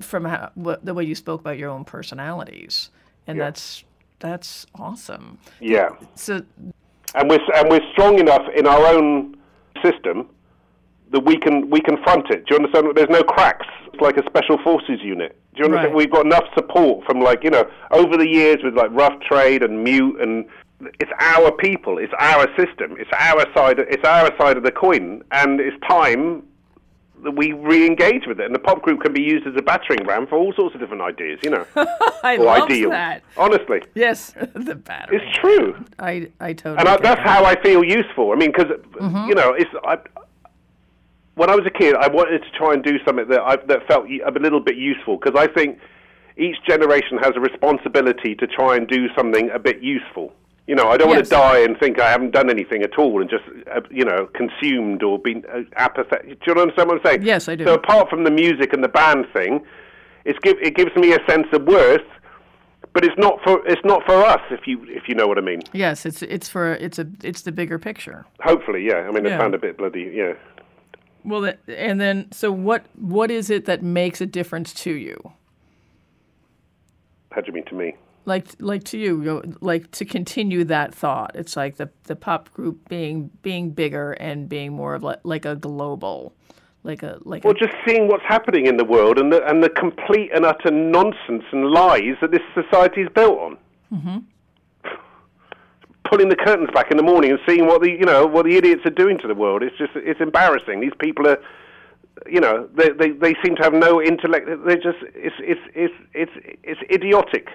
from 0.00 0.24
how, 0.24 0.50
what, 0.54 0.84
the 0.84 0.94
way 0.94 1.04
you 1.04 1.14
spoke 1.14 1.40
about 1.42 1.58
your 1.58 1.70
own 1.70 1.84
personalities. 1.84 2.90
And 3.28 3.38
Yeah. 3.38 3.44
that's 3.44 3.84
that's 4.18 4.66
awesome. 4.74 5.38
Yeah. 5.60 5.90
So 6.16 6.42
and 7.14 7.28
we're 7.28 7.40
and 7.54 7.70
we're 7.70 7.86
strong 7.92 8.18
enough 8.18 8.46
in 8.54 8.66
our 8.66 8.86
own 8.86 9.36
system 9.82 10.28
that 11.10 11.20
we 11.20 11.36
can 11.36 11.68
we 11.70 11.80
confront 11.80 12.30
it. 12.30 12.46
Do 12.46 12.54
you 12.54 12.56
understand? 12.56 12.96
There's 12.96 13.10
no 13.10 13.22
cracks. 13.22 13.66
It's 13.92 14.00
like 14.00 14.16
a 14.16 14.24
special 14.26 14.58
forces 14.62 15.00
unit. 15.02 15.38
Do 15.54 15.60
you 15.60 15.64
understand? 15.66 15.94
Right. 15.94 15.96
We've 15.96 16.10
got 16.10 16.24
enough 16.24 16.44
support 16.54 17.04
from 17.04 17.20
like 17.20 17.44
you 17.44 17.50
know 17.50 17.70
over 17.90 18.16
the 18.16 18.28
years 18.28 18.58
with 18.62 18.74
like 18.74 18.90
rough 18.92 19.18
trade 19.20 19.62
and 19.62 19.84
mute 19.84 20.20
and 20.20 20.46
it's 20.98 21.12
our 21.20 21.52
people. 21.52 21.98
It's 21.98 22.12
our 22.18 22.48
system. 22.56 22.96
It's 22.98 23.10
our 23.12 23.44
side. 23.54 23.78
It's 23.78 24.04
our 24.04 24.36
side 24.38 24.56
of 24.56 24.64
the 24.64 24.72
coin, 24.72 25.22
and 25.30 25.60
it's 25.60 25.76
time 25.88 26.42
we 27.36 27.52
re-engage 27.52 28.26
with 28.26 28.40
it. 28.40 28.46
And 28.46 28.54
the 28.54 28.58
pop 28.58 28.82
group 28.82 29.00
can 29.02 29.12
be 29.12 29.22
used 29.22 29.46
as 29.46 29.54
a 29.56 29.62
battering 29.62 30.04
ram 30.06 30.26
for 30.26 30.36
all 30.38 30.52
sorts 30.54 30.74
of 30.74 30.80
different 30.80 31.02
ideas. 31.02 31.38
You 31.42 31.50
know, 31.50 31.66
I 32.24 32.36
or 32.36 32.44
love 32.44 32.64
ideals. 32.70 32.90
that. 32.90 33.22
Honestly, 33.36 33.82
Yes, 33.94 34.32
the 34.54 34.74
battery. 34.74 35.18
it's 35.22 35.38
true. 35.38 35.84
I 35.98 36.30
I 36.40 36.52
totally. 36.52 36.78
and 36.78 36.88
I, 36.88 36.96
that's 36.96 37.18
that. 37.20 37.26
how 37.26 37.44
I 37.44 37.60
feel 37.62 37.84
useful. 37.84 38.32
I 38.32 38.36
mean, 38.36 38.52
because 38.56 38.70
Mm-hmm. 38.94 39.28
you 39.28 39.34
know, 39.34 39.52
it's 39.52 39.70
I, 39.84 39.98
when 41.34 41.48
I 41.50 41.54
was 41.56 41.64
a 41.66 41.70
kid, 41.70 41.94
I 41.94 42.08
wanted 42.08 42.40
to 42.42 42.50
try 42.50 42.72
and 42.74 42.84
do 42.84 42.98
something 43.04 43.26
that 43.28 43.40
I, 43.40 43.56
that 43.56 43.86
felt 43.88 44.06
a 44.06 44.30
little 44.38 44.60
bit 44.60 44.76
useful 44.76 45.16
because 45.16 45.34
I 45.38 45.46
think 45.52 45.78
each 46.36 46.56
generation 46.68 47.18
has 47.18 47.32
a 47.36 47.40
responsibility 47.40 48.34
to 48.36 48.46
try 48.46 48.76
and 48.76 48.86
do 48.86 49.08
something 49.16 49.50
a 49.50 49.58
bit 49.58 49.82
useful. 49.82 50.32
You 50.66 50.76
know, 50.76 50.88
I 50.88 50.96
don't 50.96 51.08
want 51.08 51.24
to 51.24 51.28
die 51.30 51.58
and 51.58 51.76
think 51.78 51.98
I 52.00 52.08
haven't 52.08 52.30
done 52.30 52.48
anything 52.48 52.82
at 52.82 52.96
all 52.96 53.20
and 53.20 53.28
just, 53.28 53.42
uh, 53.74 53.80
you 53.90 54.04
know, 54.04 54.28
consumed 54.32 55.02
or 55.02 55.18
been 55.18 55.44
uh, 55.52 55.62
apathetic. 55.76 56.40
Do 56.44 56.52
you 56.54 56.60
understand 56.60 56.88
what 56.88 56.98
I'm 56.98 57.04
saying? 57.04 57.22
Yes, 57.22 57.48
I 57.48 57.56
do. 57.56 57.64
So 57.64 57.74
apart 57.74 58.08
from 58.08 58.22
the 58.22 58.30
music 58.30 58.72
and 58.72 58.82
the 58.82 58.88
band 58.88 59.26
thing, 59.32 59.64
it's 60.24 60.38
give, 60.38 60.56
it 60.62 60.76
gives 60.76 60.94
me 60.94 61.12
a 61.14 61.18
sense 61.28 61.48
of 61.52 61.64
worth, 61.64 62.06
but 62.92 63.04
it's 63.04 63.18
not 63.18 63.40
for 63.42 63.66
it's 63.66 63.80
not 63.84 64.04
for 64.06 64.14
us 64.24 64.40
if 64.50 64.66
you 64.68 64.84
if 64.84 65.08
you 65.08 65.16
know 65.16 65.26
what 65.26 65.36
I 65.36 65.40
mean. 65.40 65.62
Yes, 65.72 66.06
it's 66.06 66.22
it's 66.22 66.48
for 66.48 66.74
it's 66.74 66.98
a 66.98 67.08
it's 67.24 67.42
the 67.42 67.50
bigger 67.52 67.78
picture. 67.78 68.24
Hopefully, 68.40 68.86
yeah. 68.86 68.98
I 68.98 69.10
mean, 69.10 69.24
Yeah. 69.24 69.34
it 69.36 69.40
sounded 69.40 69.58
a 69.58 69.60
bit 69.60 69.78
bloody, 69.78 70.12
yeah. 70.14 70.34
Well, 71.24 71.52
and 71.66 72.00
then 72.00 72.30
so 72.30 72.52
what 72.52 72.84
what 72.94 73.30
is 73.32 73.50
it 73.50 73.64
that 73.64 73.82
makes 73.82 74.20
a 74.20 74.26
difference 74.26 74.72
to 74.74 74.92
you? 74.92 75.32
How 77.32 77.40
do 77.40 77.46
you 77.48 77.52
mean 77.54 77.64
to 77.64 77.74
me? 77.74 77.96
Like 78.24 78.46
like 78.60 78.84
to 78.84 78.98
you, 78.98 79.56
like 79.60 79.90
to 79.92 80.04
continue 80.04 80.62
that 80.64 80.94
thought. 80.94 81.32
It's 81.34 81.56
like 81.56 81.76
the 81.76 81.90
the 82.04 82.14
pop 82.14 82.52
group 82.52 82.88
being 82.88 83.30
being 83.42 83.70
bigger 83.70 84.12
and 84.12 84.48
being 84.48 84.72
more 84.72 84.94
of 84.94 85.02
like, 85.02 85.20
like 85.24 85.44
a 85.44 85.56
global, 85.56 86.32
like 86.84 87.02
a 87.02 87.18
like 87.24 87.42
Well, 87.42 87.54
a, 87.54 87.58
just 87.58 87.74
seeing 87.84 88.06
what's 88.06 88.24
happening 88.24 88.66
in 88.66 88.76
the 88.76 88.84
world 88.84 89.18
and 89.18 89.32
the, 89.32 89.44
and 89.44 89.60
the 89.60 89.68
complete 89.68 90.30
and 90.32 90.44
utter 90.44 90.70
nonsense 90.70 91.42
and 91.50 91.70
lies 91.70 92.14
that 92.20 92.30
this 92.30 92.42
society 92.54 93.00
is 93.00 93.08
built 93.12 93.38
on. 93.38 93.58
Mm-hmm. 93.92 94.18
Pulling 96.08 96.28
the 96.28 96.36
curtains 96.36 96.70
back 96.72 96.92
in 96.92 96.96
the 96.98 97.02
morning 97.02 97.32
and 97.32 97.40
seeing 97.44 97.66
what 97.66 97.82
the 97.82 97.90
you 97.90 98.04
know 98.04 98.24
what 98.24 98.44
the 98.44 98.56
idiots 98.56 98.82
are 98.84 98.90
doing 98.90 99.18
to 99.18 99.26
the 99.26 99.34
world. 99.34 99.64
It's 99.64 99.76
just 99.76 99.92
it's 99.96 100.20
embarrassing. 100.20 100.78
These 100.78 100.94
people 101.00 101.26
are, 101.26 101.42
you 102.30 102.40
know, 102.40 102.68
they 102.76 102.90
they, 102.90 103.10
they 103.10 103.34
seem 103.44 103.56
to 103.56 103.64
have 103.64 103.74
no 103.74 104.00
intellect. 104.00 104.46
They're 104.64 104.76
just 104.76 104.98
it's 105.14 105.34
it's 105.40 105.60
it's 105.74 105.94
it's 106.14 106.32
it's 106.62 106.80
idiotic. 106.88 107.48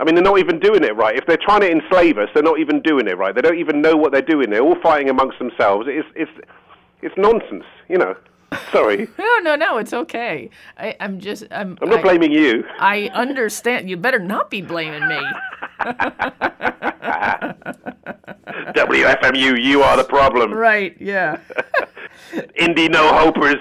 I 0.00 0.04
mean, 0.04 0.14
they're 0.14 0.24
not 0.24 0.38
even 0.38 0.58
doing 0.58 0.82
it 0.82 0.96
right. 0.96 1.14
If 1.14 1.26
they're 1.26 1.36
trying 1.36 1.60
to 1.60 1.70
enslave 1.70 2.16
us, 2.16 2.30
they're 2.32 2.42
not 2.42 2.58
even 2.58 2.80
doing 2.80 3.06
it 3.06 3.18
right. 3.18 3.34
They 3.34 3.42
don't 3.42 3.58
even 3.58 3.82
know 3.82 3.96
what 3.96 4.12
they're 4.12 4.22
doing. 4.22 4.48
They're 4.48 4.62
all 4.62 4.80
fighting 4.82 5.10
amongst 5.10 5.38
themselves. 5.38 5.86
It's 5.88 6.08
it's 6.16 6.30
it's 7.02 7.14
nonsense. 7.18 7.64
You 7.88 7.98
know. 7.98 8.16
Sorry, 8.72 9.06
no 9.18 9.38
no 9.42 9.56
no. 9.56 9.76
It's 9.76 9.92
okay. 9.92 10.48
I, 10.78 10.96
I'm 11.00 11.20
just 11.20 11.44
I'm. 11.50 11.76
I'm 11.82 11.90
not 11.90 11.98
I, 11.98 12.02
blaming 12.02 12.32
you. 12.32 12.64
I 12.78 13.10
understand. 13.12 13.90
You 13.90 13.98
better 13.98 14.18
not 14.18 14.50
be 14.50 14.62
blaming 14.62 15.06
me. 15.06 15.20
WFMU, 18.74 19.62
you 19.62 19.82
are 19.82 19.96
the 19.96 20.04
problem. 20.04 20.52
Right? 20.52 20.96
Yeah. 20.98 21.38
Indie 22.58 22.90
no 22.90 23.12
hopers, 23.12 23.60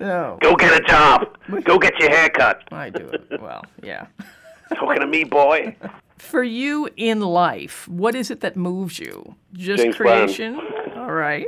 No, 0.00 0.38
go 0.42 0.54
get 0.56 0.72
a 0.78 0.84
job. 0.84 1.36
Go 1.64 1.78
get 1.78 1.98
your 1.98 2.10
hair 2.10 2.28
cut. 2.30 2.64
I 2.72 2.90
do 2.90 3.08
it 3.08 3.40
well. 3.40 3.64
Yeah. 3.82 4.06
Talking 4.74 5.00
to 5.00 5.06
me, 5.06 5.24
boy. 5.24 5.76
For 6.18 6.42
you 6.42 6.88
in 6.96 7.20
life, 7.20 7.86
what 7.88 8.14
is 8.14 8.30
it 8.30 8.40
that 8.40 8.56
moves 8.56 8.98
you? 8.98 9.36
Just 9.52 9.82
James 9.82 9.96
Brown. 9.96 10.26
creation? 10.26 10.60
All 10.96 11.12
right. 11.12 11.46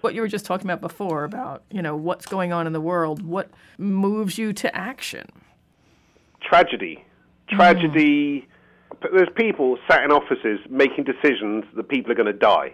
What 0.00 0.14
you 0.14 0.20
were 0.20 0.28
just 0.28 0.46
talking 0.46 0.66
about 0.66 0.80
before 0.80 1.24
about, 1.24 1.62
you 1.70 1.82
know, 1.82 1.94
what's 1.94 2.26
going 2.26 2.52
on 2.52 2.66
in 2.66 2.72
the 2.72 2.80
world, 2.80 3.22
what 3.22 3.50
moves 3.78 4.38
you 4.38 4.52
to 4.54 4.74
action? 4.74 5.26
Tragedy. 6.40 7.04
Tragedy. 7.48 8.48
Mm. 8.92 9.12
There's 9.12 9.28
people 9.36 9.78
sat 9.88 10.02
in 10.04 10.10
offices 10.10 10.58
making 10.68 11.04
decisions 11.04 11.64
that 11.76 11.88
people 11.88 12.10
are 12.10 12.14
going 12.14 12.26
to 12.26 12.32
die 12.32 12.72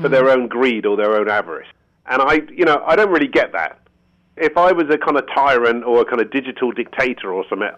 for 0.00 0.08
mm. 0.08 0.10
their 0.10 0.30
own 0.30 0.48
greed 0.48 0.86
or 0.86 0.96
their 0.96 1.16
own 1.16 1.28
avarice. 1.28 1.68
And 2.06 2.22
I, 2.22 2.40
you 2.52 2.64
know, 2.64 2.82
I 2.86 2.96
don't 2.96 3.10
really 3.10 3.28
get 3.28 3.52
that. 3.52 3.80
if 4.36 4.56
I 4.56 4.72
was 4.72 4.84
a 4.90 4.98
kind 4.98 5.16
of 5.16 5.24
tyrant 5.34 5.84
or 5.84 6.02
a 6.02 6.04
kind 6.04 6.20
of 6.20 6.30
digital 6.30 6.70
dictator 6.72 7.32
or 7.32 7.44
something, 7.48 7.70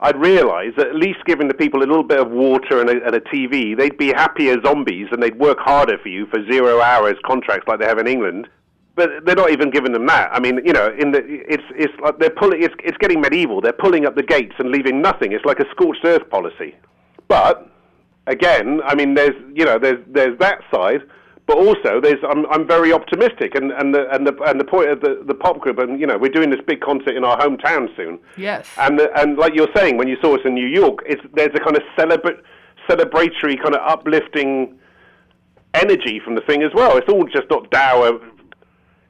I'd 0.00 0.16
realise 0.16 0.74
that 0.76 0.88
at 0.88 0.94
least 0.94 1.24
giving 1.24 1.48
the 1.48 1.54
people 1.54 1.80
a 1.80 1.86
little 1.86 2.02
bit 2.02 2.20
of 2.20 2.30
water 2.30 2.80
and 2.80 2.90
a, 2.90 3.04
and 3.04 3.14
a 3.14 3.20
TV, 3.20 3.76
they'd 3.76 3.96
be 3.96 4.08
happier 4.08 4.60
zombies 4.62 5.08
and 5.10 5.22
they'd 5.22 5.38
work 5.38 5.58
harder 5.58 5.96
for 5.98 6.08
you 6.08 6.26
for 6.26 6.44
zero 6.50 6.80
hours 6.80 7.16
contracts 7.24 7.66
like 7.66 7.80
they 7.80 7.86
have 7.86 7.98
in 7.98 8.06
England. 8.06 8.48
But 8.94 9.24
they're 9.24 9.36
not 9.36 9.50
even 9.50 9.70
giving 9.70 9.92
them 9.92 10.06
that. 10.06 10.30
I 10.32 10.40
mean, 10.40 10.60
you 10.64 10.72
know, 10.72 10.94
in 10.98 11.12
the 11.12 11.20
it's 11.24 11.62
it's 11.74 11.92
like 12.00 12.18
they're 12.18 12.30
pulling. 12.30 12.62
It's 12.62 12.74
it's 12.82 12.96
getting 12.96 13.20
medieval. 13.20 13.60
They're 13.60 13.74
pulling 13.74 14.06
up 14.06 14.16
the 14.16 14.22
gates 14.22 14.54
and 14.58 14.70
leaving 14.70 15.02
nothing. 15.02 15.32
It's 15.32 15.44
like 15.44 15.60
a 15.60 15.68
scorched 15.70 16.04
earth 16.04 16.28
policy. 16.30 16.74
But 17.28 17.70
again, 18.26 18.80
I 18.86 18.94
mean, 18.94 19.14
there's 19.14 19.36
you 19.54 19.66
know, 19.66 19.78
there's 19.78 20.02
there's 20.06 20.38
that 20.38 20.60
side, 20.72 21.02
but 21.46 21.58
also 21.58 22.00
there's 22.00 22.22
I'm 22.28 22.44
I'm 22.46 22.66
very 22.66 22.92
optimistic, 22.92 23.54
and 23.54 23.70
and 23.72 23.94
the 23.94 24.08
and 24.12 24.26
the 24.26 24.36
and 24.42 24.58
the 24.58 24.64
point 24.64 24.90
of 24.90 25.00
the 25.00 25.22
the 25.24 25.34
pop 25.34 25.60
group, 25.60 25.78
and 25.78 26.00
you 26.00 26.06
know, 26.06 26.18
we're 26.18 26.32
doing 26.32 26.50
this 26.50 26.60
big 26.66 26.80
concert 26.80 27.16
in 27.16 27.24
our 27.24 27.38
hometown 27.38 27.94
soon. 27.96 28.18
Yes. 28.36 28.68
And 28.78 28.98
the, 28.98 29.08
and 29.16 29.38
like 29.38 29.54
you're 29.54 29.72
saying, 29.74 29.96
when 29.96 30.08
you 30.08 30.16
saw 30.20 30.34
us 30.34 30.40
in 30.44 30.54
New 30.54 30.66
York, 30.66 31.00
it's 31.06 31.22
there's 31.34 31.54
a 31.54 31.60
kind 31.60 31.76
of 31.76 31.82
celebrate 31.96 32.38
celebratory 32.88 33.60
kind 33.62 33.74
of 33.74 33.80
uplifting 33.86 34.76
energy 35.74 36.20
from 36.24 36.34
the 36.34 36.40
thing 36.42 36.62
as 36.62 36.72
well. 36.74 36.96
It's 36.96 37.08
all 37.08 37.24
just 37.24 37.48
not 37.48 37.70
dour. 37.70 38.20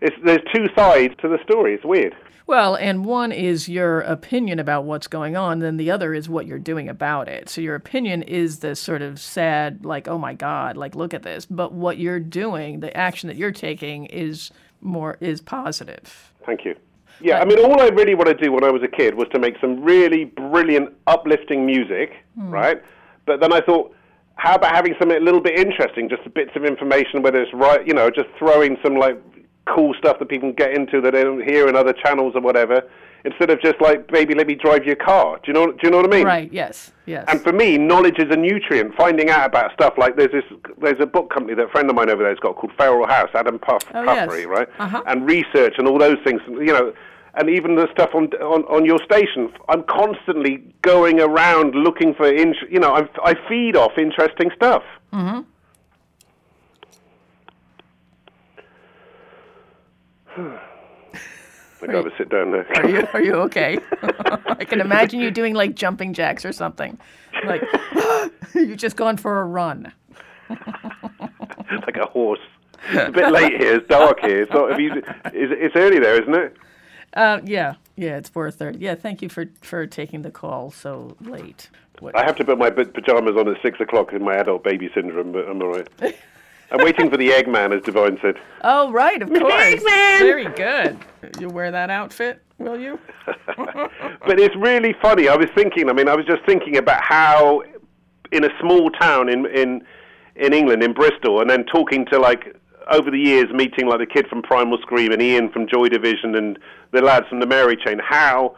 It's 0.02 0.16
there's 0.24 0.42
two 0.54 0.68
sides 0.76 1.14
to 1.22 1.28
the 1.28 1.38
story. 1.42 1.74
It's 1.74 1.84
weird. 1.84 2.14
Well, 2.46 2.76
and 2.76 3.04
one 3.04 3.32
is 3.32 3.68
your 3.68 4.00
opinion 4.02 4.60
about 4.60 4.84
what's 4.84 5.08
going 5.08 5.36
on, 5.36 5.58
then 5.58 5.78
the 5.78 5.90
other 5.90 6.14
is 6.14 6.28
what 6.28 6.46
you're 6.46 6.60
doing 6.60 6.88
about 6.88 7.26
it. 7.26 7.48
So 7.48 7.60
your 7.60 7.74
opinion 7.74 8.22
is 8.22 8.60
this 8.60 8.78
sort 8.78 9.02
of 9.02 9.18
sad, 9.18 9.84
like, 9.84 10.06
oh 10.06 10.18
my 10.18 10.32
God, 10.32 10.76
like, 10.76 10.94
look 10.94 11.12
at 11.12 11.24
this. 11.24 11.44
But 11.44 11.72
what 11.72 11.98
you're 11.98 12.20
doing, 12.20 12.80
the 12.80 12.96
action 12.96 13.26
that 13.28 13.36
you're 13.36 13.50
taking 13.50 14.06
is 14.06 14.52
more, 14.80 15.16
is 15.20 15.40
positive. 15.40 16.32
Thank 16.44 16.64
you. 16.64 16.76
Yeah, 17.20 17.40
I 17.40 17.44
mean, 17.44 17.58
all 17.58 17.80
I 17.80 17.88
really 17.88 18.14
want 18.14 18.28
to 18.28 18.34
do 18.34 18.52
when 18.52 18.62
I 18.62 18.70
was 18.70 18.82
a 18.82 18.88
kid 18.88 19.14
was 19.14 19.26
to 19.32 19.40
make 19.40 19.54
some 19.60 19.82
really 19.82 20.26
brilliant, 20.26 20.94
uplifting 21.08 21.66
music, 21.66 22.12
hmm. 22.38 22.50
right? 22.50 22.80
But 23.24 23.40
then 23.40 23.52
I 23.52 23.60
thought, 23.60 23.92
how 24.36 24.54
about 24.54 24.74
having 24.74 24.94
something 25.00 25.16
a 25.16 25.20
little 25.20 25.40
bit 25.40 25.58
interesting, 25.58 26.08
just 26.08 26.22
bits 26.34 26.52
of 26.54 26.64
information, 26.64 27.22
whether 27.22 27.40
it's 27.40 27.52
right, 27.54 27.84
you 27.86 27.94
know, 27.94 28.10
just 28.10 28.28
throwing 28.38 28.76
some 28.84 28.96
like 28.96 29.20
cool 29.66 29.94
stuff 29.98 30.18
that 30.18 30.28
people 30.28 30.52
get 30.52 30.72
into 30.72 31.00
that 31.00 31.12
they 31.12 31.24
don't 31.24 31.42
hear 31.42 31.68
in 31.68 31.76
other 31.76 31.92
channels 31.92 32.34
or 32.34 32.40
whatever, 32.40 32.82
instead 33.24 33.50
of 33.50 33.60
just 33.60 33.80
like, 33.80 34.06
baby, 34.08 34.34
let 34.34 34.46
me 34.46 34.54
drive 34.54 34.84
your 34.84 34.96
car. 34.96 35.36
Do 35.38 35.42
you 35.48 35.52
know? 35.52 35.72
Do 35.72 35.78
you 35.82 35.90
know 35.90 35.98
what 35.98 36.06
I 36.06 36.16
mean? 36.16 36.26
Right, 36.26 36.52
yes, 36.52 36.92
yes. 37.06 37.24
And 37.28 37.40
for 37.42 37.52
me, 37.52 37.76
knowledge 37.76 38.18
is 38.18 38.30
a 38.30 38.36
nutrient. 38.36 38.94
Finding 38.94 39.28
out 39.30 39.46
about 39.46 39.72
stuff 39.72 39.94
like 39.98 40.16
there's 40.16 40.30
this, 40.32 40.44
there's 40.80 41.00
a 41.00 41.06
book 41.06 41.30
company 41.30 41.54
that 41.54 41.64
a 41.64 41.68
friend 41.68 41.90
of 41.90 41.96
mine 41.96 42.08
over 42.10 42.22
there 42.22 42.30
has 42.30 42.38
got 42.38 42.56
called 42.56 42.72
Feral 42.78 43.06
House, 43.06 43.30
Adam 43.34 43.58
Parfrey, 43.58 43.90
Oh, 43.94 44.02
yes. 44.04 44.28
Parfrey, 44.28 44.46
right? 44.46 44.68
Uh-huh. 44.78 45.02
And 45.06 45.26
research 45.28 45.74
and 45.78 45.88
all 45.88 45.98
those 45.98 46.18
things, 46.24 46.40
you 46.48 46.72
know, 46.72 46.92
and 47.34 47.50
even 47.50 47.74
the 47.74 47.88
stuff 47.92 48.10
on 48.14 48.26
on, 48.34 48.62
on 48.64 48.84
your 48.86 48.98
station. 49.04 49.52
I'm 49.68 49.82
constantly 49.82 50.62
going 50.82 51.20
around 51.20 51.74
looking 51.74 52.14
for, 52.14 52.26
in, 52.32 52.54
you 52.70 52.78
know, 52.78 52.94
I'm, 52.94 53.08
I 53.24 53.34
feed 53.48 53.74
off 53.76 53.92
interesting 53.98 54.50
stuff. 54.54 54.82
I 61.82 61.86
gotta 61.86 62.10
sit 62.18 62.28
down 62.28 62.52
there. 62.52 62.66
Are 62.76 62.88
you, 62.88 63.06
are 63.12 63.22
you 63.22 63.34
okay? 63.34 63.78
I 64.02 64.64
can 64.64 64.80
imagine 64.80 65.20
you 65.20 65.30
doing 65.30 65.54
like 65.54 65.74
jumping 65.74 66.14
jacks 66.14 66.44
or 66.44 66.52
something. 66.52 66.98
Like, 67.44 67.62
you've 68.54 68.78
just 68.78 68.96
gone 68.96 69.16
for 69.16 69.40
a 69.40 69.44
run. 69.44 69.92
like 70.48 71.96
a 71.96 72.06
horse. 72.06 72.40
It's 72.90 73.08
a 73.08 73.12
bit 73.12 73.32
late 73.32 73.60
here. 73.60 73.76
It's 73.76 73.88
dark 73.88 74.20
here. 74.20 74.42
It's, 74.42 74.52
not, 74.52 74.78
you, 74.80 74.92
it's, 74.94 75.06
it's 75.24 75.76
early 75.76 75.98
there, 75.98 76.20
isn't 76.20 76.34
it? 76.34 76.56
Uh, 77.14 77.40
yeah, 77.44 77.74
yeah, 77.96 78.16
it's 78.16 78.30
4.30. 78.30 78.76
Yeah, 78.78 78.94
thank 78.94 79.22
you 79.22 79.28
for, 79.28 79.46
for 79.62 79.86
taking 79.86 80.22
the 80.22 80.30
call 80.30 80.70
so 80.70 81.16
late. 81.20 81.70
What, 82.00 82.16
I 82.16 82.24
have 82.24 82.36
to 82.36 82.44
put 82.44 82.58
my 82.58 82.70
pajamas 82.70 83.36
on 83.36 83.48
at 83.48 83.60
six 83.62 83.80
o'clock 83.80 84.12
in 84.12 84.22
my 84.22 84.34
adult 84.36 84.62
baby 84.62 84.90
syndrome, 84.94 85.32
but 85.32 85.48
I'm 85.48 85.62
all 85.62 85.72
right. 85.72 85.88
I'm 86.70 86.84
waiting 86.84 87.10
for 87.10 87.16
the 87.16 87.30
Eggman, 87.30 87.76
as 87.76 87.82
Divine 87.84 88.18
said. 88.20 88.36
oh, 88.62 88.90
right, 88.92 89.20
of 89.22 89.28
course. 89.28 89.52
Eggman! 89.52 90.18
Very 90.18 90.44
good. 90.46 90.98
You'll 91.38 91.52
wear 91.52 91.70
that 91.70 91.90
outfit, 91.90 92.42
will 92.58 92.78
you? 92.78 92.98
But 94.26 94.40
it's 94.40 94.56
really 94.56 94.92
funny. 95.00 95.28
I 95.28 95.36
was 95.36 95.46
thinking. 95.54 95.88
I 95.88 95.92
mean, 95.92 96.08
I 96.08 96.16
was 96.16 96.26
just 96.26 96.44
thinking 96.46 96.76
about 96.78 97.00
how, 97.04 97.62
in 98.32 98.44
a 98.44 98.48
small 98.60 98.90
town 98.90 99.28
in 99.28 99.46
in 99.46 99.82
in 100.34 100.52
England, 100.52 100.82
in 100.82 100.92
Bristol, 100.92 101.40
and 101.40 101.48
then 101.48 101.64
talking 101.66 102.04
to 102.06 102.18
like 102.18 102.56
over 102.90 103.10
the 103.10 103.18
years, 103.18 103.46
meeting 103.52 103.86
like 103.86 104.00
the 104.00 104.06
kid 104.06 104.26
from 104.28 104.42
Primal 104.42 104.78
Scream 104.78 105.12
and 105.12 105.22
Ian 105.22 105.50
from 105.50 105.68
Joy 105.68 105.88
Division 105.88 106.34
and 106.34 106.58
the 106.92 107.00
lads 107.00 107.26
from 107.28 107.38
the 107.40 107.46
Mary 107.46 107.76
Chain, 107.76 108.00
how 108.04 108.56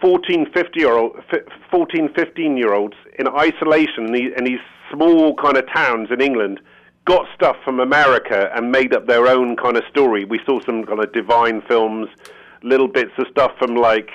14, 0.00 0.46
50 0.52 0.80
year 0.80 0.92
old, 0.92 1.16
14 1.70 2.10
15 2.14 2.56
year 2.56 2.72
olds 2.72 2.94
in 3.18 3.28
isolation 3.28 4.06
in 4.06 4.12
these, 4.12 4.32
in 4.36 4.44
these 4.44 4.60
small 4.92 5.34
kind 5.34 5.56
of 5.56 5.66
towns 5.70 6.08
in 6.10 6.20
England 6.20 6.60
got 7.08 7.26
stuff 7.34 7.56
from 7.64 7.80
America 7.80 8.50
and 8.54 8.70
made 8.70 8.94
up 8.94 9.06
their 9.06 9.26
own 9.26 9.56
kind 9.56 9.78
of 9.78 9.82
story. 9.88 10.26
We 10.26 10.38
saw 10.44 10.60
some 10.60 10.84
kind 10.84 11.02
of 11.02 11.10
divine 11.14 11.62
films, 11.62 12.08
little 12.62 12.86
bits 12.86 13.12
of 13.16 13.26
stuff 13.30 13.52
from 13.58 13.76
like 13.76 14.10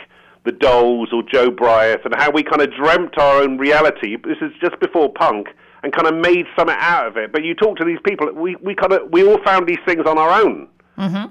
the 0.45 0.51
Dolls 0.51 1.10
or 1.12 1.23
Joe 1.23 1.49
Bryant, 1.49 2.01
and 2.06 2.13
how 2.15 2.29
we 2.29 2.43
kind 2.43 2.62
of 2.62 2.71
dreamt 2.71 3.17
our 3.17 3.41
own 3.41 3.58
reality. 3.58 4.15
This 4.23 4.38
is 4.41 4.51
just 4.62 4.79
before 4.79 5.12
punk, 5.12 5.47
and 5.82 5.91
kind 5.91 6.08
of 6.08 6.13
made 6.13 6.45
something 6.56 6.75
out 6.77 7.08
of 7.08 7.17
it. 7.17 7.32
But 7.32 7.43
you 7.43 7.56
talk 7.56 7.77
to 7.77 7.86
these 7.86 7.99
people, 8.06 8.32
we 8.32 8.56
we 8.58 8.75
kind 8.75 8.93
of 8.93 9.10
we 9.12 9.27
all 9.27 9.41
found 9.43 9.67
these 9.67 9.82
things 9.88 10.06
on 10.06 10.19
our 10.19 10.43
own. 10.43 10.67
Mm-hmm. 10.97 11.25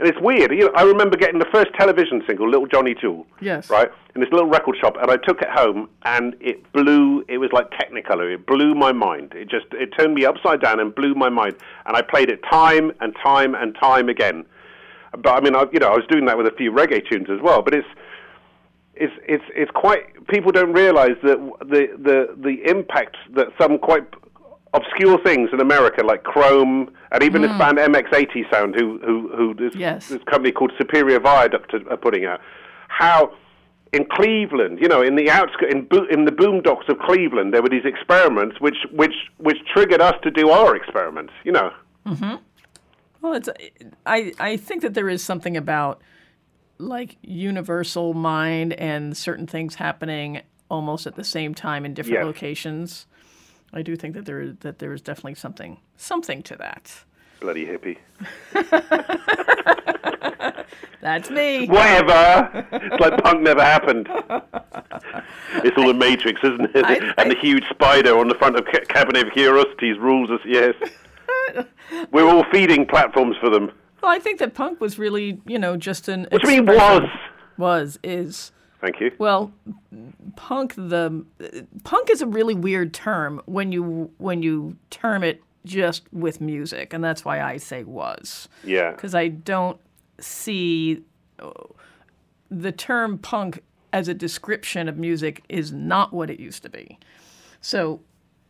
And 0.00 0.08
it's 0.08 0.18
weird. 0.18 0.50
You 0.50 0.60
know, 0.60 0.72
I 0.74 0.82
remember 0.82 1.18
getting 1.18 1.38
the 1.38 1.48
first 1.52 1.74
television 1.78 2.22
single, 2.26 2.48
Little 2.48 2.66
Johnny 2.66 2.94
Jewel. 2.98 3.26
Yes. 3.42 3.68
Right? 3.68 3.90
In 4.14 4.22
this 4.22 4.30
little 4.32 4.48
record 4.48 4.76
shop, 4.80 4.96
and 4.98 5.10
I 5.10 5.18
took 5.18 5.42
it 5.42 5.50
home, 5.50 5.90
and 6.06 6.34
it 6.40 6.72
blew, 6.72 7.22
it 7.28 7.36
was 7.36 7.50
like 7.52 7.70
Technicolor. 7.70 8.32
It 8.34 8.46
blew 8.46 8.74
my 8.74 8.92
mind. 8.92 9.34
It 9.36 9.50
just, 9.50 9.66
it 9.72 9.90
turned 9.98 10.14
me 10.14 10.24
upside 10.24 10.62
down 10.62 10.80
and 10.80 10.94
blew 10.94 11.14
my 11.14 11.28
mind. 11.28 11.56
And 11.84 11.98
I 11.98 12.00
played 12.00 12.30
it 12.30 12.40
time 12.50 12.92
and 13.00 13.14
time 13.22 13.54
and 13.54 13.76
time 13.76 14.08
again. 14.08 14.46
But 15.12 15.28
I 15.36 15.40
mean, 15.42 15.54
I, 15.54 15.66
you 15.70 15.80
know, 15.80 15.88
I 15.88 15.96
was 15.96 16.06
doing 16.08 16.24
that 16.24 16.38
with 16.38 16.46
a 16.46 16.56
few 16.56 16.72
reggae 16.72 17.06
tunes 17.06 17.28
as 17.28 17.42
well. 17.42 17.60
But 17.60 17.74
it's, 17.74 17.88
it's, 18.94 19.12
it's, 19.28 19.44
it's 19.54 19.70
quite, 19.72 20.26
people 20.28 20.50
don't 20.50 20.72
realize 20.72 21.16
that 21.24 21.36
the, 21.60 21.88
the, 21.98 22.34
the 22.42 22.70
impact 22.70 23.18
that 23.34 23.48
some 23.60 23.78
quite 23.78 24.06
obscure 24.74 25.18
things 25.24 25.50
in 25.52 25.60
America, 25.60 26.02
like 26.04 26.22
Chrome, 26.22 26.90
and 27.12 27.22
even 27.22 27.42
this 27.42 27.50
band 27.58 27.78
MX80 27.78 28.50
Sound, 28.52 28.74
who 28.74 28.98
who 29.04 29.30
who 29.36 29.54
this, 29.54 29.74
Yes. 29.74 30.08
this 30.08 30.22
company 30.24 30.52
called 30.52 30.72
Superior 30.78 31.18
Viaduct 31.20 31.74
are 31.74 31.90
are 31.92 31.96
putting 31.96 32.24
out, 32.24 32.40
how 32.88 33.32
in 33.92 34.04
Cleveland, 34.06 34.78
you 34.80 34.86
know, 34.86 35.02
in 35.02 35.16
the 35.16 35.28
outskirts, 35.28 35.72
in, 35.74 35.84
bo- 35.86 36.06
in 36.08 36.24
the 36.24 36.30
boondocks 36.30 36.88
of 36.88 36.98
Cleveland, 37.00 37.52
there 37.52 37.60
were 37.60 37.68
these 37.68 37.84
experiments 37.84 38.60
which 38.60 38.76
which 38.92 39.14
which 39.38 39.58
triggered 39.74 40.00
us 40.00 40.14
to 40.22 40.30
do 40.30 40.50
our 40.50 40.76
experiments. 40.76 41.32
You 41.44 41.52
know, 41.52 41.70
Mm-hmm. 42.06 42.36
Well, 43.20 43.34
it's 43.34 43.48
I 44.06 44.32
I 44.38 44.56
think 44.56 44.82
that 44.82 44.94
there 44.94 45.08
is 45.08 45.22
something 45.22 45.56
about 45.56 46.00
like 46.78 47.18
universal 47.22 48.14
mind 48.14 48.72
and 48.74 49.14
certain 49.16 49.46
things 49.46 49.74
happening 49.74 50.40
almost 50.70 51.06
at 51.06 51.16
the 51.16 51.24
same 51.24 51.52
time 51.54 51.84
in 51.84 51.92
different 51.92 52.18
Yes. 52.20 52.24
locations. 52.24 53.06
I 53.72 53.82
do 53.82 53.96
think 53.96 54.14
that 54.14 54.24
there 54.26 54.40
is 54.40 54.54
that 54.60 54.78
there 54.78 54.92
is 54.92 55.00
definitely 55.02 55.34
something 55.36 55.78
something 55.96 56.42
to 56.44 56.56
that. 56.56 57.04
bloody 57.40 57.66
hippie. 57.66 57.98
That's 61.00 61.30
me. 61.30 61.66
Whatever. 61.66 62.66
it's 62.72 63.00
like 63.00 63.22
punk 63.22 63.40
never 63.42 63.62
happened. 63.62 64.08
It's 65.64 65.76
all 65.78 65.88
a 65.90 65.94
matrix, 65.94 66.40
isn't 66.44 66.74
it? 66.76 66.84
I- 66.84 67.14
and 67.18 67.30
the 67.30 67.36
huge 67.36 67.64
spider 67.70 68.16
on 68.18 68.28
the 68.28 68.34
front 68.34 68.56
of 68.56 68.66
Ca- 68.66 68.84
Cabinet 68.88 69.26
of 69.26 69.32
Curiosities 69.32 69.98
rules 69.98 70.30
us. 70.30 70.40
Yes. 70.46 70.74
We're 72.12 72.28
all 72.28 72.44
feeding 72.52 72.86
platforms 72.86 73.36
for 73.40 73.48
them. 73.48 73.70
Well, 74.02 74.12
I 74.12 74.18
think 74.18 74.38
that 74.40 74.54
punk 74.54 74.80
was 74.80 74.98
really, 74.98 75.40
you 75.46 75.58
know, 75.58 75.76
just 75.76 76.08
an 76.08 76.26
What 76.30 76.42
do 76.42 76.50
you 76.52 76.62
mean 76.62 76.76
was? 76.76 77.08
was 77.56 77.98
is 78.02 78.52
Thank 78.80 79.00
you. 79.00 79.12
well, 79.18 79.52
punk 80.36 80.74
the 80.74 81.24
punk 81.84 82.10
is 82.10 82.22
a 82.22 82.26
really 82.26 82.54
weird 82.54 82.94
term 82.94 83.42
when 83.46 83.72
you 83.72 84.10
when 84.18 84.42
you 84.42 84.76
term 84.88 85.22
it 85.22 85.42
just 85.66 86.04
with 86.12 86.40
music, 86.40 86.94
and 86.94 87.04
that's 87.04 87.24
why 87.24 87.42
I 87.42 87.58
say 87.58 87.84
was. 87.84 88.48
Yeah. 88.64 88.92
because 88.92 89.14
I 89.14 89.28
don't 89.28 89.78
see 90.18 91.02
the 92.50 92.72
term 92.72 93.18
punk 93.18 93.62
as 93.92 94.08
a 94.08 94.14
description 94.14 94.88
of 94.88 94.96
music 94.96 95.42
is 95.48 95.72
not 95.72 96.12
what 96.12 96.30
it 96.30 96.40
used 96.40 96.62
to 96.62 96.68
be. 96.70 96.98
So, 97.60 98.00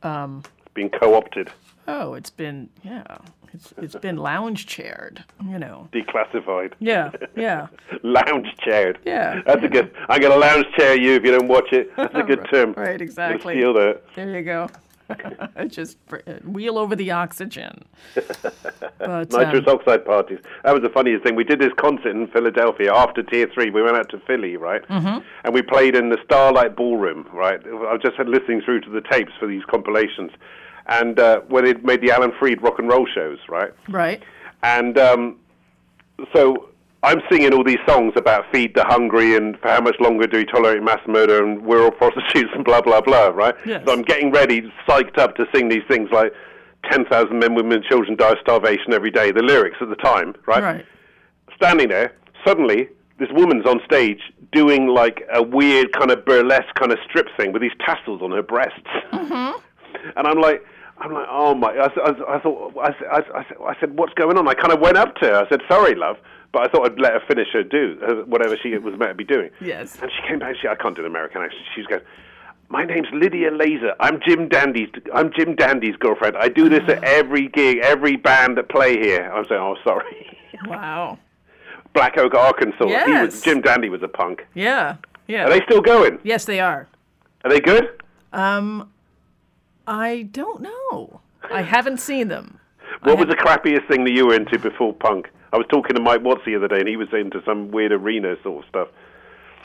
um, 0.03 0.43
It's 0.61 0.75
been 0.75 0.91
co-opted, 0.91 1.51
oh, 1.89 2.15
it's 2.15 2.31
been 2.31 2.69
yeah, 2.85 3.19
it's 3.53 3.73
it's 3.79 3.97
been 3.97 4.17
lounge 4.17 4.67
chaired, 4.67 5.25
you 5.45 5.59
know. 5.59 5.89
declassified, 5.93 6.73
Yeah, 6.79 7.11
yeah, 7.37 7.67
lounge 8.03 8.49
chaired. 8.59 8.99
yeah. 9.05 9.41
That's 9.47 9.65
a 9.65 9.69
good. 9.69 9.93
I'm 10.09 10.21
gonna 10.21 10.37
lounge 10.37 10.67
chair 10.77 10.95
you 11.01 11.15
if 11.15 11.25
you 11.25 11.33
don't 11.33 11.49
watch 11.49 11.73
it. 11.73 11.95
That's 11.97 12.15
a 12.15 12.23
good 12.23 12.47
term. 12.53 12.73
Right, 12.77 13.01
exactly. 13.01 13.55
Steal 13.57 13.75
that. 13.75 14.03
There 14.15 14.31
you 14.39 14.43
go. 14.43 14.69
Just 15.67 15.99
wheel 16.45 16.79
over 16.79 16.95
the 16.95 17.11
oxygen. 17.11 17.85
But 18.15 19.31
Nitrous 19.33 19.67
um, 19.67 19.77
oxide 19.77 20.05
parties. 20.05 20.39
That 20.65 20.73
was 20.73 20.83
the 20.83 20.89
funniest 20.89 21.25
thing. 21.25 21.35
We 21.35 21.45
did 21.45 21.59
this 21.59 21.73
concert 21.79 22.11
in 22.11 22.29
Philadelphia 22.29 22.93
after 22.95 23.23
Tier 23.23 23.49
3. 23.53 23.71
We 23.71 23.83
went 23.83 23.97
out 23.97 24.09
to 24.11 24.21
Philly, 24.21 24.57
right? 24.57 24.87
Mm-hmm. 24.89 25.19
And 25.45 25.55
we 25.55 25.63
played 25.63 25.97
in 25.97 26.11
the 26.11 26.19
Starlight 26.25 26.77
Ballroom, 26.77 27.29
right? 27.33 27.61
I 27.67 27.71
was 27.93 28.01
just 28.03 28.19
listening 28.21 28.63
through 28.63 28.83
to 28.83 28.91
the 28.91 29.01
tapes 29.01 29.33
for 29.39 29.47
these 29.49 29.65
compilations. 29.69 30.31
And 30.91 31.19
uh, 31.19 31.41
where 31.49 31.63
they'd 31.63 31.85
made 31.85 32.03
the 32.03 32.11
Alan 32.11 32.33
Freed 32.39 32.63
rock 32.63 32.79
and 32.79 32.89
roll 32.89 33.07
shows, 33.07 33.39
right? 33.49 33.71
right. 33.89 34.23
And 34.63 34.99
um, 34.99 35.39
so 36.35 36.69
I'm 37.03 37.23
singing 37.31 37.55
all 37.55 37.65
these 37.65 37.79
songs 37.89 38.13
about 38.17 38.45
feed 38.53 38.75
the 38.75 38.85
hungry 38.85 39.37
and 39.37 39.59
for 39.61 39.69
how 39.69 39.81
much 39.81 39.97
longer 40.01 40.27
do 40.27 40.39
we 40.39 40.45
tolerate 40.45 40.83
mass 40.83 41.01
murder 41.07 41.45
and 41.45 41.65
we're 41.65 41.83
all 41.83 41.91
prostitutes 42.03 42.51
and 42.55 42.65
blah, 42.65 42.81
blah, 42.81 43.01
blah, 43.01 43.29
right? 43.29 43.55
Yes. 43.65 43.83
So 43.87 43.93
I'm 43.93 44.03
getting 44.03 44.31
ready, 44.31 44.71
psyched 44.87 45.17
up 45.17 45.37
to 45.37 45.47
sing 45.55 45.69
these 45.69 45.85
things 45.89 46.11
like 46.13 46.33
10,000 46.91 47.39
men, 47.39 47.55
women, 47.55 47.75
and 47.75 47.85
children 47.85 48.17
die 48.17 48.33
of 48.33 48.39
starvation 48.43 48.93
every 48.93 49.11
day, 49.11 49.31
the 49.31 49.43
lyrics 49.43 49.77
at 49.81 49.89
the 49.89 49.97
time, 49.97 50.35
right? 50.47 50.63
Right. 50.63 50.87
Standing 51.57 51.89
there, 51.89 52.15
suddenly 52.45 52.89
this 53.19 53.29
woman's 53.33 53.67
on 53.67 53.81
stage 53.85 54.21
doing 54.51 54.89
like 54.89 55.23
a 55.33 55.43
weird 55.43 55.93
kind 55.93 56.11
of 56.11 56.25
burlesque 56.25 56.75
kind 56.75 56.91
of 56.91 56.99
strip 57.09 57.29
thing 57.37 57.53
with 57.53 57.63
these 57.63 57.71
tassels 57.87 58.23
on 58.23 58.33
her 58.33 58.43
breasts. 58.43 58.89
And 60.17 60.27
I'm 60.27 60.41
like, 60.41 60.65
I'm 61.01 61.13
like, 61.15 61.27
oh 61.31 61.55
my! 61.55 61.69
I, 61.71 61.87
I, 61.87 62.37
I 62.37 62.41
thought, 62.41 62.75
I, 62.79 62.89
I, 63.11 63.45
I, 63.71 63.81
said- 63.81 63.97
what's 63.97 64.13
going 64.15 64.37
on? 64.37 64.47
I 64.49 64.55
kind 64.55 64.73
of 64.73 64.81
went 64.81 64.97
up 64.97 65.15
to 65.17 65.27
her. 65.27 65.35
I 65.45 65.49
said, 65.49 65.61
sorry, 65.69 65.95
love, 65.95 66.17
but 66.53 66.63
I 66.63 66.69
thought 66.71 66.85
I'd 66.91 67.01
let 67.01 67.13
her 67.13 67.21
finish 67.27 67.49
her 67.55 67.63
do 67.63 68.25
whatever 68.27 68.57
she 68.63 68.77
was 68.77 68.99
meant 68.99 69.11
to 69.11 69.15
be 69.15 69.25
doing. 69.25 69.51
Yes. 69.61 69.99
And 70.03 70.11
she 70.11 70.29
came 70.29 70.39
back. 70.41 70.57
She, 70.61 70.69
I 70.69 70.75
can't 70.75 70.95
do 70.95 71.01
an 71.03 71.07
American 71.07 71.41
accent. 71.43 71.63
She 71.75 71.81
was 71.81 71.87
going, 71.87 72.03
my 72.69 72.85
name's 72.85 73.09
Lydia 73.13 73.51
Laser. 73.51 73.95
I'm 73.99 74.21
Jim 74.27 74.49
Dandy's. 74.49 74.89
I'm 75.15 75.33
Jim 75.37 75.57
Dandy's 75.57 75.97
girlfriend. 75.97 76.37
I 76.37 76.49
do 76.49 76.69
this 76.69 76.83
at 76.89 77.03
every 77.03 77.49
gig, 77.49 77.79
every 77.79 78.17
band 78.17 78.59
that 78.59 78.69
play 78.69 78.99
here. 79.01 79.31
I'm 79.35 79.45
saying, 79.49 79.61
oh, 79.61 79.77
sorry. 79.83 80.37
Wow. 80.67 81.19
Black 81.95 82.19
Oak, 82.19 82.35
Arkansas. 82.35 82.85
He 82.85 82.91
Yes. 82.93 83.33
was, 83.33 83.41
Jim 83.43 83.63
Dandy 83.63 83.89
was 83.89 84.03
a 84.03 84.09
punk. 84.09 84.47
Yeah. 84.55 84.97
Yeah. 85.27 85.47
Are 85.47 85.49
they 85.51 85.63
still 85.65 85.81
going? 85.81 86.19
yes, 86.23 86.45
they 86.45 86.61
are. 86.61 86.87
Are 87.45 87.51
they 87.51 87.61
good? 87.61 87.89
Um, 88.35 88.91
I 89.87 90.23
don't 90.31 90.61
know. 90.63 91.21
I 91.51 91.63
haven't 91.63 91.99
seen 92.01 92.29
them. 92.29 92.59
What 93.03 93.19
was 93.19 93.29
the 93.29 93.37
crappiest 93.37 93.89
thing 93.89 94.05
that 94.05 94.13
you 94.13 94.27
were 94.27 94.35
into 94.35 94.59
before 94.59 94.93
punk? 94.93 95.29
I 95.53 95.57
was 95.57 95.67
talking 95.71 95.95
to 95.97 96.03
Mike 96.03 96.23
Watts 96.23 96.43
the 96.45 96.55
other 96.57 96.69
day, 96.69 96.79
and 96.81 96.89
he 96.89 96.97
was 96.97 97.09
into 97.13 97.43
some 97.45 97.71
weird 97.71 97.93
arena 97.93 98.37
sort 98.43 98.65
of 98.65 98.69
stuff. 98.69 98.89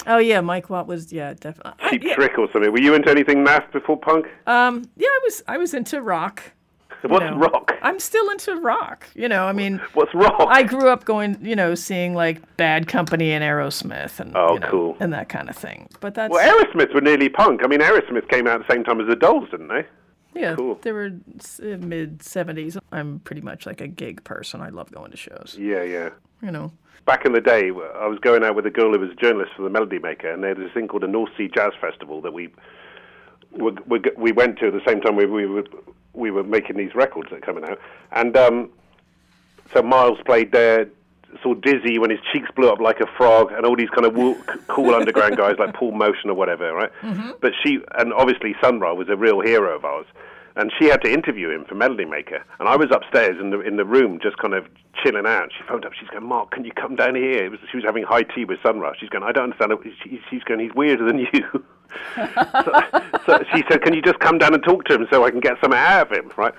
Oh 0.07 0.17
yeah, 0.17 0.41
Mike 0.41 0.69
Watt 0.69 0.87
was 0.87 1.11
yeah 1.11 1.33
definitely. 1.33 1.89
Cheap 1.89 2.03
yeah. 2.03 2.15
Trick 2.15 2.37
or 2.37 2.47
something. 2.53 2.71
Were 2.71 2.79
you 2.79 2.93
into 2.93 3.09
anything 3.09 3.43
naff 3.45 3.71
before 3.71 3.97
punk? 3.97 4.27
Um, 4.45 4.83
yeah, 4.95 5.07
I 5.07 5.19
was 5.23 5.43
I 5.47 5.57
was 5.57 5.73
into 5.73 6.01
rock. 6.01 6.43
What's 7.01 7.23
know. 7.25 7.37
rock? 7.37 7.73
I'm 7.83 7.99
still 7.99 8.29
into 8.31 8.55
rock. 8.55 9.07
You 9.13 9.29
know, 9.29 9.45
I 9.45 9.53
mean, 9.53 9.79
What's 9.93 10.13
rock? 10.15 10.47
I 10.49 10.63
grew 10.63 10.89
up 10.89 11.05
going, 11.05 11.37
you 11.41 11.55
know, 11.55 11.75
seeing 11.75 12.15
like 12.15 12.41
Bad 12.57 12.87
Company 12.87 13.31
and 13.31 13.43
Aerosmith 13.43 14.19
and 14.19 14.35
Oh, 14.35 14.55
you 14.55 14.59
know, 14.59 14.69
cool. 14.69 14.97
and 14.99 15.13
that 15.13 15.29
kind 15.29 15.47
of 15.49 15.55
thing. 15.55 15.87
But 15.99 16.15
that's 16.15 16.31
well, 16.31 16.63
Aerosmith 16.63 16.93
were 16.95 17.01
nearly 17.01 17.29
punk. 17.29 17.61
I 17.63 17.67
mean, 17.67 17.79
Aerosmith 17.79 18.27
came 18.29 18.47
out 18.47 18.61
at 18.61 18.67
the 18.67 18.73
same 18.73 18.83
time 18.83 18.99
as 19.01 19.07
the 19.07 19.15
Dolls, 19.15 19.47
didn't 19.51 19.67
they? 19.67 19.85
Yeah, 20.35 20.55
cool. 20.55 20.79
they 20.81 20.91
were 20.91 21.07
uh, 21.07 21.77
mid 21.77 22.19
'70s. 22.19 22.77
I'm 22.91 23.19
pretty 23.19 23.41
much 23.41 23.65
like 23.65 23.81
a 23.81 23.87
gig 23.87 24.23
person. 24.23 24.61
I 24.61 24.69
love 24.69 24.91
going 24.91 25.11
to 25.11 25.17
shows. 25.17 25.55
Yeah, 25.59 25.83
yeah. 25.83 26.09
You 26.41 26.51
know, 26.51 26.71
Back 27.05 27.23
in 27.23 27.33
the 27.33 27.41
day, 27.41 27.67
I 27.67 28.07
was 28.07 28.17
going 28.19 28.43
out 28.43 28.55
with 28.55 28.65
a 28.65 28.71
girl 28.71 28.91
who 28.91 28.99
was 28.99 29.11
a 29.11 29.15
journalist 29.15 29.51
for 29.55 29.61
the 29.61 29.69
Melody 29.69 29.99
Maker, 29.99 30.31
and 30.31 30.43
they 30.43 30.47
had 30.49 30.57
this 30.57 30.71
thing 30.73 30.87
called 30.87 31.03
the 31.03 31.07
North 31.07 31.29
Sea 31.37 31.47
Jazz 31.53 31.73
Festival 31.79 32.19
that 32.21 32.33
we 32.33 32.49
we, 33.51 33.71
we, 33.87 34.01
we 34.17 34.31
went 34.31 34.57
to 34.59 34.67
at 34.67 34.73
the 34.73 34.81
same 34.87 35.01
time 35.01 35.15
we, 35.15 35.27
we 35.27 35.45
were 35.45 35.63
we 36.13 36.31
were 36.31 36.43
making 36.43 36.77
these 36.77 36.95
records 36.95 37.29
that 37.29 37.37
are 37.37 37.41
coming 37.41 37.63
out, 37.63 37.79
and 38.11 38.35
um, 38.35 38.71
so 39.71 39.83
Miles 39.83 40.17
played 40.25 40.51
there. 40.51 40.89
Saw 41.43 41.53
Dizzy 41.53 41.99
when 41.99 42.09
his 42.09 42.19
cheeks 42.31 42.49
blew 42.55 42.69
up 42.69 42.79
like 42.79 42.99
a 42.99 43.07
frog, 43.17 43.51
and 43.51 43.65
all 43.65 43.75
these 43.75 43.89
kind 43.89 44.05
of 44.05 44.15
wo- 44.15 44.37
cool 44.67 44.93
underground 44.95 45.37
guys 45.43 45.55
like 45.59 45.73
Paul 45.73 45.91
Motian 45.93 46.27
or 46.27 46.33
whatever, 46.33 46.73
right? 46.73 46.91
Mm-hmm. 47.01 47.31
But 47.41 47.53
she, 47.63 47.79
and 47.97 48.13
obviously 48.13 48.55
Sun 48.61 48.79
Ra 48.79 48.93
was 48.93 49.09
a 49.09 49.15
real 49.17 49.41
hero 49.41 49.75
of 49.75 49.83
ours, 49.85 50.05
and 50.55 50.71
she 50.79 50.85
had 50.85 51.01
to 51.03 51.11
interview 51.11 51.49
him 51.49 51.65
for 51.65 51.75
Melody 51.75 52.05
Maker, 52.05 52.43
and 52.59 52.69
I 52.69 52.75
was 52.75 52.89
upstairs 52.91 53.37
in 53.39 53.49
the 53.49 53.59
in 53.59 53.75
the 53.77 53.85
room 53.85 54.19
just 54.21 54.37
kind 54.37 54.53
of 54.53 54.65
chilling 55.03 55.25
out. 55.25 55.49
She 55.57 55.63
phoned 55.67 55.85
up, 55.85 55.91
she's 55.99 56.09
going, 56.09 56.25
Mark, 56.25 56.51
can 56.51 56.63
you 56.63 56.71
come 56.71 56.95
down 56.95 57.15
here? 57.15 57.45
It 57.45 57.51
was, 57.51 57.59
she 57.69 57.77
was 57.77 57.83
having 57.85 58.03
high 58.03 58.23
tea 58.23 58.45
with 58.45 58.59
Sun 58.63 58.79
Ra. 58.79 58.93
She's 58.97 59.09
going, 59.09 59.23
I 59.23 59.31
don't 59.33 59.45
understand. 59.51 59.73
it. 59.73 59.79
She, 60.03 60.21
she's 60.29 60.43
going, 60.43 60.61
he's 60.61 60.73
weirder 60.73 61.05
than 61.05 61.19
you. 61.19 61.27
so, 62.15 62.81
so 63.25 63.43
she 63.53 63.63
said, 63.69 63.81
"Can 63.81 63.93
you 63.93 64.01
just 64.01 64.19
come 64.19 64.37
down 64.37 64.53
and 64.53 64.63
talk 64.63 64.85
to 64.85 64.95
him 64.95 65.07
so 65.11 65.23
I 65.23 65.31
can 65.31 65.39
get 65.39 65.53
something 65.61 65.79
out 65.79 66.11
of 66.11 66.17
him?" 66.17 66.31
Right. 66.35 66.53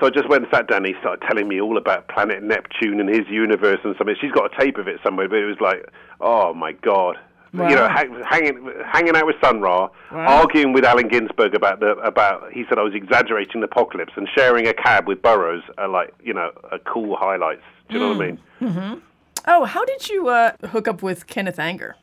So 0.00 0.06
I 0.06 0.10
just 0.10 0.28
went 0.28 0.44
and 0.44 0.52
sat 0.52 0.66
down. 0.66 0.78
and 0.78 0.86
He 0.86 0.94
started 1.00 1.22
telling 1.28 1.46
me 1.46 1.60
all 1.60 1.76
about 1.76 2.08
planet 2.08 2.42
Neptune 2.42 3.00
and 3.00 3.08
his 3.08 3.28
universe 3.28 3.78
and 3.84 3.94
something. 3.98 4.16
She's 4.20 4.32
got 4.32 4.50
a 4.52 4.58
tape 4.58 4.78
of 4.78 4.88
it 4.88 4.98
somewhere, 5.04 5.28
but 5.28 5.36
it 5.38 5.44
was 5.44 5.60
like, 5.60 5.86
oh 6.20 6.54
my 6.54 6.72
god. 6.72 7.16
You 7.52 7.58
know, 7.58 7.88
Wow. 7.88 7.88
hang, 7.88 8.22
hanging 8.28 8.72
hanging 8.86 9.16
out 9.16 9.26
with 9.26 9.34
Sun 9.42 9.60
Ra, 9.60 9.88
arguing 10.12 10.72
with 10.72 10.84
Allen 10.84 11.08
Ginsberg 11.08 11.52
about 11.56 11.80
the 11.80 11.96
about. 11.96 12.52
He 12.52 12.64
said 12.68 12.78
I 12.78 12.82
was 12.82 12.94
exaggerating 12.94 13.60
the 13.60 13.64
apocalypse 13.66 14.12
and 14.14 14.28
sharing 14.36 14.68
a 14.68 14.72
cab 14.72 15.08
with 15.08 15.20
Burroughs 15.20 15.64
are 15.76 15.88
like 15.88 16.14
you 16.22 16.32
know 16.32 16.52
are 16.70 16.78
cool 16.78 17.16
highlights. 17.16 17.62
Do 17.88 17.94
you 17.94 18.00
know 18.00 18.14
what 18.14 18.22
I 18.22 18.30
mean? 18.30 19.02
oh, 19.48 19.64
how 19.64 19.84
did 19.84 20.08
you 20.08 20.28
uh, 20.28 20.52
hook 20.68 20.86
up 20.86 21.02
with 21.02 21.26
Kenneth 21.26 21.58
Anger? 21.58 21.96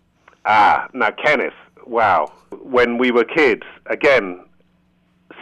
Ah, 0.45 0.89
now 0.93 1.11
Kenneth, 1.11 1.53
wow. 1.85 2.29
When 2.61 2.97
we 2.97 3.11
were 3.11 3.23
kids, 3.23 3.63
again, 3.85 4.43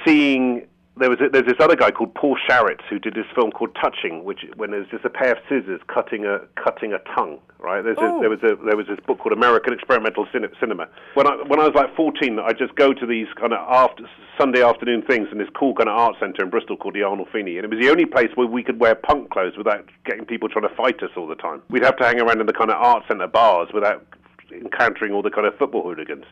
seeing 0.05 0.67
there 0.97 1.09
was 1.09 1.19
a, 1.19 1.27
there's 1.29 1.45
this 1.45 1.59
other 1.59 1.75
guy 1.75 1.91
called 1.91 2.13
Paul 2.15 2.37
Sharits 2.49 2.83
who 2.89 2.99
did 2.99 3.15
this 3.15 3.25
film 3.35 3.51
called 3.51 3.75
Touching, 3.75 4.23
which 4.23 4.45
when 4.55 4.71
there's 4.71 4.87
just 4.87 5.03
a 5.03 5.09
pair 5.09 5.33
of 5.33 5.37
scissors 5.49 5.81
cutting 5.93 6.23
a 6.25 6.39
cutting 6.55 6.93
a 6.93 6.99
tongue, 7.15 7.39
right? 7.59 7.83
There's 7.83 7.97
Oh. 7.99 8.17
a, 8.17 8.21
there 8.21 8.29
was 8.29 8.39
a 8.43 8.55
there 8.63 8.77
was 8.77 8.87
this 8.87 8.99
book 9.05 9.19
called 9.19 9.33
American 9.33 9.73
Experimental 9.73 10.25
Cine- 10.27 10.49
Cinema. 10.59 10.87
When 11.15 11.27
I 11.27 11.35
when 11.47 11.59
I 11.59 11.65
was 11.65 11.73
like 11.75 11.93
14, 11.95 12.39
I 12.39 12.53
just 12.53 12.75
go 12.75 12.93
to 12.93 13.05
these 13.05 13.27
kind 13.39 13.51
of 13.51 13.59
after 13.69 14.03
Sunday 14.39 14.63
afternoon 14.63 15.01
things 15.01 15.27
in 15.31 15.37
this 15.37 15.49
cool 15.53 15.73
kind 15.75 15.89
of 15.89 15.97
art 15.97 16.15
center 16.19 16.43
in 16.43 16.49
Bristol 16.49 16.77
called 16.77 16.95
the 16.95 17.01
Arnolfini, 17.01 17.55
and 17.57 17.65
it 17.65 17.69
was 17.69 17.79
the 17.81 17.89
only 17.89 18.05
place 18.05 18.29
where 18.35 18.47
we 18.47 18.63
could 18.63 18.79
wear 18.79 18.95
punk 18.95 19.29
clothes 19.31 19.57
without 19.57 19.85
getting 20.05 20.23
people 20.25 20.47
trying 20.47 20.67
to 20.67 20.75
fight 20.75 21.03
us 21.03 21.11
all 21.17 21.27
the 21.27 21.35
time. 21.35 21.61
We'd 21.69 21.83
have 21.83 21.97
to 21.97 22.05
hang 22.05 22.21
around 22.21 22.39
in 22.39 22.45
the 22.47 22.53
kind 22.53 22.71
of 22.71 22.77
art 22.81 23.03
center 23.07 23.27
bars 23.27 23.67
without 23.73 24.05
encountering 24.51 25.11
all 25.11 25.21
the 25.21 25.29
kind 25.31 25.45
of 25.47 25.57
football 25.57 25.83
hooligans. 25.83 26.25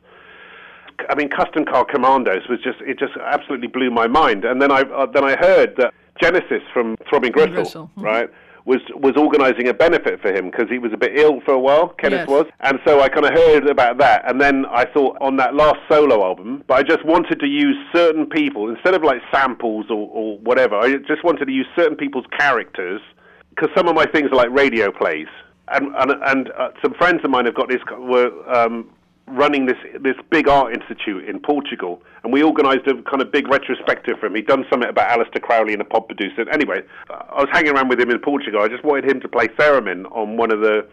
I 1.09 1.15
mean, 1.15 1.29
Kustom 1.29 1.65
Kar 1.65 1.85
Kommandos 1.85 2.49
was 2.49 2.59
just 2.63 2.79
it 2.81 2.99
just 2.99 3.13
absolutely 3.21 3.67
blew 3.67 3.91
my 3.91 4.07
mind. 4.07 4.45
And 4.45 4.61
then 4.61 4.71
I 4.71 4.81
uh, 4.81 5.05
then 5.05 5.23
I 5.23 5.35
heard 5.35 5.75
that 5.77 5.93
Genesis 6.21 6.61
from 6.73 6.95
Throbbing 7.09 7.31
Gristle, 7.31 7.53
Gristle, 7.53 7.91
mhm. 7.97 8.03
right, 8.03 8.29
was 8.65 8.79
was 8.95 9.13
organising 9.17 9.67
a 9.67 9.73
benefit 9.73 10.21
for 10.21 10.33
him 10.33 10.49
because 10.49 10.69
he 10.69 10.79
was 10.79 10.91
a 10.93 10.97
bit 10.97 11.17
ill 11.17 11.41
for 11.41 11.53
a 11.53 11.59
while. 11.59 11.87
Yes. 11.87 11.95
Kenneth 11.99 12.27
was, 12.27 12.45
and 12.61 12.79
so 12.85 13.01
I 13.01 13.09
kind 13.09 13.25
of 13.25 13.33
heard 13.33 13.67
about 13.67 13.97
that. 13.97 14.29
And 14.29 14.39
then 14.39 14.65
I 14.67 14.85
thought 14.85 15.17
on 15.21 15.35
that 15.37 15.55
last 15.55 15.79
solo 15.89 16.23
album, 16.23 16.63
but 16.67 16.75
I 16.75 16.83
just 16.83 17.05
wanted 17.05 17.39
to 17.39 17.47
use 17.47 17.75
certain 17.93 18.25
people 18.25 18.69
instead 18.69 18.93
of 18.93 19.03
like 19.03 19.21
samples 19.31 19.87
or, 19.89 20.09
or 20.11 20.37
whatever. 20.39 20.75
I 20.75 20.97
just 21.07 21.23
wanted 21.23 21.45
to 21.45 21.51
use 21.51 21.67
certain 21.75 21.97
people's 21.97 22.25
characters 22.37 23.01
because 23.49 23.69
some 23.75 23.87
of 23.87 23.95
my 23.95 24.05
things 24.05 24.31
are 24.31 24.35
like 24.35 24.49
radio 24.51 24.91
plays, 24.91 25.27
and 25.69 25.93
and, 25.97 26.11
and 26.25 26.51
uh, 26.57 26.69
some 26.81 26.93
friends 26.93 27.21
of 27.23 27.31
mine 27.31 27.45
have 27.45 27.55
got 27.55 27.69
this 27.69 27.81
were 27.97 28.31
um, 28.53 28.89
running 29.27 29.65
this 29.65 29.77
this 30.01 30.15
big 30.29 30.47
art 30.47 30.73
institute 30.73 31.27
in 31.27 31.39
Portugal, 31.39 32.01
and 32.23 32.33
we 32.33 32.43
organised 32.43 32.85
a 32.87 33.01
kind 33.03 33.21
of 33.21 33.31
big 33.31 33.47
retrospective 33.47 34.19
for 34.19 34.27
him. 34.27 34.35
He'd 34.35 34.47
done 34.47 34.65
something 34.69 34.89
about 34.89 35.17
Aleister 35.17 35.41
Crowley 35.41 35.73
and 35.73 35.81
a 35.81 35.85
pop 35.85 36.07
producer. 36.07 36.49
Anyway, 36.51 36.81
I 37.09 37.41
was 37.41 37.49
hanging 37.51 37.71
around 37.71 37.89
with 37.89 37.99
him 37.99 38.09
in 38.09 38.19
Portugal. 38.19 38.61
I 38.61 38.67
just 38.67 38.83
wanted 38.83 39.09
him 39.09 39.21
to 39.21 39.27
play 39.27 39.47
theremin 39.47 40.05
on 40.11 40.37
one 40.37 40.51
of 40.51 40.59
the 40.59 40.87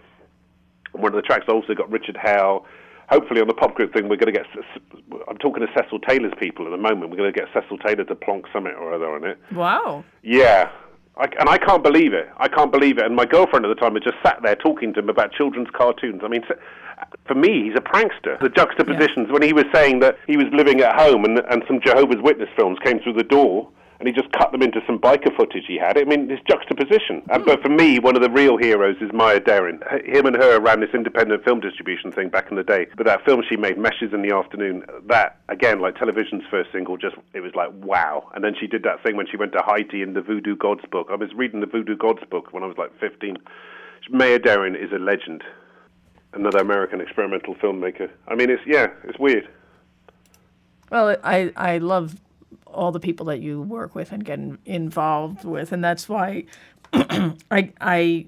on 0.94 1.02
one 1.02 1.12
of 1.12 1.16
the 1.16 1.22
tracks. 1.22 1.46
I 1.48 1.52
also 1.52 1.74
got 1.74 1.90
Richard 1.90 2.16
Hell. 2.20 2.66
Hopefully, 3.08 3.40
on 3.40 3.48
the 3.48 3.54
pop 3.54 3.74
group 3.74 3.92
thing, 3.92 4.08
we're 4.08 4.16
going 4.16 4.32
to 4.32 4.38
get. 4.38 4.46
I'm 5.28 5.36
talking 5.38 5.66
to 5.66 5.72
Cecil 5.76 5.98
Taylor's 6.00 6.32
people 6.38 6.66
at 6.66 6.70
the 6.70 6.76
moment. 6.76 7.10
We're 7.10 7.16
going 7.16 7.32
to 7.32 7.38
get 7.38 7.48
Cecil 7.52 7.78
Taylor 7.78 8.04
to 8.04 8.14
plonk 8.14 8.46
something 8.52 8.72
or 8.72 8.94
other 8.94 9.10
on 9.12 9.24
it. 9.24 9.38
Wow. 9.52 10.04
Yeah. 10.22 10.70
I, 11.20 11.28
and 11.38 11.48
I 11.48 11.58
can't 11.58 11.82
believe 11.82 12.14
it. 12.14 12.28
I 12.38 12.48
can't 12.48 12.72
believe 12.72 12.96
it. 12.96 13.04
And 13.04 13.14
my 13.14 13.26
girlfriend 13.26 13.66
at 13.66 13.68
the 13.68 13.74
time 13.74 13.94
had 13.94 14.02
just 14.02 14.16
sat 14.24 14.40
there 14.42 14.56
talking 14.56 14.94
to 14.94 15.00
him 15.00 15.10
about 15.10 15.32
children's 15.32 15.68
cartoons. 15.76 16.22
I 16.24 16.28
mean, 16.28 16.42
for 17.26 17.34
me, 17.34 17.64
he's 17.64 17.76
a 17.76 17.82
prankster. 17.82 18.40
The 18.40 18.48
juxtapositions 18.48 19.30
when 19.30 19.42
he 19.42 19.52
was 19.52 19.66
saying 19.74 20.00
that 20.00 20.16
he 20.26 20.38
was 20.38 20.46
living 20.52 20.80
at 20.80 20.98
home 20.98 21.24
and, 21.24 21.38
and 21.50 21.62
some 21.66 21.80
Jehovah's 21.84 22.22
Witness 22.22 22.48
films 22.56 22.78
came 22.82 23.00
through 23.00 23.14
the 23.14 23.24
door 23.24 23.68
and 24.00 24.08
he 24.08 24.14
just 24.14 24.32
cut 24.32 24.50
them 24.50 24.62
into 24.62 24.80
some 24.86 24.98
biker 24.98 25.34
footage 25.36 25.64
he 25.68 25.76
had. 25.76 25.98
I 25.98 26.04
mean, 26.04 26.26
this 26.26 26.40
juxtaposition. 26.48 27.22
Uh, 27.28 27.38
but 27.38 27.60
for 27.60 27.68
me, 27.68 27.98
one 27.98 28.16
of 28.16 28.22
the 28.22 28.30
real 28.30 28.56
heroes 28.56 28.96
is 29.02 29.12
Maya 29.12 29.40
Deren. 29.40 29.78
Him 30.06 30.24
and 30.24 30.34
her 30.36 30.58
ran 30.58 30.80
this 30.80 30.94
independent 30.94 31.44
film 31.44 31.60
distribution 31.60 32.10
thing 32.10 32.30
back 32.30 32.50
in 32.50 32.56
the 32.56 32.62
day. 32.62 32.86
But 32.96 33.04
that 33.04 33.26
film 33.26 33.42
she 33.46 33.56
made, 33.56 33.76
Meshes 33.76 34.14
in 34.14 34.22
the 34.22 34.34
Afternoon, 34.34 34.86
that, 35.08 35.40
again, 35.50 35.80
like 35.80 35.96
television's 35.96 36.44
first 36.50 36.72
single, 36.72 36.96
just, 36.96 37.16
it 37.34 37.40
was 37.40 37.54
like, 37.54 37.68
wow. 37.74 38.26
And 38.34 38.42
then 38.42 38.54
she 38.58 38.66
did 38.66 38.82
that 38.84 39.02
thing 39.02 39.16
when 39.16 39.26
she 39.30 39.36
went 39.36 39.52
to 39.52 39.62
Haiti 39.62 40.00
in 40.00 40.14
the 40.14 40.22
Voodoo 40.22 40.56
Gods 40.56 40.84
book. 40.90 41.08
I 41.10 41.16
was 41.16 41.28
reading 41.34 41.60
the 41.60 41.66
Voodoo 41.66 41.96
Gods 41.96 42.22
book 42.30 42.54
when 42.54 42.62
I 42.62 42.66
was 42.66 42.78
like 42.78 42.98
15. 42.98 43.36
Maya 44.08 44.38
Deren 44.38 44.82
is 44.82 44.90
a 44.92 44.98
legend. 44.98 45.44
Another 46.32 46.60
American 46.60 47.02
experimental 47.02 47.54
filmmaker. 47.56 48.08
I 48.28 48.34
mean, 48.34 48.48
it's, 48.48 48.62
yeah, 48.66 48.86
it's 49.04 49.18
weird. 49.18 49.46
Well, 50.90 51.16
I 51.22 51.52
I 51.54 51.78
love 51.78 52.16
all 52.72 52.92
the 52.92 53.00
people 53.00 53.26
that 53.26 53.40
you 53.40 53.62
work 53.62 53.94
with 53.94 54.12
and 54.12 54.24
get 54.24 54.38
in, 54.38 54.58
involved 54.64 55.44
with, 55.44 55.72
and 55.72 55.82
that's 55.84 56.08
why 56.08 56.44
I 56.92 57.72
I 57.80 58.26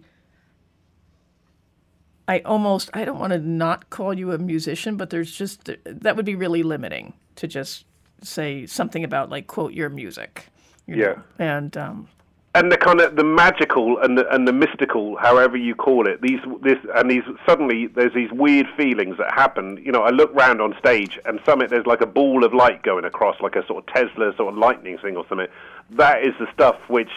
I 2.28 2.40
almost 2.40 2.90
I 2.95 3.05
don't 3.05 3.18
want 3.18 3.32
to 3.32 3.38
not 3.38 3.90
call 3.90 4.14
you 4.14 4.32
a 4.32 4.38
musician, 4.38 4.97
but 4.97 5.11
there's 5.11 5.32
just 5.32 5.68
that 5.84 6.16
would 6.16 6.24
be 6.26 6.34
really 6.34 6.62
limiting 6.62 7.14
to 7.36 7.47
just 7.49 7.84
say 8.22 8.66
something 8.66 9.03
about 9.05 9.30
like 9.30 9.47
quote 9.47 9.72
your 9.72 9.88
music. 9.88 10.47
you 10.86 10.97
Yeah. 10.97 11.14
know, 11.14 11.22
and 11.38 11.76
um, 11.76 12.09
and 12.55 12.70
the 12.70 12.76
kind 12.76 13.00
of 13.00 13.16
the 13.16 13.24
magical 13.24 13.98
and 13.98 14.18
the 14.18 14.28
and 14.32 14.46
the 14.46 14.53
mystical, 14.53 15.16
however 15.16 15.57
you 15.57 15.74
call 15.74 16.07
it, 16.07 16.20
these 16.20 16.40
this 16.61 16.78
and 16.94 17.11
these 17.11 17.22
suddenly 17.46 17.86
there's 17.86 18.12
these 18.12 18.30
weird 18.30 18.66
feelings 18.76 19.16
that 19.16 19.32
happen. 19.32 19.80
You 19.82 19.90
know, 19.90 20.03
I 20.03 20.11
look 20.11 20.34
round 20.34 20.61
on 20.61 20.76
stage 20.78 21.18
and 21.24 21.40
some 21.46 21.61
there's 21.61 21.86
like 21.86 22.03
a 22.03 22.07
ball 22.07 22.44
of 22.44 22.53
light 22.53 22.82
going 22.82 23.07
across, 23.07 23.40
like 23.40 23.57
a 23.57 23.66
sort 23.66 23.82
of 23.82 23.94
Tesla 23.94 24.34
sort 24.36 24.53
of 24.53 24.59
lightning 24.59 24.98
thing 24.98 25.16
or 25.16 25.24
something. 25.28 25.46
That 25.92 26.22
is 26.24 26.34
the 26.38 26.46
stuff 26.53 26.76
which, 26.88 27.11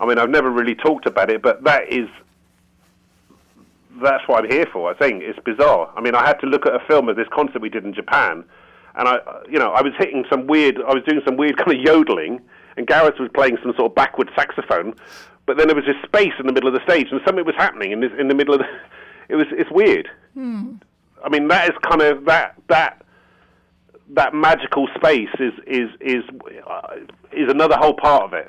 I 0.00 0.06
mean, 0.06 0.18
I've 0.18 0.30
never 0.30 0.50
really 0.50 0.74
talked 0.74 1.06
about 1.06 1.30
it, 1.30 1.42
but 1.42 1.64
that 1.64 1.92
is 1.92 2.08
that's 4.02 4.26
what 4.26 4.44
I'm 4.44 4.50
here 4.50 4.66
for. 4.72 4.90
I 4.90 4.94
think 4.94 5.22
it's 5.22 5.38
bizarre. 5.40 5.92
I 5.94 6.00
mean, 6.00 6.14
I 6.14 6.26
had 6.26 6.40
to 6.40 6.46
look 6.46 6.64
at 6.66 6.74
a 6.74 6.80
film 6.86 7.10
of 7.10 7.16
this 7.16 7.28
concert 7.32 7.60
we 7.60 7.68
did 7.68 7.84
in 7.84 7.92
Japan, 7.92 8.44
and 8.94 9.08
I, 9.08 9.18
you 9.46 9.58
know, 9.58 9.72
I 9.72 9.82
was 9.82 9.92
hitting 9.98 10.24
some 10.30 10.46
weird. 10.46 10.78
I 10.78 10.94
was 10.94 11.02
doing 11.06 11.20
some 11.26 11.36
weird 11.36 11.56
kind 11.62 11.78
of 11.78 11.84
yodeling, 11.84 12.40
and 12.76 12.86
Gareth 12.86 13.14
was 13.20 13.30
playing 13.34 13.56
some 13.62 13.72
sort 13.76 13.90
of 13.90 13.94
backward 13.94 14.30
saxophone. 14.36 14.94
But 15.46 15.58
then 15.58 15.66
there 15.68 15.76
was 15.76 15.84
this 15.84 15.96
space 16.04 16.32
in 16.40 16.46
the 16.46 16.52
middle 16.52 16.68
of 16.68 16.74
the 16.74 16.82
stage, 16.90 17.08
and 17.10 17.20
something 17.26 17.44
was 17.44 17.54
happening 17.56 17.92
in 17.92 18.00
this, 18.00 18.10
in 18.18 18.28
the 18.28 18.34
middle 18.34 18.54
of 18.54 18.60
the. 18.60 18.66
It 19.26 19.36
was 19.36 19.46
it's 19.52 19.70
weird. 19.70 20.10
I 20.36 21.28
mean, 21.30 21.48
that 21.48 21.70
is 21.70 21.76
kind 21.88 22.02
of 22.02 22.26
that 22.26 22.56
that 22.68 23.02
that 24.10 24.34
magical 24.34 24.86
space 24.94 25.30
is 25.38 25.54
is 25.66 25.88
is 26.00 26.22
uh, 26.68 26.96
is 27.32 27.48
another 27.50 27.76
whole 27.78 27.94
part 27.94 28.24
of 28.24 28.32
it. 28.34 28.48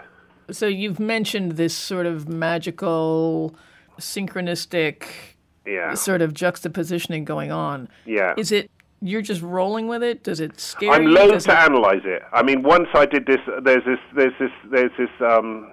so 0.52 0.68
you've 0.68 1.00
mentioned 1.00 1.54
this 1.54 1.74
sort 1.74 2.06
of 2.06 2.28
magical, 2.28 3.56
synchronistic 4.00 5.04
Yeah. 5.66 5.94
sort 5.94 6.22
of 6.22 6.34
juxtapositioning 6.34 7.24
going 7.24 7.52
on. 7.54 7.88
Yeah. 8.06 8.34
Is 8.38 8.52
it 8.52 8.70
you're 9.02 9.22
just 9.22 9.42
rolling 9.42 9.88
with 9.88 10.02
it? 10.04 10.24
Does 10.24 10.40
it 10.40 10.60
scare 10.60 10.90
you? 10.90 10.94
I'm 10.96 11.06
loath 11.06 11.44
to 11.46 11.52
it- 11.52 11.58
analyze 11.58 12.02
it. 12.06 12.24
I 12.34 12.44
mean, 12.44 12.64
once 12.64 12.88
I 12.94 13.06
did 13.06 13.26
this. 13.26 13.40
There's 13.64 13.84
this. 13.86 14.00
There's 14.16 14.34
this. 14.40 14.52
There's 14.72 14.92
this. 14.98 15.10
Um, 15.22 15.72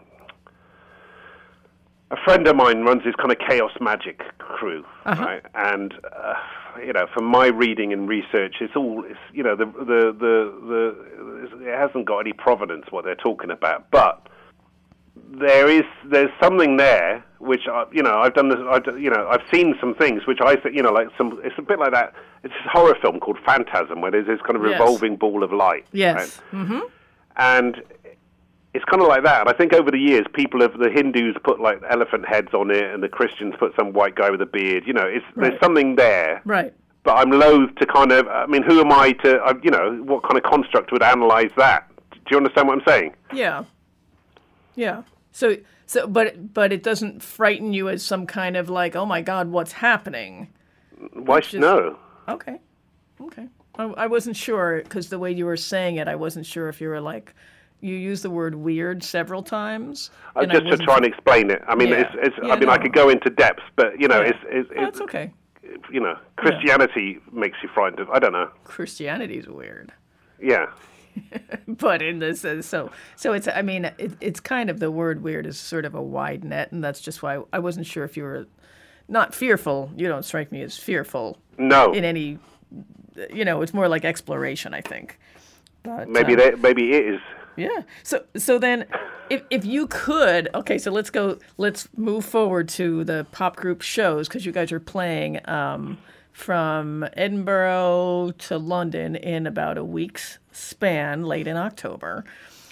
a 2.11 2.17
friend 2.25 2.47
of 2.47 2.57
mine 2.57 2.83
runs 2.83 3.03
this 3.05 3.15
kind 3.17 3.33
of 3.33 3.39
chaos 3.39 3.71
magic 3.81 4.21
crew, 4.39 4.85
right? 5.07 5.43
And 5.55 5.95
uh, 6.15 6.35
you 6.85 6.93
know, 6.93 7.07
from 7.15 7.25
my 7.25 7.47
reading 7.47 7.93
and 7.93 8.07
research, 8.09 8.57
it's 8.61 8.77
all. 8.77 9.05
It's, 9.09 9.19
you 9.33 9.43
know, 9.43 9.57
the 9.57 9.65
the 9.65 10.15
the 10.19 11.57
the 11.59 11.67
it 11.67 11.79
hasn't 11.79 12.05
got 12.07 12.19
any 12.19 12.35
provenance 12.35 12.85
what 12.91 13.05
they're 13.05 13.15
talking 13.15 13.51
about, 13.51 13.91
but 13.91 14.29
there 15.17 15.69
is 15.71 15.83
there's 16.07 16.31
something 16.41 16.77
there 16.77 17.25
which 17.39 17.63
I, 17.71 17.85
you 17.93 18.03
know 18.03 18.19
I've 18.21 18.35
done 18.35 18.49
this 18.49 18.59
I've, 18.69 18.99
you 18.99 19.11
know 19.11 19.29
I've 19.31 19.43
seen 19.53 19.75
some 19.81 19.95
things 19.95 20.27
which 20.27 20.39
I 20.41 20.57
think 20.57 20.75
you 20.75 20.83
know 20.83 20.93
like 20.93 21.09
some 21.19 21.41
it's 21.45 21.55
a 21.59 21.63
bit 21.63 21.79
like 21.79 21.93
that 21.93 22.15
it's 22.45 22.55
a 22.65 22.69
horror 22.69 22.97
film 23.03 23.21
called 23.21 23.39
Phantasm 23.45 24.01
where 24.01 24.11
there's 24.11 24.27
this 24.27 24.41
kind 24.43 24.57
of 24.57 24.63
Yes. 24.63 24.79
revolving 24.81 25.17
ball 25.17 25.43
of 25.43 25.53
light 25.53 25.85
Yes. 25.93 26.41
right? 26.53 26.83
and 27.37 27.83
it's 28.75 28.85
kind 28.87 29.03
of 29.03 29.09
like 29.09 29.23
that. 29.25 29.41
And 29.43 29.51
I 29.51 29.53
think 29.53 29.75
over 29.75 29.91
the 29.91 29.99
years, 29.99 30.25
people 30.33 30.63
have 30.63 30.79
the 30.79 30.89
Hindus 30.89 31.37
put 31.45 31.61
like 31.61 31.83
elephant 31.91 32.27
heads 32.27 32.55
on 32.55 32.71
it, 32.71 32.85
and 32.85 33.03
the 33.03 33.09
Christians 33.09 33.53
put 33.59 33.75
some 33.77 33.93
white 33.93 34.15
guy 34.15 34.31
with 34.31 34.41
a 34.41 34.47
beard. 34.47 34.85
You 34.87 34.95
know, 34.95 35.05
it's 35.05 35.23
Right. 35.37 35.51
there's 35.51 35.61
something 35.61 35.97
there. 35.97 36.41
Right. 36.47 36.73
But 37.05 37.19
I'm 37.19 37.31
loath 37.33 37.75
to 37.81 37.85
kind 37.87 38.13
of. 38.13 38.27
I 38.29 38.47
mean, 38.47 38.63
who 38.63 38.81
am 38.81 38.91
I 38.91 39.13
to? 39.25 39.43
uh, 39.45 39.53
You 39.63 39.71
know, 39.73 40.01
what 40.05 40.23
kind 40.23 40.39
of 40.39 40.45
construct 40.51 40.91
would 40.91 41.03
analyze 41.03 41.51
that? 41.59 41.87
Do 42.13 42.19
you 42.31 42.37
understand 42.39 42.67
what 42.69 42.79
I'm 42.79 42.85
saying? 42.87 43.13
Yeah. 43.35 43.65
Yeah. 44.75 45.03
So 45.33 45.57
so 45.87 46.07
but 46.07 46.53
but 46.55 46.73
it 46.73 46.83
doesn't 46.83 47.23
frighten 47.23 47.73
you 47.73 47.89
as 47.89 48.03
some 48.05 48.27
kind 48.27 48.57
of 48.57 48.69
like, 48.69 48.95
oh 48.97 49.07
my 49.07 49.23
God, 49.23 49.49
what's 49.51 49.73
happening? 49.73 50.49
Why 51.13 51.41
just- 51.41 51.51
should 51.51 51.61
no? 51.61 51.99
Okay. 52.29 52.59
Okay. 53.21 53.49
I, 53.77 53.85
I 53.85 54.07
wasn't 54.07 54.37
sure 54.37 54.83
because 54.83 55.09
the 55.09 55.19
way 55.19 55.33
you 55.33 55.47
were 55.47 55.57
saying 55.57 55.97
it, 55.97 56.07
I 56.07 56.15
wasn't 56.15 56.45
sure 56.45 56.69
if 56.69 56.81
you 56.81 56.89
were 56.89 57.01
like, 57.01 57.35
you 57.81 57.95
use 57.95 58.21
the 58.23 58.31
word 58.31 58.55
weird 58.55 59.03
several 59.03 59.43
times. 59.43 60.11
Uh, 60.37 60.41
and 60.41 60.53
I 60.53 60.61
just 60.61 60.81
to 60.81 60.85
try 60.85 60.97
and 60.97 61.07
explain 61.07 61.51
it. 61.51 61.63
I 61.67 61.75
mean, 61.75 61.89
Yeah. 61.89 62.03
it's. 62.03 62.11
it's 62.23 62.37
Yeah, 62.43 62.53
I 62.53 62.59
mean, 62.59 62.69
I 62.69 62.77
could 62.77 62.93
go 62.93 63.09
into 63.09 63.31
depth, 63.31 63.63
but 63.77 63.99
you 63.99 64.09
know, 64.09 64.21
Yeah. 64.21 64.29
it's. 64.29 64.39
it's, 64.45 64.71
Oh, 64.71 64.83
it's 64.85 64.99
That's 64.99 65.01
okay. 65.03 65.33
You 65.91 66.01
know, 66.01 66.17
Christianity 66.37 67.19
makes 67.33 67.57
you 67.63 67.69
frightened 67.73 68.01
of. 68.01 68.11
I 68.11 68.19
don't 68.19 68.33
know. 68.33 68.51
Christianity's 68.65 69.49
weird. 69.49 69.93
Yeah. 70.41 70.67
but 71.69 72.03
in 72.03 72.19
this 72.19 72.45
uh, 72.45 72.63
so 72.63 72.91
so 73.17 73.33
it's 73.33 73.49
i 73.49 73.63
mean 73.63 73.85
it, 73.99 74.13
it's 74.21 74.41
kind 74.41 74.71
of 74.71 74.81
the 74.81 74.91
word 74.91 75.23
weird 75.23 75.47
is 75.47 75.59
sort 75.59 75.85
of 75.85 75.95
a 75.95 76.03
wide 76.03 76.45
net 76.45 76.73
and 76.73 76.83
that's 76.83 77.01
just 77.01 77.23
why 77.23 77.41
i 77.53 77.59
wasn't 77.59 77.87
sure 77.87 78.05
if 78.05 78.17
you 78.17 78.23
were 78.23 78.47
not 79.09 79.35
fearful 79.35 79.91
you 79.97 80.09
don't 80.09 80.25
strike 80.25 80.51
me 80.53 80.63
as 80.63 80.77
fearful 80.77 81.39
No. 81.59 81.93
in 81.93 82.05
any 82.05 82.39
you 83.33 83.45
know 83.45 83.63
it's 83.63 83.75
more 83.75 83.89
like 83.89 84.05
exploration 84.05 84.75
i 84.75 84.81
think 84.81 85.19
but 85.83 86.09
maybe 86.09 86.35
um, 86.35 86.39
that. 86.39 86.61
Maybe 86.61 86.93
it 86.93 87.07
is. 87.15 87.21
Yeah 87.57 87.83
so 88.03 88.25
so 88.37 88.59
then 88.59 88.87
if, 89.31 89.43
if 89.51 89.65
you 89.65 89.87
could 89.87 90.49
okay 90.55 90.79
so 90.79 90.91
let's 90.91 91.11
go 91.11 91.39
let's 91.59 91.89
move 91.97 92.25
forward 92.25 92.69
to 92.69 93.05
the 93.05 93.27
pop 93.33 93.57
group 93.57 93.83
shows 93.83 94.29
because 94.29 94.47
you 94.47 94.53
guys 94.53 94.73
are 94.73 94.81
playing 94.81 95.39
um, 95.49 95.99
from 96.33 97.05
edinburgh 97.17 98.33
to 98.39 98.57
london 98.59 99.15
in 99.17 99.47
about 99.47 99.77
a 99.79 99.85
week's 99.85 100.39
span 100.51 101.25
late 101.25 101.47
in 101.47 101.57
october 101.57 102.25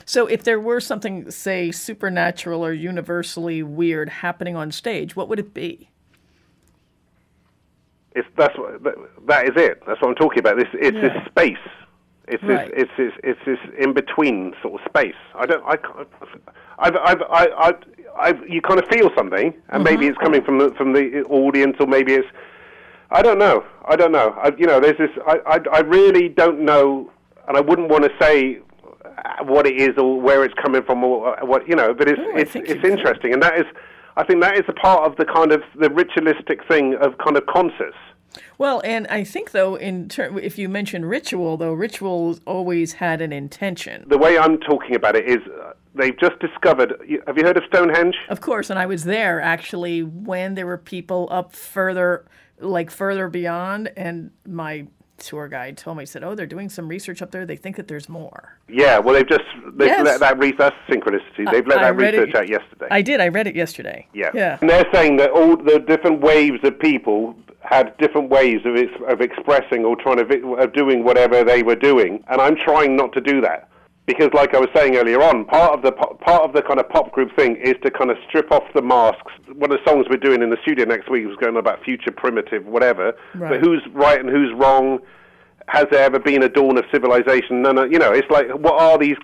so 0.07 0.27
if 0.27 0.43
there 0.43 0.59
were 0.59 0.81
something 0.81 1.31
say 1.31 1.71
supernatural 1.71 2.65
or 2.65 2.73
universally 2.73 3.63
weird 3.63 4.09
happening 4.09 4.57
on 4.57 4.73
stage 4.73 5.15
what 5.15 5.29
would 5.29 5.39
it 5.39 5.53
be 5.55 5.89
It's 8.15 8.27
that's 8.37 8.57
what 8.59 8.83
that, 8.83 8.95
that 9.29 9.45
is 9.45 9.53
it. 9.57 9.81
That's 9.87 10.01
what 10.01 10.09
I'm 10.09 10.15
talking 10.17 10.41
about. 10.41 10.57
This 10.57 10.67
it's 10.75 10.97
Yeah. 10.97 11.09
this 11.09 11.27
space. 11.27 11.57
It's 12.31 12.43
Right. 12.45 12.71
this 12.75 12.83
it's 12.83 12.91
this 12.97 13.13
it's 13.25 13.41
this 13.45 13.59
in 13.79 13.93
between 13.93 14.55
sort 14.63 14.81
of 14.81 14.89
space. 14.89 15.21
I 15.35 15.47
don't 15.47 15.65
I 15.67 15.77
can't, 15.77 16.09
I've 16.79 16.97
I've 16.97 17.23
I 17.23 17.45
I 17.67 17.73
I've 18.19 18.49
you 18.49 18.61
kind 18.63 18.79
of 18.83 18.87
feel 18.89 19.11
something, 19.17 19.53
and 19.71 19.83
maybe 19.85 20.05
Mm-hmm. 20.07 20.11
it's 20.13 20.19
coming 20.19 20.43
from 20.45 20.59
the 20.59 20.71
from 20.79 20.93
the 20.93 21.23
audience, 21.25 21.77
or 21.81 21.87
maybe 21.87 22.13
it's 22.15 22.29
I 23.11 23.23
don't 23.23 23.39
know. 23.39 23.65
I 23.87 23.97
don't 23.97 24.13
know. 24.13 24.29
I, 24.41 24.53
you 24.57 24.67
know, 24.67 24.79
there's 24.81 24.99
this. 24.99 25.11
I, 25.27 25.37
I 25.55 25.59
I 25.73 25.81
really 25.81 26.29
don't 26.29 26.61
know, 26.61 27.11
and 27.49 27.57
I 27.57 27.61
wouldn't 27.61 27.89
want 27.89 28.05
to 28.05 28.11
say 28.21 28.61
what 29.43 29.67
it 29.67 29.77
is 29.81 29.91
or 29.99 30.21
where 30.21 30.45
it's 30.45 30.55
coming 30.63 30.83
from 30.83 31.03
or 31.05 31.41
uh, 31.43 31.45
what 31.45 31.69
you 31.69 31.75
know. 31.75 31.93
But 31.93 32.09
it's 32.09 32.21
Oh, 32.25 32.37
I 32.37 32.41
it's 32.41 32.55
it's 32.55 32.85
interesting, 32.85 33.33
and 33.35 33.43
that 33.43 33.59
is. 33.59 33.67
I 34.17 34.25
think 34.25 34.43
that 34.43 34.55
is 34.59 34.65
a 34.69 34.73
part 34.73 35.09
of 35.09 35.17
the 35.17 35.25
kind 35.25 35.51
of 35.53 35.63
the 35.79 35.89
ritualistic 35.91 36.59
thing 36.69 36.95
of 37.01 37.17
kind 37.19 37.37
of 37.37 37.47
concerts. 37.47 37.97
Well, 38.59 38.81
and 38.85 39.07
I 39.09 39.25
think 39.25 39.51
though, 39.53 39.75
in 39.75 40.09
ter- 40.09 40.39
if 40.39 40.59
you 40.59 40.69
mention 40.69 41.05
ritual, 41.05 41.57
though, 41.57 41.73
rituals 41.73 42.41
always 42.47 42.95
had 42.95 43.21
an 43.21 43.33
intention. 43.33 44.05
The 44.09 44.19
way 44.19 44.39
I'm 44.39 44.59
talking 44.61 44.95
about 44.95 45.17
it 45.17 45.29
is 45.29 45.39
uh, 45.49 45.73
they've 45.95 46.19
just 46.19 46.39
discovered. 46.39 46.95
Have 47.27 47.37
you 47.37 47.45
heard 47.45 47.57
of 47.57 47.65
Stonehenge? 47.69 48.15
Of 48.29 48.41
course, 48.41 48.71
and 48.71 48.79
I 48.79 48.87
was 48.87 49.05
there 49.05 49.41
actually 49.41 50.03
when 50.03 50.55
there 50.55 50.67
were 50.67 50.79
people 50.79 51.29
up 51.31 51.55
further, 51.55 52.25
like 52.61 52.91
further 52.91 53.29
beyond, 53.29 53.91
and 53.97 54.31
my 54.47 54.87
tour 55.19 55.49
guide 55.49 55.77
told 55.77 55.97
me, 55.99 56.03
he 56.03 56.07
said, 56.07 56.23
"Oh, 56.25 56.35
they're 56.35 56.47
doing 56.47 56.69
some 56.71 56.89
research 56.89 57.21
up 57.21 57.31
there. 57.31 57.45
They 57.45 57.57
think 57.57 57.77
that 57.77 57.89
there's 57.89 58.09
more." 58.09 58.57
Yeah. 58.69 58.99
Well, 59.01 59.15
they've 59.15 59.29
just 59.29 59.45
they've 59.75 59.89
Yes. 59.89 60.05
let 60.05 60.21
that 60.21 60.39
re- 60.39 60.55
that's 60.57 60.77
synchronicity. 60.89 61.51
They've 61.51 61.67
let 61.67 61.79
I 61.79 61.83
that 61.91 61.97
read 61.97 62.15
it- 62.15 62.21
research 62.21 62.35
out 62.37 62.49
yesterday. 62.49 62.87
I 62.91 63.03
did. 63.03 63.21
I 63.21 63.29
read 63.29 63.47
it 63.47 63.55
yesterday. 63.57 64.07
Yeah. 64.15 64.31
Yeah. 64.35 64.59
And 64.61 64.71
they're 64.71 64.87
saying 64.95 65.17
that 65.17 65.31
all 65.31 65.57
the 65.57 65.79
different 65.81 66.21
waves 66.21 66.61
of 66.63 66.79
people 66.79 67.35
had 67.61 67.97
different 67.99 68.31
ways 68.31 68.61
of 68.65 68.77
ex- 68.77 69.03
of 69.09 69.21
expressing 69.21 69.85
or 69.85 69.97
trying 69.97 70.17
to 70.17 70.25
vi- 70.25 70.63
of 70.63 70.73
doing 70.73 71.05
whatever 71.05 71.45
they 71.45 71.63
were 71.63 71.77
doing, 71.77 72.23
and 72.29 72.41
I'm 72.41 72.57
trying 72.57 72.97
not 72.97 73.13
to 73.13 73.21
do 73.21 73.41
that 73.43 73.69
because, 74.07 74.31
like 74.33 74.55
I 74.55 74.59
was 74.59 74.69
saying 74.75 74.97
earlier 74.97 75.23
on, 75.23 75.45
part 75.45 75.73
of 75.75 75.83
the 75.83 75.93
part 75.93 76.43
of 76.43 76.53
the 76.53 76.63
kind 76.63 76.81
of 76.81 76.89
pop 76.89 77.13
group 77.13 77.35
thing 77.37 77.57
is 77.57 77.75
to 77.83 77.91
kind 77.91 78.11
of 78.11 78.17
strip 78.29 78.51
off 78.51 78.65
the 78.75 78.83
masks. 78.83 79.33
One 79.55 79.71
of 79.71 79.79
the 79.79 79.91
songs 79.91 80.07
we're 80.11 80.17
doing 80.17 80.43
in 80.43 80.51
the 80.51 80.57
studio 80.63 80.85
next 80.87 81.11
week 81.11 81.27
was 81.27 81.37
going 81.37 81.57
about 81.57 81.85
future 81.85 82.11
primitive 82.11 82.65
whatever, 82.67 83.15
Right. 83.35 83.51
but 83.51 83.61
who's 83.61 83.83
right 83.93 84.19
and 84.19 84.29
who's 84.31 84.53
wrong? 84.55 84.99
Has 85.71 85.87
there 85.93 86.03
ever 86.03 86.19
been 86.19 86.43
a 86.43 86.49
dawn 86.49 86.77
of 86.79 86.85
civilization? 86.91 87.63
No, 87.63 87.71
no. 87.71 87.85
You 87.85 88.01
know, 88.01 88.11
it's 88.11 88.29
like, 88.29 88.49
what 88.51 88.81
are 88.81 88.99
these? 88.99 89.17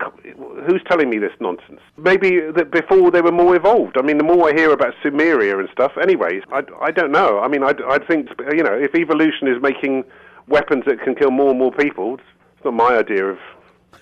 Who's 0.68 0.80
telling 0.88 1.11
me 1.11 1.18
this 1.18 1.32
nonsense? 1.40 1.80
Maybe 1.97 2.38
that 2.55 2.70
before 2.70 3.11
they 3.11 3.20
were 3.20 3.32
more 3.32 3.57
evolved. 3.57 3.97
I 3.99 4.03
mean, 4.03 4.16
the 4.16 4.22
more 4.22 4.49
I 4.49 4.53
hear 4.55 4.70
about 4.70 4.94
Sumeria 5.05 5.59
and 5.59 5.68
stuff, 5.72 5.92
anyways, 6.01 6.44
I, 6.53 6.62
I 6.80 6.92
don't 6.92 7.11
know. 7.11 7.40
I 7.40 7.49
mean, 7.49 7.64
I, 7.64 7.72
I 7.88 7.99
think 7.99 8.28
you 8.55 8.62
know, 8.62 8.74
if 8.74 8.94
evolution 8.94 9.49
is 9.49 9.61
making 9.61 10.05
weapons 10.47 10.84
that 10.86 11.01
can 11.03 11.16
kill 11.16 11.32
more 11.32 11.51
and 11.51 11.59
more 11.59 11.72
people, 11.72 12.14
it's 12.14 12.64
not 12.64 12.74
my 12.74 12.97
idea 12.97 13.24
of 13.24 13.38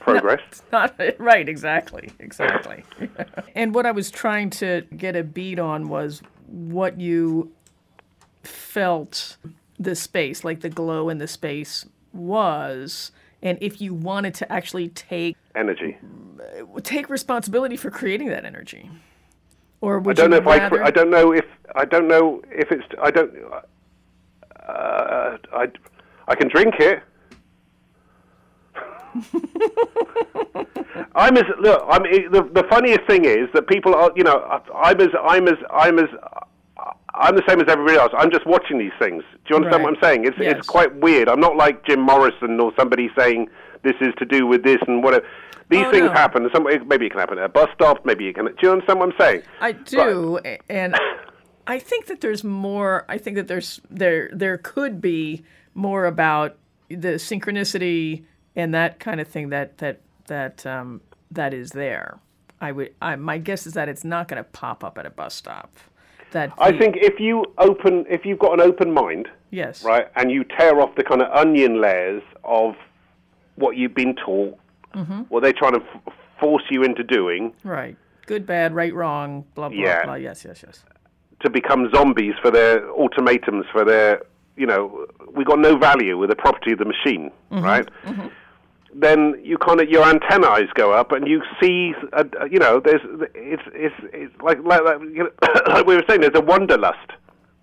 progress. 0.00 0.40
Not 0.70 1.00
right, 1.16 1.48
exactly, 1.48 2.10
exactly. 2.18 2.84
and 3.54 3.74
what 3.74 3.86
I 3.86 3.90
was 3.90 4.10
trying 4.10 4.50
to 4.50 4.82
get 4.94 5.16
a 5.16 5.24
beat 5.24 5.58
on 5.58 5.88
was 5.88 6.20
what 6.46 7.00
you 7.00 7.52
felt 8.42 9.38
the 9.78 9.94
space, 9.94 10.44
like 10.44 10.60
the 10.60 10.68
glow 10.68 11.08
in 11.08 11.16
the 11.16 11.26
space 11.26 11.86
was, 12.14 13.12
and 13.42 13.58
if 13.60 13.80
you 13.80 13.94
wanted 13.94 14.34
to 14.34 14.52
actually 14.52 14.88
take 14.88 15.36
energy. 15.54 15.98
take 16.82 17.08
responsibility 17.08 17.76
for 17.76 17.90
creating 17.90 18.28
that 18.28 18.44
energy. 18.44 18.90
Or 19.80 19.98
would 19.98 20.18
I 20.18 20.22
don't 20.22 20.30
know 20.30 20.52
you 20.52 20.60
if 20.60 20.72
I, 20.72 20.84
I 20.84 20.90
don't 20.90 21.10
know 21.10 21.32
if 21.32 21.44
I 21.74 21.84
don't 21.84 22.08
know 22.08 22.42
if 22.50 22.72
it's 22.72 22.84
I 23.02 23.10
don't 23.10 23.32
uh, 24.66 25.36
I 25.52 25.66
I 26.26 26.34
can 26.34 26.48
drink 26.48 26.74
it. 26.78 27.02
I'm 31.14 31.36
as 31.36 31.44
look. 31.60 31.84
I 31.88 31.98
mean, 32.00 32.30
the 32.32 32.42
the 32.42 32.64
funniest 32.68 33.02
thing 33.06 33.24
is 33.24 33.48
that 33.54 33.68
people 33.68 33.94
are. 33.94 34.10
You 34.16 34.24
know, 34.24 34.40
I'm 34.74 35.00
as 35.00 35.08
I'm 35.22 35.46
as 35.48 35.58
I'm 35.70 35.98
as 35.98 36.08
I'm 37.16 37.36
the 37.36 37.42
same 37.48 37.60
as 37.60 37.66
everybody 37.68 37.96
else. 37.96 38.12
I'm 38.16 38.30
just 38.30 38.44
watching 38.46 38.78
these 38.78 38.92
things. 38.98 39.22
Do 39.32 39.38
you 39.50 39.56
understand 39.56 39.84
Right. 39.84 39.92
what 39.92 39.98
I'm 39.98 40.02
saying? 40.02 40.24
It's 40.26 40.36
Yes. 40.38 40.58
it's 40.58 40.66
quite 40.66 40.94
weird. 40.96 41.28
I'm 41.28 41.40
not 41.40 41.56
like 41.56 41.84
Jim 41.86 42.00
Morrison 42.00 42.58
or 42.60 42.72
somebody 42.78 43.10
saying 43.16 43.48
this 43.82 43.94
is 44.00 44.12
to 44.18 44.24
do 44.24 44.46
with 44.46 44.62
this 44.64 44.78
and 44.88 45.02
whatever. 45.04 45.24
These 45.68 45.86
Oh, 45.86 45.90
things 45.92 46.06
no. 46.06 46.12
happen. 46.12 46.48
Some, 46.52 46.64
maybe 46.88 47.06
it 47.06 47.10
can 47.10 47.20
happen 47.20 47.38
at 47.38 47.44
a 47.44 47.48
bus 47.48 47.68
stop. 47.74 48.04
Maybe 48.04 48.28
it 48.28 48.34
can. 48.34 48.46
Do 48.46 48.52
you 48.62 48.72
understand 48.72 48.98
what 49.00 49.10
I'm 49.12 49.18
saying? 49.18 49.42
I 49.60 49.72
do, 49.72 50.38
and 50.68 50.94
I 51.66 51.78
think 51.78 52.06
that 52.06 52.20
there's 52.20 52.44
more. 52.44 53.04
I 53.08 53.16
think 53.18 53.36
that 53.36 53.48
there's 53.48 53.80
there 53.90 54.28
there 54.32 54.58
could 54.58 55.00
be 55.00 55.42
more 55.74 56.04
about 56.06 56.56
the 56.88 57.14
synchronicity 57.18 58.24
and 58.56 58.74
that 58.74 58.98
kind 59.00 59.20
of 59.20 59.28
thing 59.28 59.48
that 59.50 59.78
that 59.78 60.00
that 60.26 60.66
um, 60.66 61.00
that 61.30 61.54
is 61.54 61.70
there. 61.70 62.18
I 62.60 62.72
would. 62.72 62.94
I, 63.00 63.16
my 63.16 63.38
guess 63.38 63.66
is 63.66 63.72
that 63.74 63.88
it's 63.88 64.04
not 64.04 64.28
going 64.28 64.42
to 64.42 64.48
pop 64.50 64.84
up 64.84 64.98
at 64.98 65.06
a 65.06 65.10
bus 65.10 65.34
stop. 65.34 65.70
That 66.34 66.52
I 66.58 66.76
think 66.76 66.96
if 66.98 67.18
you 67.20 67.44
open, 67.58 68.04
if 68.10 68.26
you've 68.26 68.40
got 68.40 68.52
an 68.54 68.60
open 68.60 68.92
mind, 68.92 69.28
yes, 69.52 69.84
right, 69.84 70.08
and 70.16 70.30
you 70.32 70.42
tear 70.44 70.80
off 70.80 70.94
the 70.96 71.04
kind 71.04 71.22
of 71.22 71.30
onion 71.32 71.80
layers 71.80 72.22
of 72.42 72.74
what 73.54 73.76
you've 73.76 73.94
been 73.94 74.14
taught, 74.16 74.58
Mm-hmm. 74.94 75.22
what 75.22 75.42
they're 75.42 75.52
trying 75.52 75.72
to 75.74 75.80
f- 76.06 76.12
force 76.38 76.62
you 76.70 76.82
into 76.84 77.02
doing 77.02 77.52
right, 77.64 77.96
good, 78.26 78.46
bad, 78.46 78.74
right, 78.74 78.92
wrong, 78.94 79.44
blah 79.54 79.68
blah 79.68 79.78
Yeah. 79.78 80.04
blah. 80.04 80.14
Yes, 80.14 80.44
yes, 80.44 80.62
yes. 80.66 80.84
to 81.40 81.50
become 81.50 81.90
zombies 81.94 82.34
for 82.42 82.50
their 82.50 82.88
ultimatums, 82.90 83.66
for 83.72 83.84
their, 83.84 84.22
you 84.56 84.66
know, 84.66 85.06
we 85.36 85.44
got 85.44 85.58
no 85.58 85.76
value 85.76 86.16
with 86.16 86.30
the 86.30 86.36
property 86.36 86.72
of 86.72 86.78
the 86.78 86.84
machine, 86.84 87.30
Mm-hmm. 87.52 87.64
right? 87.64 87.88
Then 88.96 89.40
you 89.42 89.58
kind 89.58 89.80
of 89.80 89.88
your 89.88 90.04
antennae 90.04 90.68
go 90.74 90.92
up, 90.92 91.10
and 91.12 91.26
you 91.26 91.42
see, 91.60 91.94
uh, 92.12 92.24
you 92.50 92.58
know, 92.58 92.80
there's 92.80 93.00
it's 93.34 93.62
it's 93.72 93.94
it's 94.12 94.42
like 94.42 94.58
like, 94.64 94.82
like, 94.82 95.00
you 95.00 95.24
know, 95.24 95.30
like 95.68 95.86
we 95.86 95.96
were 95.96 96.04
saying, 96.08 96.20
there's 96.20 96.34
a 96.36 96.40
wanderlust. 96.40 97.10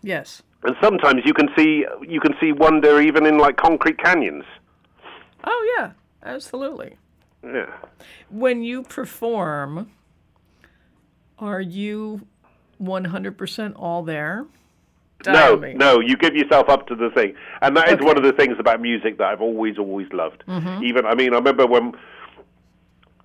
Yes. 0.01 0.43
And 0.63 0.75
sometimes 0.81 1.21
you 1.25 1.33
can 1.33 1.47
see 1.57 1.85
you 2.07 2.19
can 2.19 2.35
see 2.39 2.51
wonder 2.51 3.01
even 3.01 3.25
in 3.25 3.37
like 3.37 3.57
concrete 3.57 3.97
canyons. 3.97 4.43
Oh 5.43 5.75
yeah, 5.77 5.91
absolutely. 6.23 6.97
Yeah. 7.43 7.71
when 8.29 8.61
you 8.61 8.83
perform, 8.83 9.89
are 11.39 11.61
you 11.61 12.27
100% 12.79 13.73
all 13.75 14.03
there? 14.03 14.45
No, 15.27 15.57
me. 15.57 15.73
no, 15.73 15.99
you 15.99 16.15
give 16.17 16.35
yourself 16.35 16.69
up 16.69 16.87
to 16.87 16.95
the 16.95 17.09
thing, 17.11 17.33
and 17.61 17.75
that 17.77 17.87
is 17.89 17.93
Okay. 17.95 18.05
one 18.05 18.17
of 18.17 18.23
the 18.23 18.33
things 18.33 18.55
about 18.59 18.81
music 18.81 19.17
that 19.17 19.27
I've 19.27 19.41
always, 19.41 19.77
always 19.77 20.07
loved. 20.13 20.43
Mm-hmm. 20.47 20.83
Even, 20.83 21.05
I 21.05 21.15
mean, 21.15 21.33
I 21.33 21.37
remember 21.37 21.67
when 21.67 21.93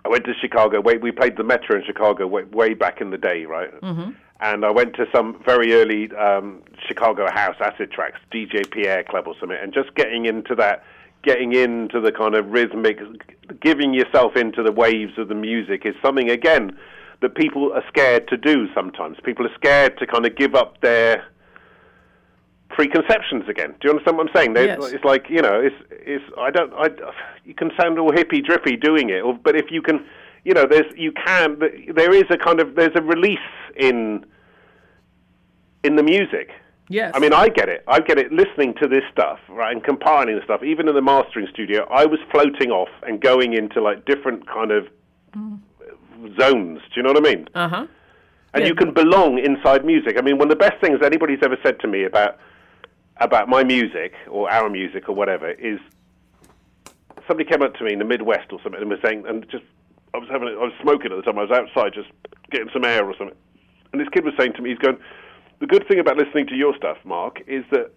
I 0.05 0.09
went 0.09 0.25
to 0.27 0.35
Chicago. 0.41 0.81
Wait, 0.81 1.01
we 1.01 1.11
played 1.11 1.37
the 1.37 1.45
Metro 1.45 1.77
in 1.77 1.85
Chicago 1.85 2.27
way, 2.27 2.45
way 2.45 2.75
back 2.75 3.01
in 3.01 3.11
the 3.11 3.19
day, 3.19 3.45
right? 3.45 3.73
Mm-hmm. 3.81 4.11
And 4.41 4.65
I 4.65 4.71
went 4.71 4.95
to 4.97 5.07
some 5.15 5.43
very 5.45 5.73
early 5.75 6.15
um, 6.15 6.63
Chicago 6.87 7.29
house 7.31 7.57
acid 7.61 7.91
tracks, 7.91 8.21
DJ 8.33 8.71
Pierre 8.71 9.03
Club 9.03 9.27
or 9.27 9.35
something, 9.41 9.59
and 9.61 9.73
just 9.73 9.95
getting 9.95 10.27
into 10.27 10.55
that, 10.57 10.85
getting 11.23 11.55
into 11.55 12.01
the 12.01 12.13
kind 12.13 12.35
of 12.35 12.47
rhythmic, 12.51 12.99
giving 13.61 13.95
yourself 13.95 14.37
into 14.37 14.63
the 14.63 14.71
waves 14.73 15.17
of 15.19 15.29
the 15.29 15.35
music 15.35 15.87
is 15.87 15.95
something 16.03 16.31
again 16.31 16.77
that 17.23 17.35
people 17.35 17.73
are 17.73 17.83
scared 17.89 18.29
to 18.29 18.37
do. 18.37 18.69
Sometimes 18.75 19.17
people 19.25 19.47
are 19.47 19.55
scared 19.55 19.99
to 19.99 20.07
kind 20.07 20.27
of 20.27 20.37
give 20.37 20.55
up 20.55 20.81
their 20.83 21.25
preconceptions 22.77 23.49
again. 23.49 23.71
Do 23.81 23.89
you 23.89 23.91
understand 23.91 24.19
what 24.19 24.29
I'm 24.29 24.35
saying? 24.35 24.53
They- 24.53 24.67
Yes. 24.67 24.93
It's 24.93 25.05
like 25.05 25.25
you 25.31 25.41
know, 25.43 25.59
it's 25.61 25.75
it's. 25.91 26.25
I 26.39 26.51
don't. 26.51 26.73
I. 26.75 26.89
You 27.45 27.55
can 27.55 27.71
sound 27.81 27.99
all 27.99 28.13
hippy 28.13 28.41
drippy 28.43 28.77
doing 28.77 29.09
it, 29.11 29.21
or, 29.23 29.33
but 29.35 29.57
if 29.57 29.71
you 29.71 29.81
can, 29.81 30.05
you 30.45 30.53
know, 30.53 30.67
there's 30.69 30.91
you 30.97 31.13
can. 31.13 31.59
There 31.95 32.13
is 32.15 32.25
a 32.31 32.37
kind 32.37 32.61
of 32.61 32.75
there's 32.77 32.95
a 32.95 33.03
release 33.03 33.39
in 33.77 34.27
in 35.83 35.97
the 35.97 36.03
music. 36.03 36.51
Yes. 36.89 37.13
I 37.17 37.19
mean, 37.19 37.33
I 37.33 37.49
get 37.49 37.69
it. 37.69 37.83
I 37.89 37.99
get 38.01 38.17
it 38.19 38.31
listening 38.31 38.75
to 38.81 38.87
this 38.87 39.03
stuff, 39.11 39.41
right, 39.49 39.73
and 39.75 39.83
compiling 39.83 40.37
the 40.37 40.45
stuff. 40.45 40.63
Even 40.63 40.87
in 40.89 40.95
the 40.95 41.03
mastering 41.03 41.49
studio, 41.53 41.85
I 41.91 42.05
was 42.07 42.21
floating 42.31 42.71
off 42.71 42.91
and 43.03 43.21
going 43.21 43.55
into 43.55 43.81
like 43.83 44.05
different 44.05 44.47
kind 44.47 44.71
of 44.71 44.87
zones. 46.39 46.81
Do 46.81 46.95
you 46.97 47.03
know 47.03 47.13
what 47.13 47.27
I 47.27 47.35
mean? 47.35 47.49
uh 47.55 47.69
huh. 47.69 47.87
and 48.55 48.63
Yeah. 48.63 48.69
you 48.69 48.75
can 48.75 48.93
belong 48.93 49.39
inside 49.39 49.85
music. 49.85 50.17
I 50.19 50.23
mean, 50.23 50.39
one 50.39 50.51
of 50.51 50.59
the 50.59 50.65
best 50.69 50.81
things 50.81 51.01
anybody's 51.05 51.41
ever 51.43 51.57
said 51.65 51.81
to 51.81 51.89
me 51.89 52.05
about 52.05 52.39
about 53.19 53.49
my 53.49 53.65
music 53.65 54.13
or 54.29 54.51
our 54.51 54.69
music 54.69 55.09
or 55.09 55.15
whatever 55.15 55.51
is 55.51 55.81
somebody 57.27 57.49
came 57.49 57.63
up 57.63 57.75
to 57.75 57.85
me 57.85 57.93
in 57.93 57.99
the 57.99 58.05
Midwest 58.05 58.53
or 58.53 58.61
something 58.63 58.81
and 58.81 58.91
was 58.91 59.01
saying, 59.05 59.25
and 59.27 59.49
just 59.51 59.65
I 60.15 60.19
was 60.19 60.29
having, 60.31 60.49
I 60.49 60.53
was 60.53 60.73
smoking 60.81 61.13
at 61.13 61.17
the 61.17 61.23
time. 61.23 61.39
I 61.39 61.43
was 61.43 61.51
outside 61.51 61.93
just 61.95 62.09
getting 62.51 62.69
some 62.73 62.85
air 62.85 63.05
or 63.05 63.15
something, 63.19 63.37
and 63.93 64.01
this 64.01 64.09
kid 64.11 64.25
was 64.25 64.35
saying 64.39 64.53
to 64.55 64.63
me, 64.63 64.71
he's 64.71 64.79
going, 64.79 64.99
the 65.59 65.67
good 65.67 65.87
thing 65.89 65.99
about 65.99 66.17
listening 66.17 66.47
to 66.49 66.55
your 66.55 66.77
stuff, 66.77 66.99
Mark, 67.05 67.43
is 67.47 67.65
that 67.71 67.91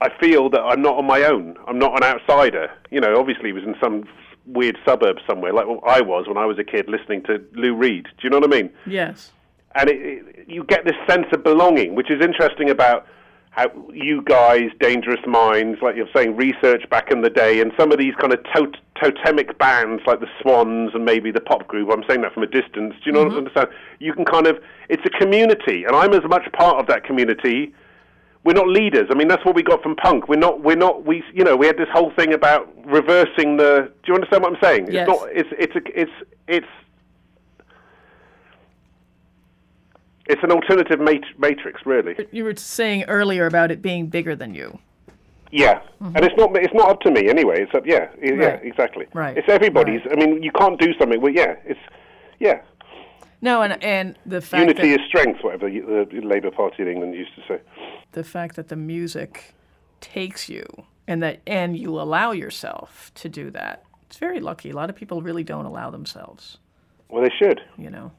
I 0.00 0.10
feel 0.20 0.50
that 0.50 0.60
I'm 0.60 0.82
not 0.82 0.96
on 0.98 1.06
my 1.06 1.22
own. 1.24 1.56
I'm 1.66 1.78
not 1.78 1.96
an 1.96 2.04
outsider. 2.04 2.70
You 2.90 3.00
know, 3.00 3.18
obviously, 3.18 3.46
he 3.46 3.52
was 3.52 3.64
in 3.64 3.74
some 3.82 4.04
weird 4.44 4.78
suburb 4.86 5.16
somewhere, 5.26 5.52
like 5.52 5.66
I 5.86 6.02
was 6.02 6.28
when 6.28 6.36
I 6.36 6.44
was 6.44 6.58
a 6.58 6.64
kid 6.64 6.88
listening 6.88 7.22
to 7.24 7.42
Lou 7.54 7.74
Reed. 7.74 8.04
Do 8.04 8.10
you 8.22 8.30
know 8.30 8.38
what 8.38 8.52
I 8.52 8.56
mean? 8.62 8.70
Yes. 8.86 9.32
and 9.74 9.90
it, 9.90 9.96
it, 9.96 10.48
you 10.48 10.64
get 10.64 10.84
this 10.84 10.96
sense 11.08 11.26
of 11.32 11.42
belonging, 11.42 11.94
which 11.94 12.10
is 12.10 12.22
interesting 12.22 12.70
about 12.70 13.06
how 13.56 13.70
you 13.90 14.20
guys, 14.22 14.68
Dangerous 14.80 15.20
Minds, 15.26 15.78
like 15.80 15.96
you're 15.96 16.08
saying, 16.14 16.36
research 16.36 16.88
back 16.90 17.10
in 17.10 17.22
the 17.22 17.30
day, 17.30 17.62
and 17.62 17.72
some 17.78 17.90
of 17.90 17.98
these 17.98 18.14
kind 18.20 18.34
of 18.34 18.44
tot- 18.54 18.76
totemic 19.02 19.56
bands 19.58 20.02
like 20.06 20.20
the 20.20 20.26
Swans 20.42 20.90
and 20.92 21.06
maybe 21.06 21.30
the 21.30 21.40
pop 21.40 21.66
group. 21.66 21.88
I'm 21.90 22.04
saying 22.06 22.20
that 22.20 22.34
from 22.34 22.42
a 22.42 22.46
distance. 22.46 22.94
Do 22.96 23.00
you 23.06 23.12
know 23.12 23.24
what 23.24 23.32
I 23.32 23.36
understand? 23.36 23.68
Mm-hmm. 23.68 24.04
You 24.04 24.12
can 24.12 24.24
kind 24.26 24.46
of, 24.46 24.58
it's 24.90 25.02
a 25.06 25.10
community, 25.18 25.84
and 25.84 25.96
I'm 25.96 26.12
as 26.12 26.22
much 26.28 26.52
part 26.52 26.78
of 26.78 26.86
that 26.88 27.04
community. 27.04 27.74
We're 28.44 28.52
not 28.52 28.68
leaders. 28.68 29.08
I 29.10 29.14
mean, 29.14 29.26
that's 29.26 29.44
what 29.44 29.54
we 29.54 29.62
got 29.62 29.82
from 29.82 29.96
punk. 29.96 30.28
We're 30.28 30.36
not. 30.36 30.62
We're 30.62 30.76
not. 30.76 31.04
We, 31.04 31.24
you 31.34 31.42
know, 31.42 31.56
we 31.56 31.66
had 31.66 31.78
this 31.78 31.88
whole 31.92 32.12
thing 32.16 32.34
about 32.34 32.72
reversing 32.84 33.56
the. 33.56 33.90
Do 34.04 34.12
you 34.12 34.14
understand 34.14 34.42
what 34.42 34.52
I'm 34.52 34.58
saying? 34.62 34.92
Yes. 34.92 35.08
It's 35.08 35.18
not. 35.18 35.28
It's. 35.32 35.48
It's. 35.58 35.74
A, 35.74 36.00
it's. 36.00 36.12
It's. 36.46 36.66
It's 40.28 40.42
an 40.42 40.50
alternative 40.50 41.00
mat- 41.00 41.38
matrix, 41.38 41.86
really. 41.86 42.16
You 42.32 42.44
were 42.44 42.56
saying 42.56 43.04
earlier 43.04 43.46
about 43.46 43.70
it 43.70 43.80
being 43.82 44.06
bigger 44.08 44.34
than 44.34 44.54
you. 44.54 44.78
Yeah, 45.52 45.80
and 46.00 46.24
it's 46.24 46.36
not. 46.36 46.54
It's 46.56 46.74
not 46.74 46.90
up 46.90 47.00
to 47.02 47.10
me 47.10 47.28
anyway. 47.28 47.62
It's 47.62 47.72
up. 47.74 47.86
Yeah, 47.86 48.08
yeah, 48.20 48.32
Mm-hmm. 48.32 48.66
Exactly. 48.66 49.06
Right. 49.14 49.38
It's 49.38 49.48
everybody's. 49.48 50.00
I 50.10 50.16
mean, 50.16 50.42
you 50.42 50.50
can't 50.50 50.78
do 50.78 50.92
something. 50.98 51.20
Well, 51.20 51.32
yeah, 51.32 51.54
it's. 51.64 51.78
Yeah, 52.40 52.60
No, 53.40 53.62
and 53.62 53.82
and 53.82 54.18
the 54.26 54.40
fact 54.40 54.60
unity 54.60 54.90
that 54.90 55.00
is 55.00 55.06
strength. 55.06 55.42
Whatever 55.42 55.70
the 55.70 56.06
the 56.10 56.20
Labour 56.20 56.50
Party 56.50 56.82
in 56.82 56.88
England 56.88 57.14
used 57.14 57.34
to 57.36 57.42
say. 57.48 57.60
the 58.12 58.24
fact 58.24 58.56
that 58.56 58.68
the 58.68 58.76
music 58.76 59.54
takes 60.00 60.48
you 60.48 60.66
and 61.08 61.22
that 61.22 61.40
and 61.46 61.78
you 61.78 61.98
allow 61.98 62.32
yourself 62.32 63.12
to 63.14 63.28
do 63.28 63.50
that. 63.52 63.84
It's 64.08 64.18
very 64.18 64.40
lucky. 64.40 64.70
A 64.70 64.74
lot 64.74 64.90
of 64.90 64.96
people 64.96 65.22
really 65.22 65.44
don't 65.44 65.64
allow 65.64 65.90
themselves. 65.90 66.58
Well, 67.08 67.22
they 67.22 67.30
should. 67.38 67.60
you 67.78 67.88
know 67.88 68.10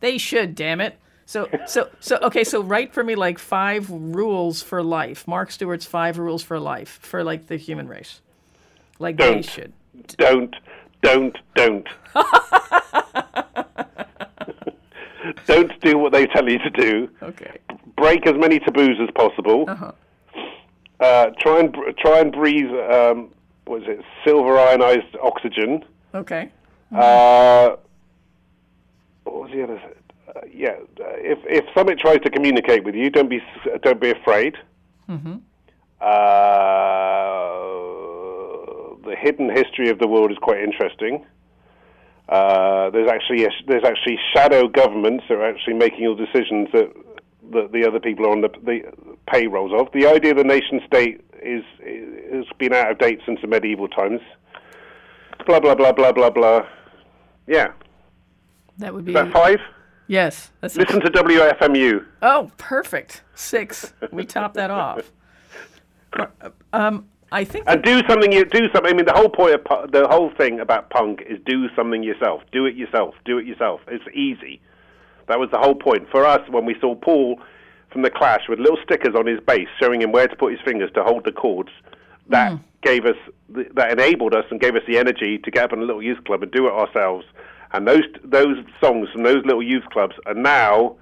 they 0.00 0.18
should 0.18 0.54
damn 0.54 0.80
it 0.80 0.98
so 1.26 1.48
so 1.66 1.88
so 2.00 2.16
okay 2.22 2.44
so 2.44 2.62
write 2.62 2.94
for 2.94 3.04
me 3.04 3.14
like 3.14 3.38
five 3.38 3.90
rules 3.90 4.62
for 4.62 4.82
life 4.82 5.26
mark 5.28 5.50
stewart's 5.50 5.84
five 5.84 6.18
rules 6.18 6.42
for 6.42 6.58
life 6.58 6.98
for 7.02 7.22
like 7.22 7.48
the 7.48 7.56
human 7.56 7.86
race 7.88 8.20
like 8.98 9.16
Don't. 9.16 9.44
should 9.44 9.72
Don't. 10.16 10.54
Don't. 11.02 11.36
Don't. 11.54 11.86
don't 15.46 15.80
do 15.80 15.98
what 15.98 16.12
they 16.12 16.26
tell 16.26 16.48
you 16.48 16.58
to 16.58 16.70
do. 16.70 17.10
okay 17.22 17.58
break 17.96 18.26
as 18.26 18.34
many 18.36 18.58
taboos 18.58 18.98
as 19.00 19.08
possible. 19.14 19.64
Uh-huh. 19.68 19.92
Uh, 21.00 21.30
try 21.40 21.60
and 21.60 21.76
try 21.98 22.20
and 22.20 22.32
breathe. 22.32 22.70
Um, 22.70 23.30
what 23.66 23.82
is 23.82 23.88
it? 23.88 24.00
Silver 24.24 24.58
ionized 24.58 25.16
oxygen. 25.22 25.84
okay 26.14 26.50
Uh, 26.94 27.76
what 29.24 29.34
was 29.42 29.50
the 29.52 29.62
other? 29.62 29.80
Uh, 30.28 30.40
yeah, 30.52 30.76
uh, 31.00 31.16
if 31.18 31.38
if 31.44 31.64
something 31.74 31.96
tries 31.98 32.20
to 32.20 32.30
communicate 32.30 32.84
with 32.84 32.94
you, 32.94 33.10
don't 33.10 33.30
be 33.30 33.40
don't 33.82 34.00
be 34.00 34.10
afraid. 34.10 34.56
Mm-hmm. 35.08 35.36
Uh, 36.00 36.06
the 39.08 39.16
hidden 39.16 39.48
history 39.54 39.88
of 39.88 39.98
the 39.98 40.08
world 40.08 40.32
is 40.32 40.38
quite 40.38 40.60
interesting. 40.62 41.24
Uh, 42.28 42.90
there's 42.90 43.08
actually 43.08 43.44
a, 43.44 43.50
there's 43.68 43.84
actually 43.84 44.18
shadow 44.34 44.66
governments 44.66 45.24
that 45.28 45.38
are 45.38 45.48
actually 45.48 45.74
making 45.74 46.06
all 46.06 46.16
decisions 46.16 46.68
that 46.72 46.92
that 47.52 47.70
the 47.72 47.86
other 47.86 48.00
people 48.00 48.26
are 48.26 48.32
on 48.32 48.40
the, 48.40 48.50
the 48.64 48.82
payrolls 49.32 49.72
of. 49.72 49.92
The 49.92 50.08
idea 50.08 50.32
of 50.32 50.38
the 50.38 50.44
nation 50.44 50.80
state 50.86 51.20
is 51.40 51.62
has 52.32 52.46
been 52.58 52.72
out 52.72 52.90
of 52.90 52.98
date 52.98 53.20
since 53.24 53.40
the 53.40 53.46
medieval 53.46 53.86
times. 53.86 54.20
Blah 55.46 55.60
blah 55.60 55.76
blah 55.76 55.92
blah 55.92 56.10
blah 56.10 56.30
blah. 56.30 56.66
Yeah. 57.46 57.68
That 58.78 58.92
would 58.92 59.04
be. 59.04 59.12
Is 59.12 59.14
that 59.14 59.32
five? 59.32 59.60
Yes. 60.06 60.52
Listen 60.62 61.00
to 61.00 61.10
WFMU. 61.10 62.04
Oh, 62.22 62.50
perfect. 62.58 63.22
Six. 63.34 63.92
We 64.12 64.24
top 64.24 64.54
that 64.54 64.70
off. 64.70 65.12
Um, 66.72 67.08
I 67.30 67.44
think. 67.44 67.64
And 67.68 67.82
do 67.82 68.00
something 68.08 68.32
you 68.32 68.44
do 68.46 68.68
something. 68.72 68.92
I 68.92 68.96
mean, 68.96 69.04
the 69.04 69.12
whole 69.12 69.28
point 69.28 69.54
of 69.54 69.90
the 69.90 70.06
whole 70.08 70.30
thing 70.30 70.60
about 70.60 70.88
punk 70.88 71.22
is 71.28 71.38
do 71.44 71.68
something 71.76 72.02
yourself. 72.02 72.42
Do 72.52 72.64
it 72.64 72.74
yourself. 72.74 73.14
Do 73.24 73.36
it 73.38 73.44
yourself. 73.46 73.80
It's 73.88 74.04
easy. 74.14 74.60
That 75.28 75.38
was 75.38 75.50
the 75.50 75.58
whole 75.58 75.74
point 75.74 76.08
for 76.10 76.24
us 76.24 76.40
when 76.48 76.64
we 76.64 76.74
saw 76.80 76.94
Paul 76.94 77.40
from 77.92 78.02
the 78.02 78.10
Clash 78.10 78.42
with 78.48 78.58
little 78.60 78.78
stickers 78.82 79.14
on 79.14 79.26
his 79.26 79.40
bass 79.40 79.66
showing 79.80 80.00
him 80.00 80.12
where 80.12 80.28
to 80.28 80.36
put 80.36 80.52
his 80.52 80.60
fingers 80.64 80.90
to 80.94 81.02
hold 81.02 81.24
the 81.24 81.32
chords. 81.32 81.70
That 82.28 82.52
gave 82.82 83.04
us 83.04 83.16
th- 83.54 83.68
that 83.74 83.92
enabled 83.92 84.34
us 84.34 84.44
and 84.50 84.60
gave 84.60 84.74
us 84.76 84.82
the 84.86 84.96
energy 84.98 85.38
to 85.38 85.50
get 85.50 85.64
up 85.64 85.72
in 85.72 85.80
a 85.80 85.84
little 85.84 86.02
youth 86.02 86.22
club 86.24 86.42
and 86.42 86.52
do 86.52 86.66
it 86.66 86.72
ourselves. 86.72 87.26
And 87.72 87.86
those 87.86 88.04
those 88.24 88.56
songs 88.82 89.08
from 89.12 89.22
those 89.22 89.44
little 89.44 89.62
youth 89.62 89.84
clubs 89.90 90.14
are 90.26 90.34
now 90.34 90.96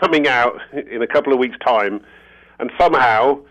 coming 0.00 0.28
out 0.28 0.58
in 0.72 1.02
a 1.02 1.06
couple 1.06 1.32
of 1.32 1.38
weeks' 1.38 1.56
time, 1.64 2.00
and 2.58 2.70
somehow 2.78 3.42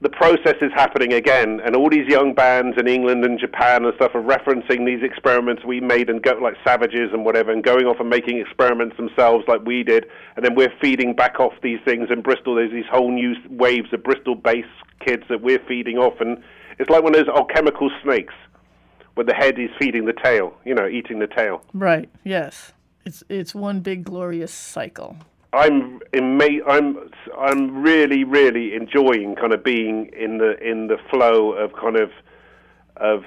the 0.00 0.08
process 0.08 0.54
is 0.62 0.70
happening 0.76 1.12
again, 1.12 1.60
and 1.64 1.74
all 1.74 1.90
these 1.90 2.06
young 2.06 2.32
bands 2.32 2.76
in 2.78 2.86
England 2.86 3.24
and 3.24 3.36
Japan 3.38 3.84
and 3.84 3.92
stuff 3.96 4.14
are 4.14 4.22
referencing 4.22 4.86
these 4.86 5.02
experiments 5.02 5.64
we 5.64 5.80
made 5.80 6.08
and 6.08 6.22
go 6.22 6.38
like 6.40 6.54
Savages 6.64 7.10
and 7.12 7.24
whatever, 7.24 7.50
and 7.50 7.64
going 7.64 7.84
off 7.84 7.98
and 7.98 8.08
making 8.08 8.38
experiments 8.38 8.96
themselves 8.96 9.44
like 9.48 9.60
we 9.66 9.82
did, 9.82 10.06
and 10.36 10.44
then 10.44 10.54
we're 10.54 10.72
feeding 10.80 11.16
back 11.16 11.40
off 11.40 11.52
these 11.64 11.80
things 11.84 12.10
in 12.10 12.22
Bristol. 12.22 12.54
There's 12.54 12.70
these 12.70 12.86
whole 12.88 13.10
new 13.10 13.34
waves 13.50 13.92
of 13.92 14.04
Bristol-based 14.04 14.68
kids 15.04 15.24
that 15.28 15.42
we're 15.42 15.62
feeding 15.66 15.98
off, 15.98 16.20
and 16.20 16.40
it's 16.78 16.90
like 16.90 17.02
one 17.02 17.16
of 17.16 17.26
those 17.26 17.34
alchemical 17.34 17.90
snakes, 18.04 18.34
where 19.18 19.24
the 19.24 19.34
head 19.34 19.58
is 19.58 19.68
feeding 19.80 20.04
the 20.04 20.12
tail, 20.12 20.54
you 20.64 20.72
know, 20.72 20.86
eating 20.86 21.18
the 21.18 21.26
tail. 21.26 21.60
Right. 21.74 22.08
Yes. 22.22 22.72
It's 23.04 23.24
it's 23.28 23.52
one 23.52 23.80
big 23.80 24.04
glorious 24.04 24.52
cycle. 24.52 25.16
I'm 25.52 25.98
ima- 26.12 26.64
I'm 26.68 27.10
I'm 27.36 27.82
really 27.82 28.22
really 28.22 28.76
enjoying 28.76 29.34
kind 29.34 29.52
of 29.52 29.64
being 29.64 30.08
in 30.16 30.38
the 30.38 30.56
in 30.64 30.86
the 30.86 30.98
flow 31.10 31.50
of 31.50 31.72
kind 31.72 31.96
of 31.96 32.12
of 32.98 33.24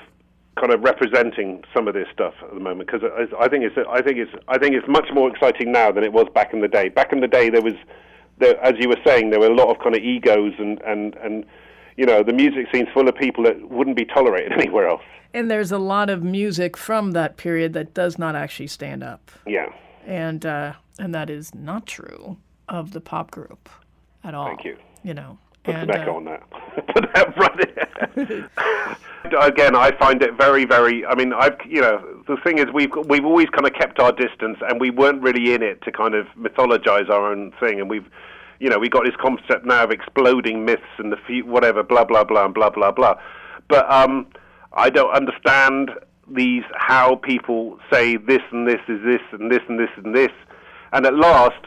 kind 0.57 0.71
of 0.71 0.79
representing 0.81 1.61
some 1.73 1.89
of 1.89 1.93
this 1.93 2.07
stuff 2.13 2.35
at 2.41 2.53
the 2.53 2.61
moment 2.61 2.89
because 2.89 3.03
I, 3.03 3.43
I 3.43 3.49
think 3.49 3.65
it's 3.65 3.75
I 3.89 4.01
think 4.01 4.17
it's 4.17 4.31
I 4.47 4.57
think 4.57 4.75
it's 4.75 4.87
much 4.87 5.09
more 5.13 5.29
exciting 5.29 5.73
now 5.73 5.91
than 5.91 6.05
it 6.05 6.13
was 6.13 6.27
back 6.33 6.53
in 6.53 6.61
the 6.61 6.69
day. 6.69 6.87
Back 6.87 7.11
in 7.11 7.19
the 7.19 7.27
day, 7.27 7.49
there 7.49 7.61
was 7.61 7.75
there, 8.37 8.57
as 8.63 8.75
you 8.79 8.87
were 8.87 9.01
saying, 9.05 9.31
there 9.31 9.41
were 9.41 9.51
a 9.51 9.55
lot 9.55 9.67
of 9.67 9.79
kind 9.79 9.93
of 9.93 10.01
egos 10.01 10.53
and 10.57 10.81
and 10.83 11.15
and 11.15 11.45
you 11.97 12.05
know 12.05 12.23
the 12.23 12.33
music 12.33 12.67
scene's 12.73 12.89
full 12.93 13.07
of 13.07 13.15
people 13.15 13.43
that 13.43 13.69
wouldn't 13.69 13.95
be 13.95 14.05
tolerated 14.05 14.51
anywhere 14.59 14.87
else. 14.87 15.03
And 15.33 15.49
there's 15.49 15.71
a 15.71 15.77
lot 15.77 16.09
of 16.09 16.23
music 16.23 16.75
from 16.75 17.11
that 17.11 17.37
period 17.37 17.73
that 17.73 17.93
does 17.93 18.17
not 18.17 18.35
actually 18.35 18.67
stand 18.67 19.03
up. 19.03 19.31
Yeah. 19.47 19.67
And 20.05 20.45
uh, 20.45 20.73
and 20.99 21.15
that 21.15 21.29
is 21.29 21.55
not 21.55 21.85
true 21.85 22.37
of 22.67 22.91
the 22.91 23.01
pop 23.01 23.31
group 23.31 23.69
at 24.23 24.33
all. 24.33 24.47
Thank 24.47 24.65
you. 24.65 24.77
You 25.03 25.13
know. 25.13 25.37
Put 25.63 25.75
and, 25.75 25.91
uh, 25.91 26.11
on 26.11 26.25
that. 26.25 26.49
Put 26.93 27.13
that 27.13 27.37
right 27.37 28.47
Again, 29.41 29.75
I 29.75 29.91
find 29.97 30.21
it 30.23 30.33
very, 30.33 30.65
very. 30.65 31.05
I 31.05 31.13
mean, 31.13 31.33
I've 31.33 31.57
you 31.67 31.81
know 31.81 32.23
the 32.27 32.37
thing 32.37 32.57
is 32.57 32.65
we've 32.73 32.91
we've 33.07 33.25
always 33.25 33.47
kind 33.49 33.67
of 33.67 33.73
kept 33.73 33.99
our 33.99 34.11
distance, 34.11 34.57
and 34.67 34.81
we 34.81 34.89
weren't 34.89 35.21
really 35.21 35.53
in 35.53 35.61
it 35.61 35.81
to 35.83 35.91
kind 35.91 36.15
of 36.15 36.25
mythologize 36.37 37.09
our 37.09 37.31
own 37.31 37.53
thing, 37.59 37.79
and 37.79 37.89
we've. 37.89 38.09
You 38.61 38.69
know, 38.69 38.77
we 38.77 38.89
got 38.89 39.05
this 39.05 39.15
concept 39.19 39.65
now 39.65 39.85
of 39.85 39.89
exploding 39.89 40.65
myths 40.65 40.83
and 40.99 41.11
the 41.11 41.41
whatever, 41.41 41.81
blah 41.81 42.05
blah 42.05 42.23
blah, 42.23 42.45
and 42.45 42.53
blah 42.53 42.69
blah 42.69 42.91
blah. 42.91 43.15
But 43.67 43.91
um, 43.91 44.27
I 44.73 44.91
don't 44.91 45.11
understand 45.11 45.89
these 46.29 46.61
how 46.75 47.15
people 47.15 47.79
say 47.91 48.17
this 48.17 48.41
and 48.51 48.67
this 48.67 48.79
is 48.87 48.99
this 49.03 49.21
and 49.31 49.51
this 49.51 49.61
and 49.67 49.79
this 49.79 49.89
and 49.97 50.15
this, 50.15 50.29
and 50.93 51.07
at 51.07 51.15
last, 51.15 51.65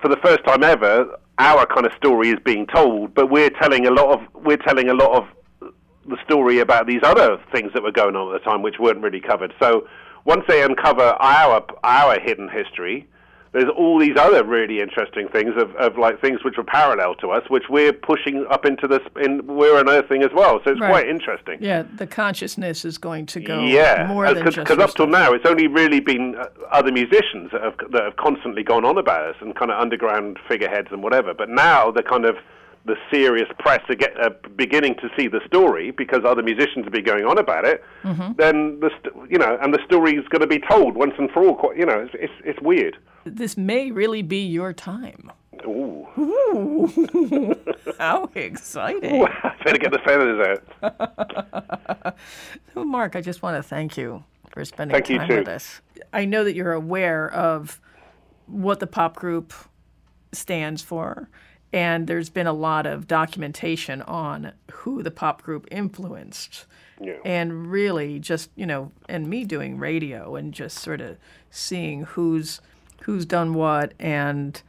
for 0.00 0.08
the 0.08 0.16
first 0.24 0.46
time 0.46 0.62
ever, 0.62 1.14
our 1.36 1.66
kind 1.66 1.84
of 1.84 1.92
story 1.98 2.30
is 2.30 2.38
being 2.42 2.66
told, 2.66 3.14
but 3.14 3.30
we're 3.30 3.50
telling 3.50 3.86
a 3.86 3.90
lot 3.90 4.18
of 4.18 4.44
we're 4.46 4.56
telling 4.56 4.88
a 4.88 4.94
lot 4.94 5.12
of 5.12 5.72
the 6.06 6.16
story 6.24 6.60
about 6.60 6.86
these 6.86 7.02
other 7.02 7.36
things 7.52 7.70
that 7.74 7.82
were 7.82 7.92
going 7.92 8.16
on 8.16 8.34
at 8.34 8.42
the 8.42 8.50
time, 8.50 8.62
which 8.62 8.76
weren't 8.80 9.02
really 9.02 9.20
covered. 9.20 9.52
So 9.60 9.86
once 10.24 10.44
they 10.48 10.62
uncover 10.62 11.14
our 11.20 11.66
our 11.84 12.18
hidden 12.18 12.48
history, 12.48 13.06
there's 13.52 13.68
all 13.76 13.98
these 13.98 14.16
other 14.18 14.44
really 14.44 14.80
interesting 14.80 15.28
things 15.28 15.54
of, 15.56 15.74
of 15.76 15.96
like 15.98 16.20
things 16.20 16.44
which 16.44 16.58
are 16.58 16.64
parallel 16.64 17.14
to 17.16 17.30
us, 17.30 17.42
which 17.48 17.64
we're 17.70 17.92
pushing 17.92 18.46
up 18.50 18.64
into 18.66 18.86
this, 18.86 19.00
in, 19.22 19.46
we're 19.46 19.78
unearthing 19.80 20.22
as 20.22 20.30
well. 20.34 20.60
So 20.64 20.72
it's 20.72 20.80
Right. 20.80 20.90
quite 20.90 21.08
interesting. 21.08 21.58
Yeah, 21.60 21.84
the 21.96 22.06
consciousness 22.06 22.84
is 22.84 22.98
going 22.98 23.26
to 23.26 23.40
go 23.40 23.62
Yeah, 23.64 24.06
more 24.08 24.32
than 24.32 24.44
just 24.44 24.58
because 24.58 24.78
up 24.78 24.94
till 24.94 25.06
now, 25.06 25.32
it's 25.32 25.46
only 25.46 25.66
really 25.66 26.00
been 26.00 26.36
uh, 26.36 26.46
other 26.70 26.92
musicians 26.92 27.50
that 27.52 27.62
have 27.62 27.74
that 27.90 28.02
have 28.04 28.16
constantly 28.16 28.62
gone 28.62 28.84
on 28.84 28.98
about 28.98 29.30
us 29.30 29.36
and 29.40 29.54
kind 29.56 29.70
of 29.70 29.80
underground 29.80 30.38
figureheads 30.48 30.88
and 30.90 31.02
whatever. 31.02 31.32
But 31.34 31.48
now 31.48 31.90
the 31.90 32.02
kind 32.02 32.24
of 32.24 32.36
the 32.84 32.96
serious 33.10 33.48
press 33.58 33.80
are 33.88 33.94
get, 33.94 34.18
uh, 34.20 34.30
beginning 34.56 34.94
to 34.96 35.08
see 35.16 35.28
the 35.28 35.40
story 35.46 35.90
because 35.90 36.24
other 36.24 36.42
musicians 36.42 36.84
have 36.84 36.92
been 36.92 37.04
going 37.04 37.24
on 37.24 37.38
about 37.38 37.64
it. 37.64 37.84
Mm-hmm. 38.02 38.32
Then 38.36 38.80
the 38.80 38.90
st- 38.98 39.30
you 39.30 39.38
know, 39.38 39.58
and 39.60 39.74
the 39.74 39.80
story 39.84 40.14
is 40.14 40.26
going 40.28 40.40
to 40.40 40.46
be 40.46 40.58
told 40.58 40.94
once 40.96 41.14
and 41.18 41.30
for 41.30 41.46
all. 41.46 41.54
Quite, 41.54 41.76
you 41.76 41.86
know, 41.86 42.00
it's, 42.00 42.14
it's 42.14 42.32
it's 42.44 42.60
weird. 42.60 42.96
This 43.24 43.56
may 43.56 43.90
really 43.90 44.22
be 44.22 44.46
your 44.46 44.72
time. 44.72 45.30
Ooh, 45.66 46.06
How 47.98 48.30
exciting. 48.34 49.24
I 49.42 49.54
better 49.64 49.78
get 49.78 49.90
the 49.90 49.98
feathers 49.98 50.58
out. 50.82 52.16
Well, 52.74 52.84
Mark, 52.84 53.16
I 53.16 53.20
just 53.20 53.42
want 53.42 53.56
to 53.56 53.62
thank 53.62 53.96
you 53.96 54.22
for 54.50 54.64
spending 54.64 54.94
Thank 54.94 55.08
you 55.10 55.18
time 55.18 55.28
too. 55.28 55.36
with 55.38 55.48
us. 55.48 55.80
I 56.12 56.26
know 56.26 56.44
that 56.44 56.54
you're 56.54 56.72
aware 56.72 57.28
of 57.32 57.80
what 58.46 58.78
the 58.78 58.86
pop 58.86 59.16
group 59.16 59.52
stands 60.30 60.80
for, 60.80 61.28
and 61.72 62.06
there's 62.06 62.30
been 62.30 62.46
a 62.46 62.52
lot 62.52 62.86
of 62.86 63.06
documentation 63.06 64.02
on 64.02 64.52
who 64.70 65.02
the 65.02 65.10
pop 65.10 65.42
group 65.42 65.66
influenced. 65.70 66.66
Yeah. 67.00 67.18
And 67.24 67.70
really 67.70 68.18
just, 68.18 68.50
you 68.56 68.66
know, 68.66 68.90
and 69.08 69.28
me 69.28 69.44
doing 69.44 69.78
radio 69.78 70.34
and 70.34 70.52
just 70.52 70.78
sort 70.78 71.00
of 71.00 71.16
seeing 71.50 72.02
who's 72.02 72.60
who's 73.02 73.24
done 73.24 73.54
what 73.54 73.94
and 73.98 74.60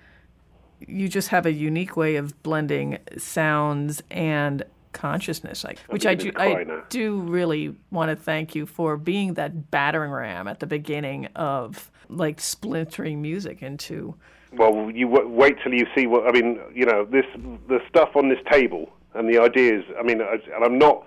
you 0.87 1.09
just 1.09 1.29
have 1.29 1.45
a 1.45 1.51
unique 1.51 1.97
way 1.97 2.15
of 2.15 2.41
blending 2.43 2.97
sounds 3.17 4.01
and 4.09 4.63
consciousness 4.91 5.63
like 5.63 5.77
which 5.89 6.05
I 6.05 6.15
do 6.15 6.31
I 6.35 6.65
do 6.89 7.19
really 7.19 7.75
want 7.91 8.09
to 8.09 8.15
thank 8.15 8.55
you 8.55 8.65
for 8.65 8.97
being 8.97 9.35
that 9.35 9.69
battering 9.71 10.11
ram 10.11 10.47
at 10.47 10.59
the 10.59 10.67
beginning 10.67 11.27
of 11.35 11.91
like 12.07 12.39
splintering 12.39 13.21
music 13.21 13.61
into 13.61 14.15
Well, 14.53 14.89
you 14.93 15.07
w- 15.09 15.27
wait 15.29 15.57
till 15.63 15.73
you 15.73 15.85
see 15.95 16.07
what 16.07 16.27
I 16.27 16.31
mean. 16.31 16.59
You 16.73 16.85
know, 16.85 17.05
this 17.05 17.25
the 17.67 17.79
stuff 17.87 18.15
on 18.15 18.29
this 18.29 18.39
table 18.51 18.89
and 19.13 19.31
the 19.31 19.39
ideas. 19.39 19.83
I 19.99 20.03
mean, 20.03 20.21
I- 20.21 20.39
and 20.55 20.63
I'm 20.63 20.77
not 20.77 21.05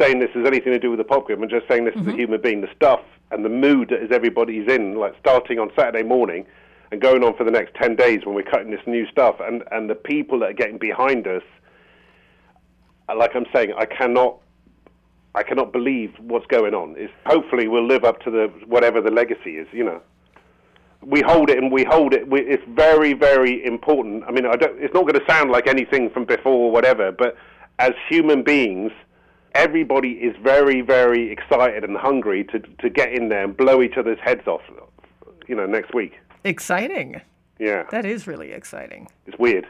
saying 0.00 0.20
this 0.20 0.30
has 0.34 0.46
anything 0.46 0.72
to 0.72 0.78
do 0.78 0.90
with 0.90 0.98
the 0.98 1.04
pop 1.04 1.26
group. 1.26 1.40
I'm 1.42 1.48
just 1.48 1.66
saying 1.68 1.84
this 1.84 1.94
is 1.96 2.06
a 2.06 2.12
human 2.16 2.40
being. 2.40 2.60
The 2.60 2.70
stuff 2.74 3.00
and 3.30 3.44
the 3.44 3.48
mood 3.48 3.88
that 3.90 4.02
is 4.02 4.10
everybody's 4.12 4.68
in, 4.70 4.94
like 4.96 5.14
starting 5.20 5.58
on 5.58 5.70
Saturday 5.76 6.02
morning 6.06 6.46
and 6.92 7.00
going 7.00 7.24
on 7.24 7.34
for 7.36 7.44
the 7.44 7.50
next 7.50 7.74
ten 7.74 7.96
days 7.96 8.24
when 8.24 8.34
we're 8.34 8.42
cutting 8.42 8.70
this 8.70 8.86
new 8.86 9.06
stuff, 9.06 9.36
and 9.40 9.64
and 9.72 9.90
the 9.90 9.94
people 9.94 10.38
that 10.40 10.50
are 10.50 10.54
getting 10.54 10.78
behind 10.78 11.26
us. 11.26 11.42
uh, 13.08 13.16
Like 13.16 13.34
I'm 13.34 13.46
saying, 13.54 13.72
I 13.76 13.86
cannot 13.86 14.36
I 15.34 15.42
cannot 15.42 15.72
believe 15.72 16.12
what's 16.20 16.46
going 16.46 16.74
on. 16.74 16.94
Is 16.96 17.10
hopefully 17.26 17.66
we'll 17.66 17.86
live 17.86 18.04
up 18.04 18.20
to 18.22 18.30
the 18.30 18.52
whatever 18.66 19.00
the 19.00 19.10
legacy 19.10 19.56
is. 19.56 19.66
You 19.72 19.84
know 19.84 20.00
we 21.02 21.20
hold 21.20 21.50
it 21.50 21.58
and 21.58 21.70
we 21.72 21.84
hold 21.84 22.14
it. 22.14 22.28
We, 22.28 22.40
it's 22.40 22.62
very, 22.68 23.12
very 23.12 23.64
important. 23.64 24.24
I 24.26 24.30
mean, 24.30 24.46
I 24.46 24.56
don't, 24.56 24.80
it's 24.80 24.94
not 24.94 25.02
going 25.06 25.18
to 25.18 25.24
sound 25.28 25.50
like 25.50 25.66
anything 25.66 26.10
from 26.10 26.24
before 26.24 26.52
or 26.52 26.70
whatever, 26.70 27.10
but 27.12 27.36
as 27.78 27.92
human 28.08 28.42
beings, 28.42 28.92
everybody 29.54 30.10
is 30.12 30.34
very, 30.42 30.80
very 30.80 31.30
excited 31.30 31.84
and 31.84 31.96
hungry 31.96 32.44
to 32.44 32.58
to 32.80 32.88
get 32.88 33.12
in 33.12 33.28
there 33.28 33.44
and 33.44 33.56
blow 33.56 33.82
each 33.82 33.96
other's 33.96 34.18
heads 34.22 34.46
off. 34.46 34.62
You 35.48 35.56
know, 35.56 35.66
next 35.66 35.92
week. 35.92 36.12
exciting. 36.44 37.20
Yeah, 37.58 37.84
That 37.90 38.04
is 38.04 38.26
really 38.26 38.50
exciting. 38.52 39.08
it's 39.26 39.38
weird. 39.38 39.66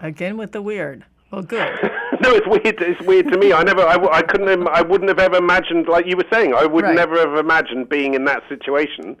Again 0.00 0.36
with 0.36 0.52
the 0.52 0.62
weird. 0.62 1.04
Well, 1.30 1.42
good. 1.42 1.58
no, 2.20 2.34
it's 2.34 2.46
weird. 2.46 2.80
It's 2.82 3.00
weird 3.02 3.28
to 3.32 3.38
me. 3.38 3.52
I 3.52 3.62
never, 3.62 3.82
I 3.82 4.22
couldn't, 4.22 4.48
im- 4.48 4.68
I 4.68 4.82
wouldn't 4.82 5.08
have 5.08 5.18
ever 5.18 5.36
imagined, 5.36 5.88
like 5.88 6.06
you 6.06 6.16
were 6.16 6.26
saying, 6.32 6.54
I 6.54 6.66
would 6.66 6.84
Right. 6.84 6.94
never 6.94 7.18
have 7.18 7.36
imagined 7.38 7.88
being 7.88 8.14
in 8.14 8.24
that 8.26 8.42
situation. 8.48 9.16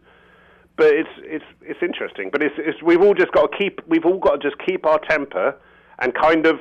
But 0.76 0.86
it's, 0.88 1.10
it's, 1.18 1.44
it's 1.62 1.82
interesting. 1.82 2.30
But 2.32 2.42
it's, 2.42 2.54
it's, 2.58 2.82
we've 2.82 3.02
all 3.02 3.14
just 3.14 3.32
got 3.32 3.50
to 3.52 3.58
keep, 3.58 3.80
we've 3.86 4.06
all 4.06 4.18
got 4.18 4.40
to 4.40 4.48
just 4.50 4.56
keep 4.64 4.86
our 4.86 4.98
temper 4.98 5.54
and 5.98 6.14
kind 6.14 6.46
of, 6.46 6.58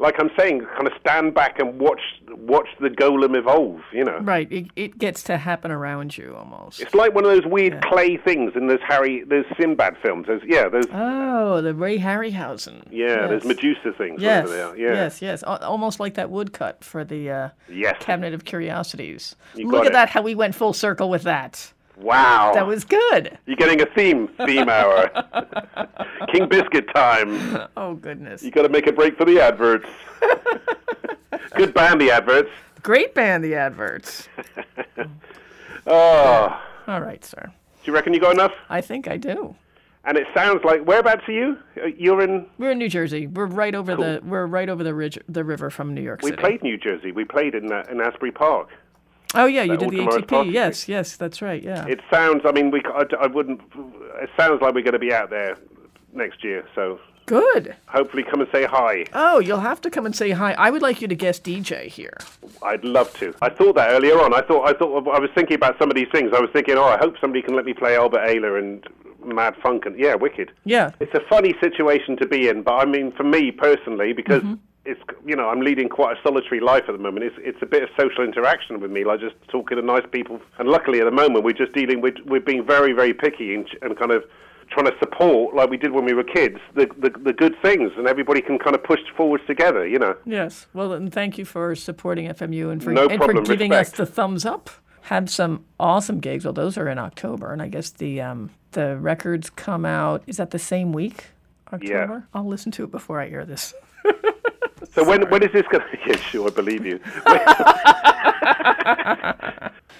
like 0.00 0.16
I'm 0.18 0.28
saying, 0.36 0.66
kind 0.74 0.88
of 0.88 0.92
stand 1.00 1.34
back 1.34 1.60
and 1.60 1.78
watch, 1.78 2.00
watch 2.28 2.66
the 2.80 2.88
golem 2.90 3.36
evolve. 3.36 3.80
You 3.92 4.04
know, 4.04 4.18
right. 4.18 4.50
It, 4.52 4.66
it 4.74 4.98
gets 4.98 5.22
to 5.22 5.38
happen 5.38 5.70
around 5.70 6.18
you 6.18 6.34
almost. 6.36 6.80
it's 6.80 6.94
like 6.94 7.14
one 7.14 7.24
of 7.24 7.30
those 7.30 7.46
weird 7.46 7.80
clay 7.84 8.16
things 8.16 8.52
in 8.56 8.66
those 8.66 8.80
Harry, 8.86 9.22
those 9.24 9.44
Sinbad 9.58 9.96
films. 10.02 10.26
There's, 10.26 10.42
yeah, 10.44 10.68
those, 10.68 10.86
Oh, 10.92 11.62
the 11.62 11.72
Ray 11.74 11.98
Harryhausen. 11.98 12.86
yeah, 12.90 13.30
Yes. 13.30 13.44
Medusa 13.44 13.92
things. 13.96 14.20
Yes. 14.20 14.48
Yeah. 14.50 14.74
Yes, 14.76 15.22
yes. 15.22 15.42
Almost 15.44 16.00
like 16.00 16.14
that 16.14 16.28
woodcut 16.28 16.82
for 16.84 17.04
the 17.04 17.30
uh, 17.30 17.48
Yes. 17.70 17.96
Cabinet 18.00 18.34
of 18.34 18.44
Curiosities. 18.44 19.36
You 19.54 19.68
Look 19.68 19.82
at 19.82 19.86
it. 19.86 19.92
that, 19.92 20.10
how 20.10 20.22
we 20.22 20.34
went 20.34 20.54
full 20.56 20.72
circle 20.72 21.08
with 21.08 21.22
that. 21.22 21.72
Wow. 21.96 22.52
That 22.54 22.66
was 22.66 22.84
good. 22.84 23.38
You're 23.46 23.56
getting 23.56 23.80
a 23.80 23.86
theme, 23.86 24.28
theme 24.46 24.68
hour. 24.68 25.08
King 26.32 26.48
Biscuit 26.48 26.86
time. 26.94 27.68
Oh 27.76 27.94
goodness. 27.94 28.42
You 28.42 28.50
got 28.50 28.62
to 28.62 28.68
make 28.68 28.86
a 28.86 28.92
break 28.92 29.16
for 29.16 29.24
the 29.24 29.40
adverts. 29.40 29.88
Good 31.56 31.72
band, 31.74 32.00
the 32.00 32.10
adverts. 32.10 32.50
Great 32.82 33.14
band, 33.14 33.44
the 33.44 33.54
adverts. 33.54 34.28
Oh, 35.86 36.60
All 36.88 37.00
right, 37.02 37.22
sir. 37.22 37.42
do 37.44 37.90
you 37.90 37.92
reckon 37.94 38.14
you 38.14 38.20
got 38.20 38.32
enough? 38.32 38.52
I 38.70 38.80
think 38.80 39.06
I 39.06 39.18
do. 39.18 39.54
And 40.06 40.16
it 40.16 40.26
sounds 40.34 40.64
like 40.64 40.82
whereabouts 40.86 41.28
are 41.28 41.32
you? 41.32 41.58
Uh, 41.76 41.86
You're 41.96 42.22
in. 42.22 42.46
We're 42.58 42.70
in 42.70 42.78
New 42.78 42.88
Jersey. 42.88 43.26
We're 43.26 43.46
right 43.46 43.74
over 43.74 43.94
the 43.94 44.20
we're 44.24 44.46
right 44.46 44.68
over 44.68 44.82
the 44.84 44.94
ridge, 44.94 45.18
the 45.28 45.44
river 45.44 45.68
from 45.70 45.94
New 45.94 46.00
York 46.02 46.20
We 46.22 46.30
City. 46.30 46.42
We 46.42 46.48
played 46.48 46.62
New 46.62 46.76
Jersey. 46.78 47.12
We 47.12 47.24
played 47.24 47.54
in 47.54 47.70
uh, 47.72 47.84
in 47.90 48.00
Asbury 48.00 48.32
Park. 48.32 48.68
Oh 49.34 49.46
yeah, 49.46 49.62
you 49.62 49.76
did 49.76 49.90
the 49.90 49.98
ATP. 49.98 50.52
Yes, 50.52 50.88
yes, 50.88 51.16
that's 51.16 51.42
right. 51.42 51.62
Yeah. 51.62 51.86
It 51.86 52.00
sounds. 52.10 52.42
I 52.44 52.52
mean, 52.52 52.70
we. 52.70 52.82
I 53.20 53.26
wouldn't. 53.26 53.60
It 54.22 54.30
sounds 54.36 54.60
like 54.62 54.74
we're 54.74 54.82
going 54.82 54.92
to 54.92 54.98
be 54.98 55.12
out 55.12 55.30
there 55.30 55.56
next 56.12 56.44
year. 56.44 56.66
So 56.74 57.00
Good. 57.26 57.74
hopefully, 57.86 58.22
come 58.22 58.40
and 58.40 58.50
say 58.52 58.64
hi. 58.64 59.04
Oh, 59.12 59.38
you'll 59.38 59.60
have 59.60 59.80
to 59.82 59.90
come 59.90 60.06
and 60.06 60.14
say 60.14 60.30
hi. 60.30 60.52
I 60.52 60.70
would 60.70 60.82
like 60.82 61.00
you 61.02 61.08
to 61.08 61.14
guest 61.14 61.44
DJ 61.44 61.86
here. 61.86 62.16
I'd 62.62 62.84
love 62.84 63.12
to. 63.18 63.34
I 63.42 63.50
thought 63.50 63.74
that 63.76 63.90
earlier 63.90 64.20
on. 64.20 64.34
I 64.34 64.40
thought. 64.42 64.68
I 64.68 64.72
thought. 64.72 65.08
I 65.08 65.18
was 65.18 65.30
thinking 65.34 65.56
about 65.56 65.78
some 65.78 65.90
of 65.90 65.96
these 65.96 66.08
things. 66.12 66.32
I 66.34 66.40
was 66.40 66.50
thinking, 66.52 66.76
oh, 66.76 66.84
I 66.84 66.98
hope 66.98 67.16
somebody 67.20 67.42
can 67.42 67.54
let 67.54 67.64
me 67.64 67.74
play 67.74 67.96
Albert 67.96 68.28
Ayler 68.28 68.58
and 68.58 68.86
Mad 69.24 69.54
Funk 69.62 69.86
and 69.86 69.98
yeah, 69.98 70.14
Wicked. 70.14 70.52
Yeah. 70.64 70.92
It's 71.00 71.14
a 71.14 71.20
funny 71.28 71.54
situation 71.60 72.16
to 72.18 72.26
be 72.26 72.48
in, 72.48 72.62
but 72.62 72.74
I 72.74 72.84
mean, 72.84 73.12
for 73.12 73.24
me 73.24 73.50
personally, 73.50 74.12
because 74.12 74.42
mm-hmm. 74.42 74.54
It's 74.84 75.00
you 75.24 75.36
know 75.36 75.48
I'm 75.48 75.60
leading 75.60 75.88
quite 75.88 76.16
a 76.16 76.22
solitary 76.22 76.60
life 76.60 76.84
at 76.88 76.92
the 76.92 76.98
moment. 76.98 77.24
It's 77.24 77.36
it's 77.38 77.58
a 77.62 77.66
bit 77.66 77.82
of 77.82 77.88
social 77.98 78.24
interaction 78.24 78.80
with 78.80 78.90
me, 78.90 79.04
like 79.04 79.20
just 79.20 79.34
talking 79.48 79.76
to 79.76 79.82
nice 79.82 80.04
people. 80.10 80.40
And 80.58 80.68
luckily, 80.68 81.00
at 81.00 81.04
the 81.04 81.10
moment, 81.10 81.44
we're 81.44 81.52
just 81.52 81.72
dealing 81.72 82.00
with 82.00 82.14
we're 82.26 82.40
being 82.40 82.64
very 82.66 82.92
very 82.92 83.14
picky 83.14 83.54
and, 83.54 83.68
and 83.82 83.98
kind 83.98 84.10
of 84.10 84.24
trying 84.70 84.86
to 84.86 84.98
support, 84.98 85.54
like 85.54 85.70
we 85.70 85.76
did 85.76 85.92
when 85.92 86.04
we 86.04 86.14
were 86.14 86.24
kids, 86.24 86.58
the, 86.74 86.86
the 86.98 87.10
the 87.10 87.32
good 87.32 87.54
things, 87.62 87.92
and 87.96 88.06
everybody 88.06 88.40
can 88.40 88.58
kind 88.58 88.74
of 88.74 88.82
push 88.82 89.00
forwards 89.16 89.44
together. 89.46 89.86
You 89.86 89.98
know. 89.98 90.16
Yes. 90.24 90.66
Well, 90.74 90.92
and 90.92 91.12
thank 91.12 91.38
you 91.38 91.44
for 91.44 91.74
supporting 91.74 92.28
FMU 92.28 92.70
and 92.70 92.82
for 92.82 92.92
No 92.92 93.06
and 93.06 93.18
problem, 93.18 93.44
for 93.44 93.52
giving 93.52 93.72
us 93.72 93.90
the 93.90 94.06
thumbs 94.06 94.44
up. 94.44 94.70
Had 95.02 95.28
some 95.28 95.66
awesome 95.78 96.18
gigs. 96.18 96.44
Well, 96.44 96.54
those 96.54 96.78
are 96.78 96.88
in 96.88 96.98
October, 96.98 97.52
and 97.52 97.60
I 97.60 97.68
guess 97.68 97.90
the 97.90 98.20
um, 98.20 98.50
the 98.72 98.96
records 98.96 99.50
come 99.50 99.84
out. 99.84 100.22
Is 100.26 100.38
that 100.38 100.50
the 100.50 100.58
same 100.58 100.92
week? 100.92 101.26
October. 101.72 102.26
I'll 102.32 102.46
listen 102.46 102.72
to 102.72 102.84
it 102.84 102.90
before 102.90 103.20
I 103.20 103.28
air 103.28 103.44
this. 103.44 103.74
So 104.94 105.04
when 105.04 105.28
when 105.30 105.42
is 105.42 105.52
this 105.52 105.64
going? 105.70 105.84
to... 105.84 105.96
Be 105.96 105.98
Yeah, 106.06 106.16
sure, 106.16 106.48
I 106.48 106.50
believe 106.50 106.86
you. 106.86 107.00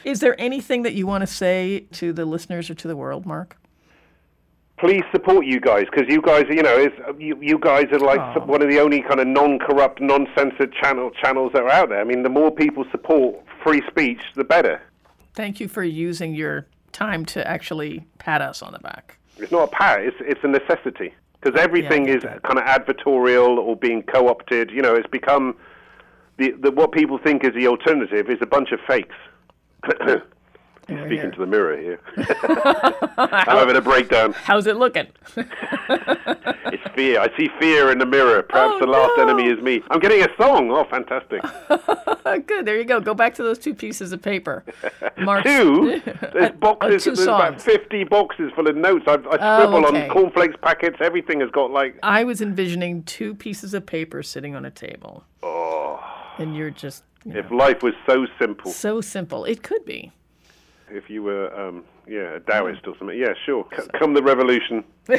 Is 0.11 0.21
there 0.21 0.39
anything 0.39 0.83
that 0.83 0.93
you 0.95 1.07
want 1.07 1.23
to 1.23 1.27
say 1.27 1.87
to 1.93 2.13
the 2.13 2.27
listeners 2.27 2.69
or 2.71 2.75
to 2.75 2.89
the 2.89 2.97
world, 2.97 3.25
Mark? 3.25 3.57
please 4.85 5.03
support 5.13 5.47
you 5.47 5.61
guys 5.61 5.87
because 5.91 6.09
you 6.09 6.21
guys, 6.21 6.45
you 6.51 6.63
know, 6.63 6.77
is 6.77 6.93
you, 7.19 7.39
you 7.41 7.59
guys 7.59 7.87
are 7.93 7.99
like 7.99 8.21
Aw. 8.21 8.45
one 8.45 8.61
of 8.61 8.69
the 8.69 8.81
only 8.81 9.03
kind 9.03 9.21
of 9.21 9.27
non-corrupt, 9.27 10.01
non-censored 10.01 10.75
channel 10.75 11.11
channels 11.11 11.53
that 11.55 11.63
are 11.63 11.71
out 11.71 11.89
there. 11.89 12.01
I 12.01 12.05
mean, 12.05 12.23
the 12.23 12.29
more 12.29 12.51
people 12.51 12.85
support 12.91 13.37
free 13.63 13.83
speech, 13.89 14.21
the 14.35 14.45
better. 14.45 14.83
Thank 15.35 15.59
you 15.59 15.69
for 15.69 15.83
using 15.83 16.35
your 16.35 16.67
time 16.93 17.25
to 17.27 17.47
actually 17.49 18.05
pat 18.19 18.43
us 18.43 18.63
on 18.63 18.73
the 18.73 18.79
back. 18.79 19.19
It's 19.39 19.51
not 19.51 19.65
a 19.65 19.73
pat; 19.73 20.01
it's 20.01 20.17
it's 20.21 20.41
a 20.45 20.49
necessity 20.49 21.15
because 21.45 21.61
everything 21.61 22.05
get 22.05 22.17
is 22.17 22.23
that. 22.23 22.43
kind 22.43 22.59
of 22.59 22.65
advertorial 22.65 23.59
or 23.59 23.77
being 23.77 24.03
co-opted. 24.03 24.71
You 24.71 24.83
know, 24.83 24.95
it's 24.95 25.09
become 25.09 25.57
the, 26.39 26.53
the 26.53 26.71
what 26.71 26.93
people 26.93 27.19
think 27.19 27.45
is 27.45 27.55
the 27.55 27.67
alternative 27.67 28.31
is 28.31 28.39
a 28.41 28.47
bunch 28.47 28.73
of 28.73 28.81
fakes. 28.87 29.15
Speaking 30.85 31.09
here. 31.09 31.31
to 31.31 31.41
the 31.41 31.47
mirror 31.47 31.77
here. 31.79 32.01
I'm 33.19 33.57
having 33.59 33.77
a 33.77 33.81
breakdown. 33.81 34.33
How's 34.33 34.67
it 34.67 34.77
looking? 34.77 35.07
It's 36.67 36.95
fear. 36.95 37.21
I 37.21 37.29
see 37.37 37.49
fear 37.61 37.93
in 37.93 37.99
the 37.99 38.07
mirror. 38.07 38.43
Perhaps 38.43 38.73
Oh, 38.77 38.81
the 38.81 38.87
last 38.87 39.13
no. 39.17 39.23
enemy 39.25 39.47
is 39.49 39.63
me. 39.63 39.81
I'm 39.91 40.01
getting 40.01 40.23
a 40.23 40.29
song. 40.37 40.71
Oh, 40.73 40.85
fantastic. 40.91 41.41
Good. 42.47 42.65
There 42.67 42.77
you 42.79 42.85
go. 42.85 42.99
Go 43.01 43.15
back 43.15 43.35
to 43.35 43.43
those 43.45 43.59
two 43.61 43.75
pieces 43.75 44.13
of 44.13 44.21
paper. 44.23 44.65
Mark's, 45.19 45.45
Two? 45.49 46.01
There's 46.33 46.35
uh, 46.35 46.39
uh, 46.39 46.51
boxes. 46.53 47.05
two 47.05 47.15
there's 47.15 47.27
about 47.29 47.61
50 47.61 48.05
boxes 48.05 48.51
full 48.57 48.67
of 48.67 48.75
notes. 48.77 49.05
I, 49.07 49.13
I 49.13 49.17
Oh, 49.17 49.59
scribble 49.69 49.87
okay. 49.87 50.09
on 50.09 50.11
cornflakes 50.11 50.57
packets. 50.63 50.97
Everything 51.01 51.41
has 51.41 51.51
got 51.51 51.71
like. 51.71 51.97
I 52.03 52.25
was 52.25 52.41
envisioning 52.41 53.05
two 53.05 53.35
pieces 53.37 53.73
of 53.73 53.87
paper 53.87 54.23
sitting 54.25 54.57
on 54.57 54.65
a 54.65 54.71
table, 54.71 55.25
Oh, 55.45 56.01
and 56.39 56.57
you're 56.57 56.71
just 56.71 57.05
you 57.25 57.39
if 57.39 57.51
life 57.53 57.83
was 57.85 57.95
so 58.07 58.27
simple. 58.41 58.73
so 58.73 59.01
simple. 59.01 59.45
It 59.45 59.63
could 59.63 59.85
be. 59.85 60.11
If 60.91 61.09
you 61.09 61.23
were, 61.23 61.53
um, 61.59 61.85
yeah, 62.07 62.37
a 62.37 62.41
Taoist 62.41 62.87
or 62.87 62.95
something. 62.99 63.19
Yeah, 63.19 63.33
sure. 63.47 63.67
C- 63.77 63.83
come 63.99 64.15
the 64.15 64.23
revolution. 64.23 64.85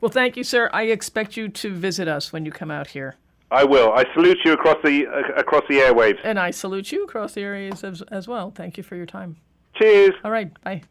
Well, 0.00 0.10
thank 0.10 0.36
you, 0.36 0.44
sir. 0.44 0.70
I 0.72 0.84
expect 0.84 1.36
you 1.36 1.48
to 1.48 1.74
visit 1.74 2.08
us 2.08 2.32
when 2.32 2.44
you 2.44 2.50
come 2.52 2.70
out 2.70 2.88
here, 2.88 3.16
I 3.50 3.64
will. 3.64 3.92
I 3.92 4.04
salute 4.14 4.38
you 4.44 4.52
across 4.52 4.76
the 4.84 5.06
uh, 5.06 5.32
across 5.40 5.64
the 5.68 5.76
airwaves. 5.78 6.18
and 6.24 6.38
I 6.38 6.50
salute 6.50 6.92
you 6.92 7.04
across 7.04 7.34
the 7.34 7.42
areas 7.42 7.82
as, 7.84 8.02
as 8.10 8.28
well. 8.28 8.50
Thank 8.50 8.76
you 8.76 8.82
for 8.82 8.96
your 8.96 9.06
time. 9.06 9.36
Cheers. 9.74 10.12
All 10.24 10.30
right. 10.30 10.50
Bye. 10.62 10.82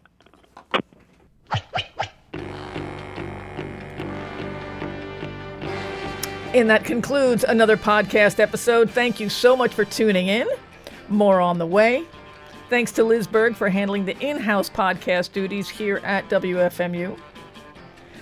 And 6.53 6.69
that 6.69 6.83
concludes 6.83 7.43
another 7.43 7.77
podcast 7.77 8.39
episode. 8.39 8.89
Thank 8.89 9.19
you 9.19 9.29
so 9.29 9.55
much 9.55 9.73
for 9.73 9.85
tuning 9.85 10.27
in. 10.27 10.47
More 11.07 11.39
on 11.39 11.59
the 11.59 11.67
way. 11.67 12.05
Thanks 12.69 12.91
to 12.91 13.03
Liz 13.03 13.25
Berg 13.25 13.55
for 13.55 13.67
handling 13.67 14.05
the 14.05 14.15
in 14.19 14.37
house 14.37 14.69
podcast 14.69 15.31
duties 15.31 15.67
here 15.67 15.97
at 16.03 16.29
WFMU. 16.29 17.17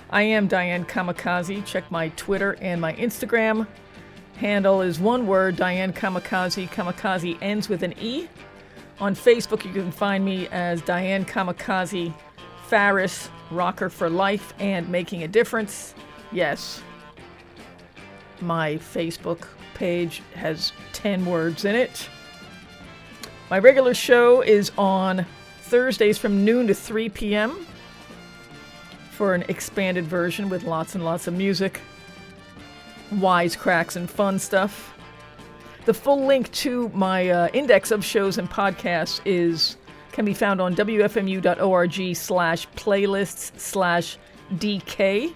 I 0.10 0.22
am 0.22 0.48
Diane 0.48 0.86
Kamikaze. 0.86 1.66
Check 1.66 1.92
my 1.92 2.08
Twitter 2.16 2.56
and 2.62 2.80
my 2.80 2.94
Instagram. 2.94 3.68
Handle 4.38 4.80
is 4.80 5.02
one 5.02 5.28
word 5.28 5.58
Diane 5.58 5.92
Kamikaze. 5.92 6.70
Kamikaze 6.70 7.38
ends 7.42 7.68
with 7.68 7.84
an 7.84 7.94
E. 8.00 8.30
On 9.02 9.14
Facebook, 9.14 9.66
you 9.66 9.74
can 9.74 9.92
find 9.92 10.24
me 10.24 10.48
as 10.48 10.82
Diane 10.82 11.26
Kamikaze 11.26 12.14
Faris, 12.68 13.30
Rocker 13.52 13.90
for 13.90 14.10
Life, 14.10 14.54
and 14.60 14.88
Making 14.88 15.24
a 15.24 15.28
Difference. 15.28 15.94
Yes, 16.32 16.82
my 18.40 18.76
Facebook 18.76 19.46
page 19.74 20.22
has 20.36 20.72
10 20.94 21.26
words 21.26 21.66
in 21.66 21.76
it. 21.76 22.08
My 23.50 23.60
regular 23.60 23.94
show 23.94 24.42
is 24.42 24.74
on 24.78 25.26
Thursdays 25.62 26.18
from 26.18 26.44
noon 26.44 26.68
to 26.68 26.74
3 26.74 27.08
p.m. 27.10 27.66
for 29.12 29.34
an 29.34 29.46
expanded 29.48 30.06
version 30.06 30.50
with 30.50 30.64
lots 30.64 30.96
and 30.96 31.06
lots 31.06 31.28
of 31.28 31.34
music, 31.34 31.80
wisecracks, 33.14 33.96
and 33.96 34.10
fun 34.10 34.38
stuff. 34.38 34.94
The 35.86 35.94
full 35.94 36.26
link 36.26 36.52
to 36.52 36.90
my 36.90 37.30
uh, 37.30 37.48
index 37.54 37.92
of 37.92 38.04
shows 38.04 38.38
and 38.38 38.50
podcasts 38.50 39.22
is 39.24 39.78
can 40.12 40.26
be 40.26 40.34
found 40.34 40.60
on 40.60 40.76
wfmu.org 40.76 42.16
slash 42.18 42.68
playlists 42.70 43.58
slash 43.58 44.18
dk. 44.56 45.34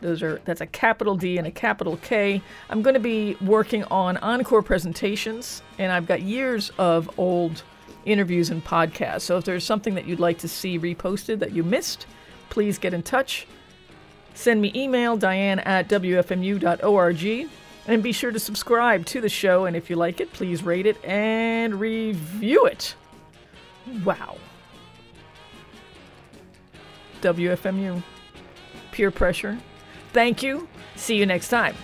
Those 0.00 0.22
are 0.22 0.40
that's 0.44 0.60
a 0.60 0.66
capital 0.66 1.16
D 1.16 1.38
and 1.38 1.46
a 1.46 1.50
capital 1.50 1.96
K. 1.98 2.42
I'm 2.70 2.82
going 2.82 2.94
to 2.94 3.00
be 3.00 3.36
working 3.40 3.84
on 3.84 4.16
encore 4.18 4.62
presentations, 4.62 5.62
and 5.78 5.90
I've 5.92 6.06
got 6.06 6.22
years 6.22 6.70
of 6.78 7.10
old 7.18 7.62
interviews 8.04 8.50
and 8.50 8.64
podcasts. 8.64 9.22
So 9.22 9.36
if 9.36 9.44
there's 9.44 9.64
something 9.64 9.94
that 9.94 10.06
you'd 10.06 10.20
like 10.20 10.38
to 10.38 10.48
see 10.48 10.78
reposted 10.78 11.40
that 11.40 11.52
you 11.52 11.62
missed, 11.62 12.06
please 12.50 12.78
get 12.78 12.94
in 12.94 13.02
touch. 13.02 13.46
Send 14.34 14.60
me 14.60 14.70
email, 14.74 15.16
diane 15.16 15.60
at 15.60 15.88
wfmu.org, 15.88 17.48
and 17.88 18.02
be 18.02 18.12
sure 18.12 18.30
to 18.30 18.38
subscribe 18.38 19.06
to 19.06 19.20
the 19.20 19.28
show. 19.28 19.64
And 19.64 19.74
if 19.74 19.88
you 19.90 19.96
like 19.96 20.20
it, 20.20 20.32
please 20.32 20.62
rate 20.62 20.86
it 20.86 21.02
and 21.04 21.80
review 21.80 22.66
it. 22.66 22.94
Wow. 24.04 24.36
WFMU. 27.22 28.02
Peer 28.92 29.10
pressure. 29.10 29.58
Thank 30.12 30.42
you. 30.42 30.68
See 30.96 31.16
you 31.16 31.26
next 31.26 31.48
time. 31.48 31.74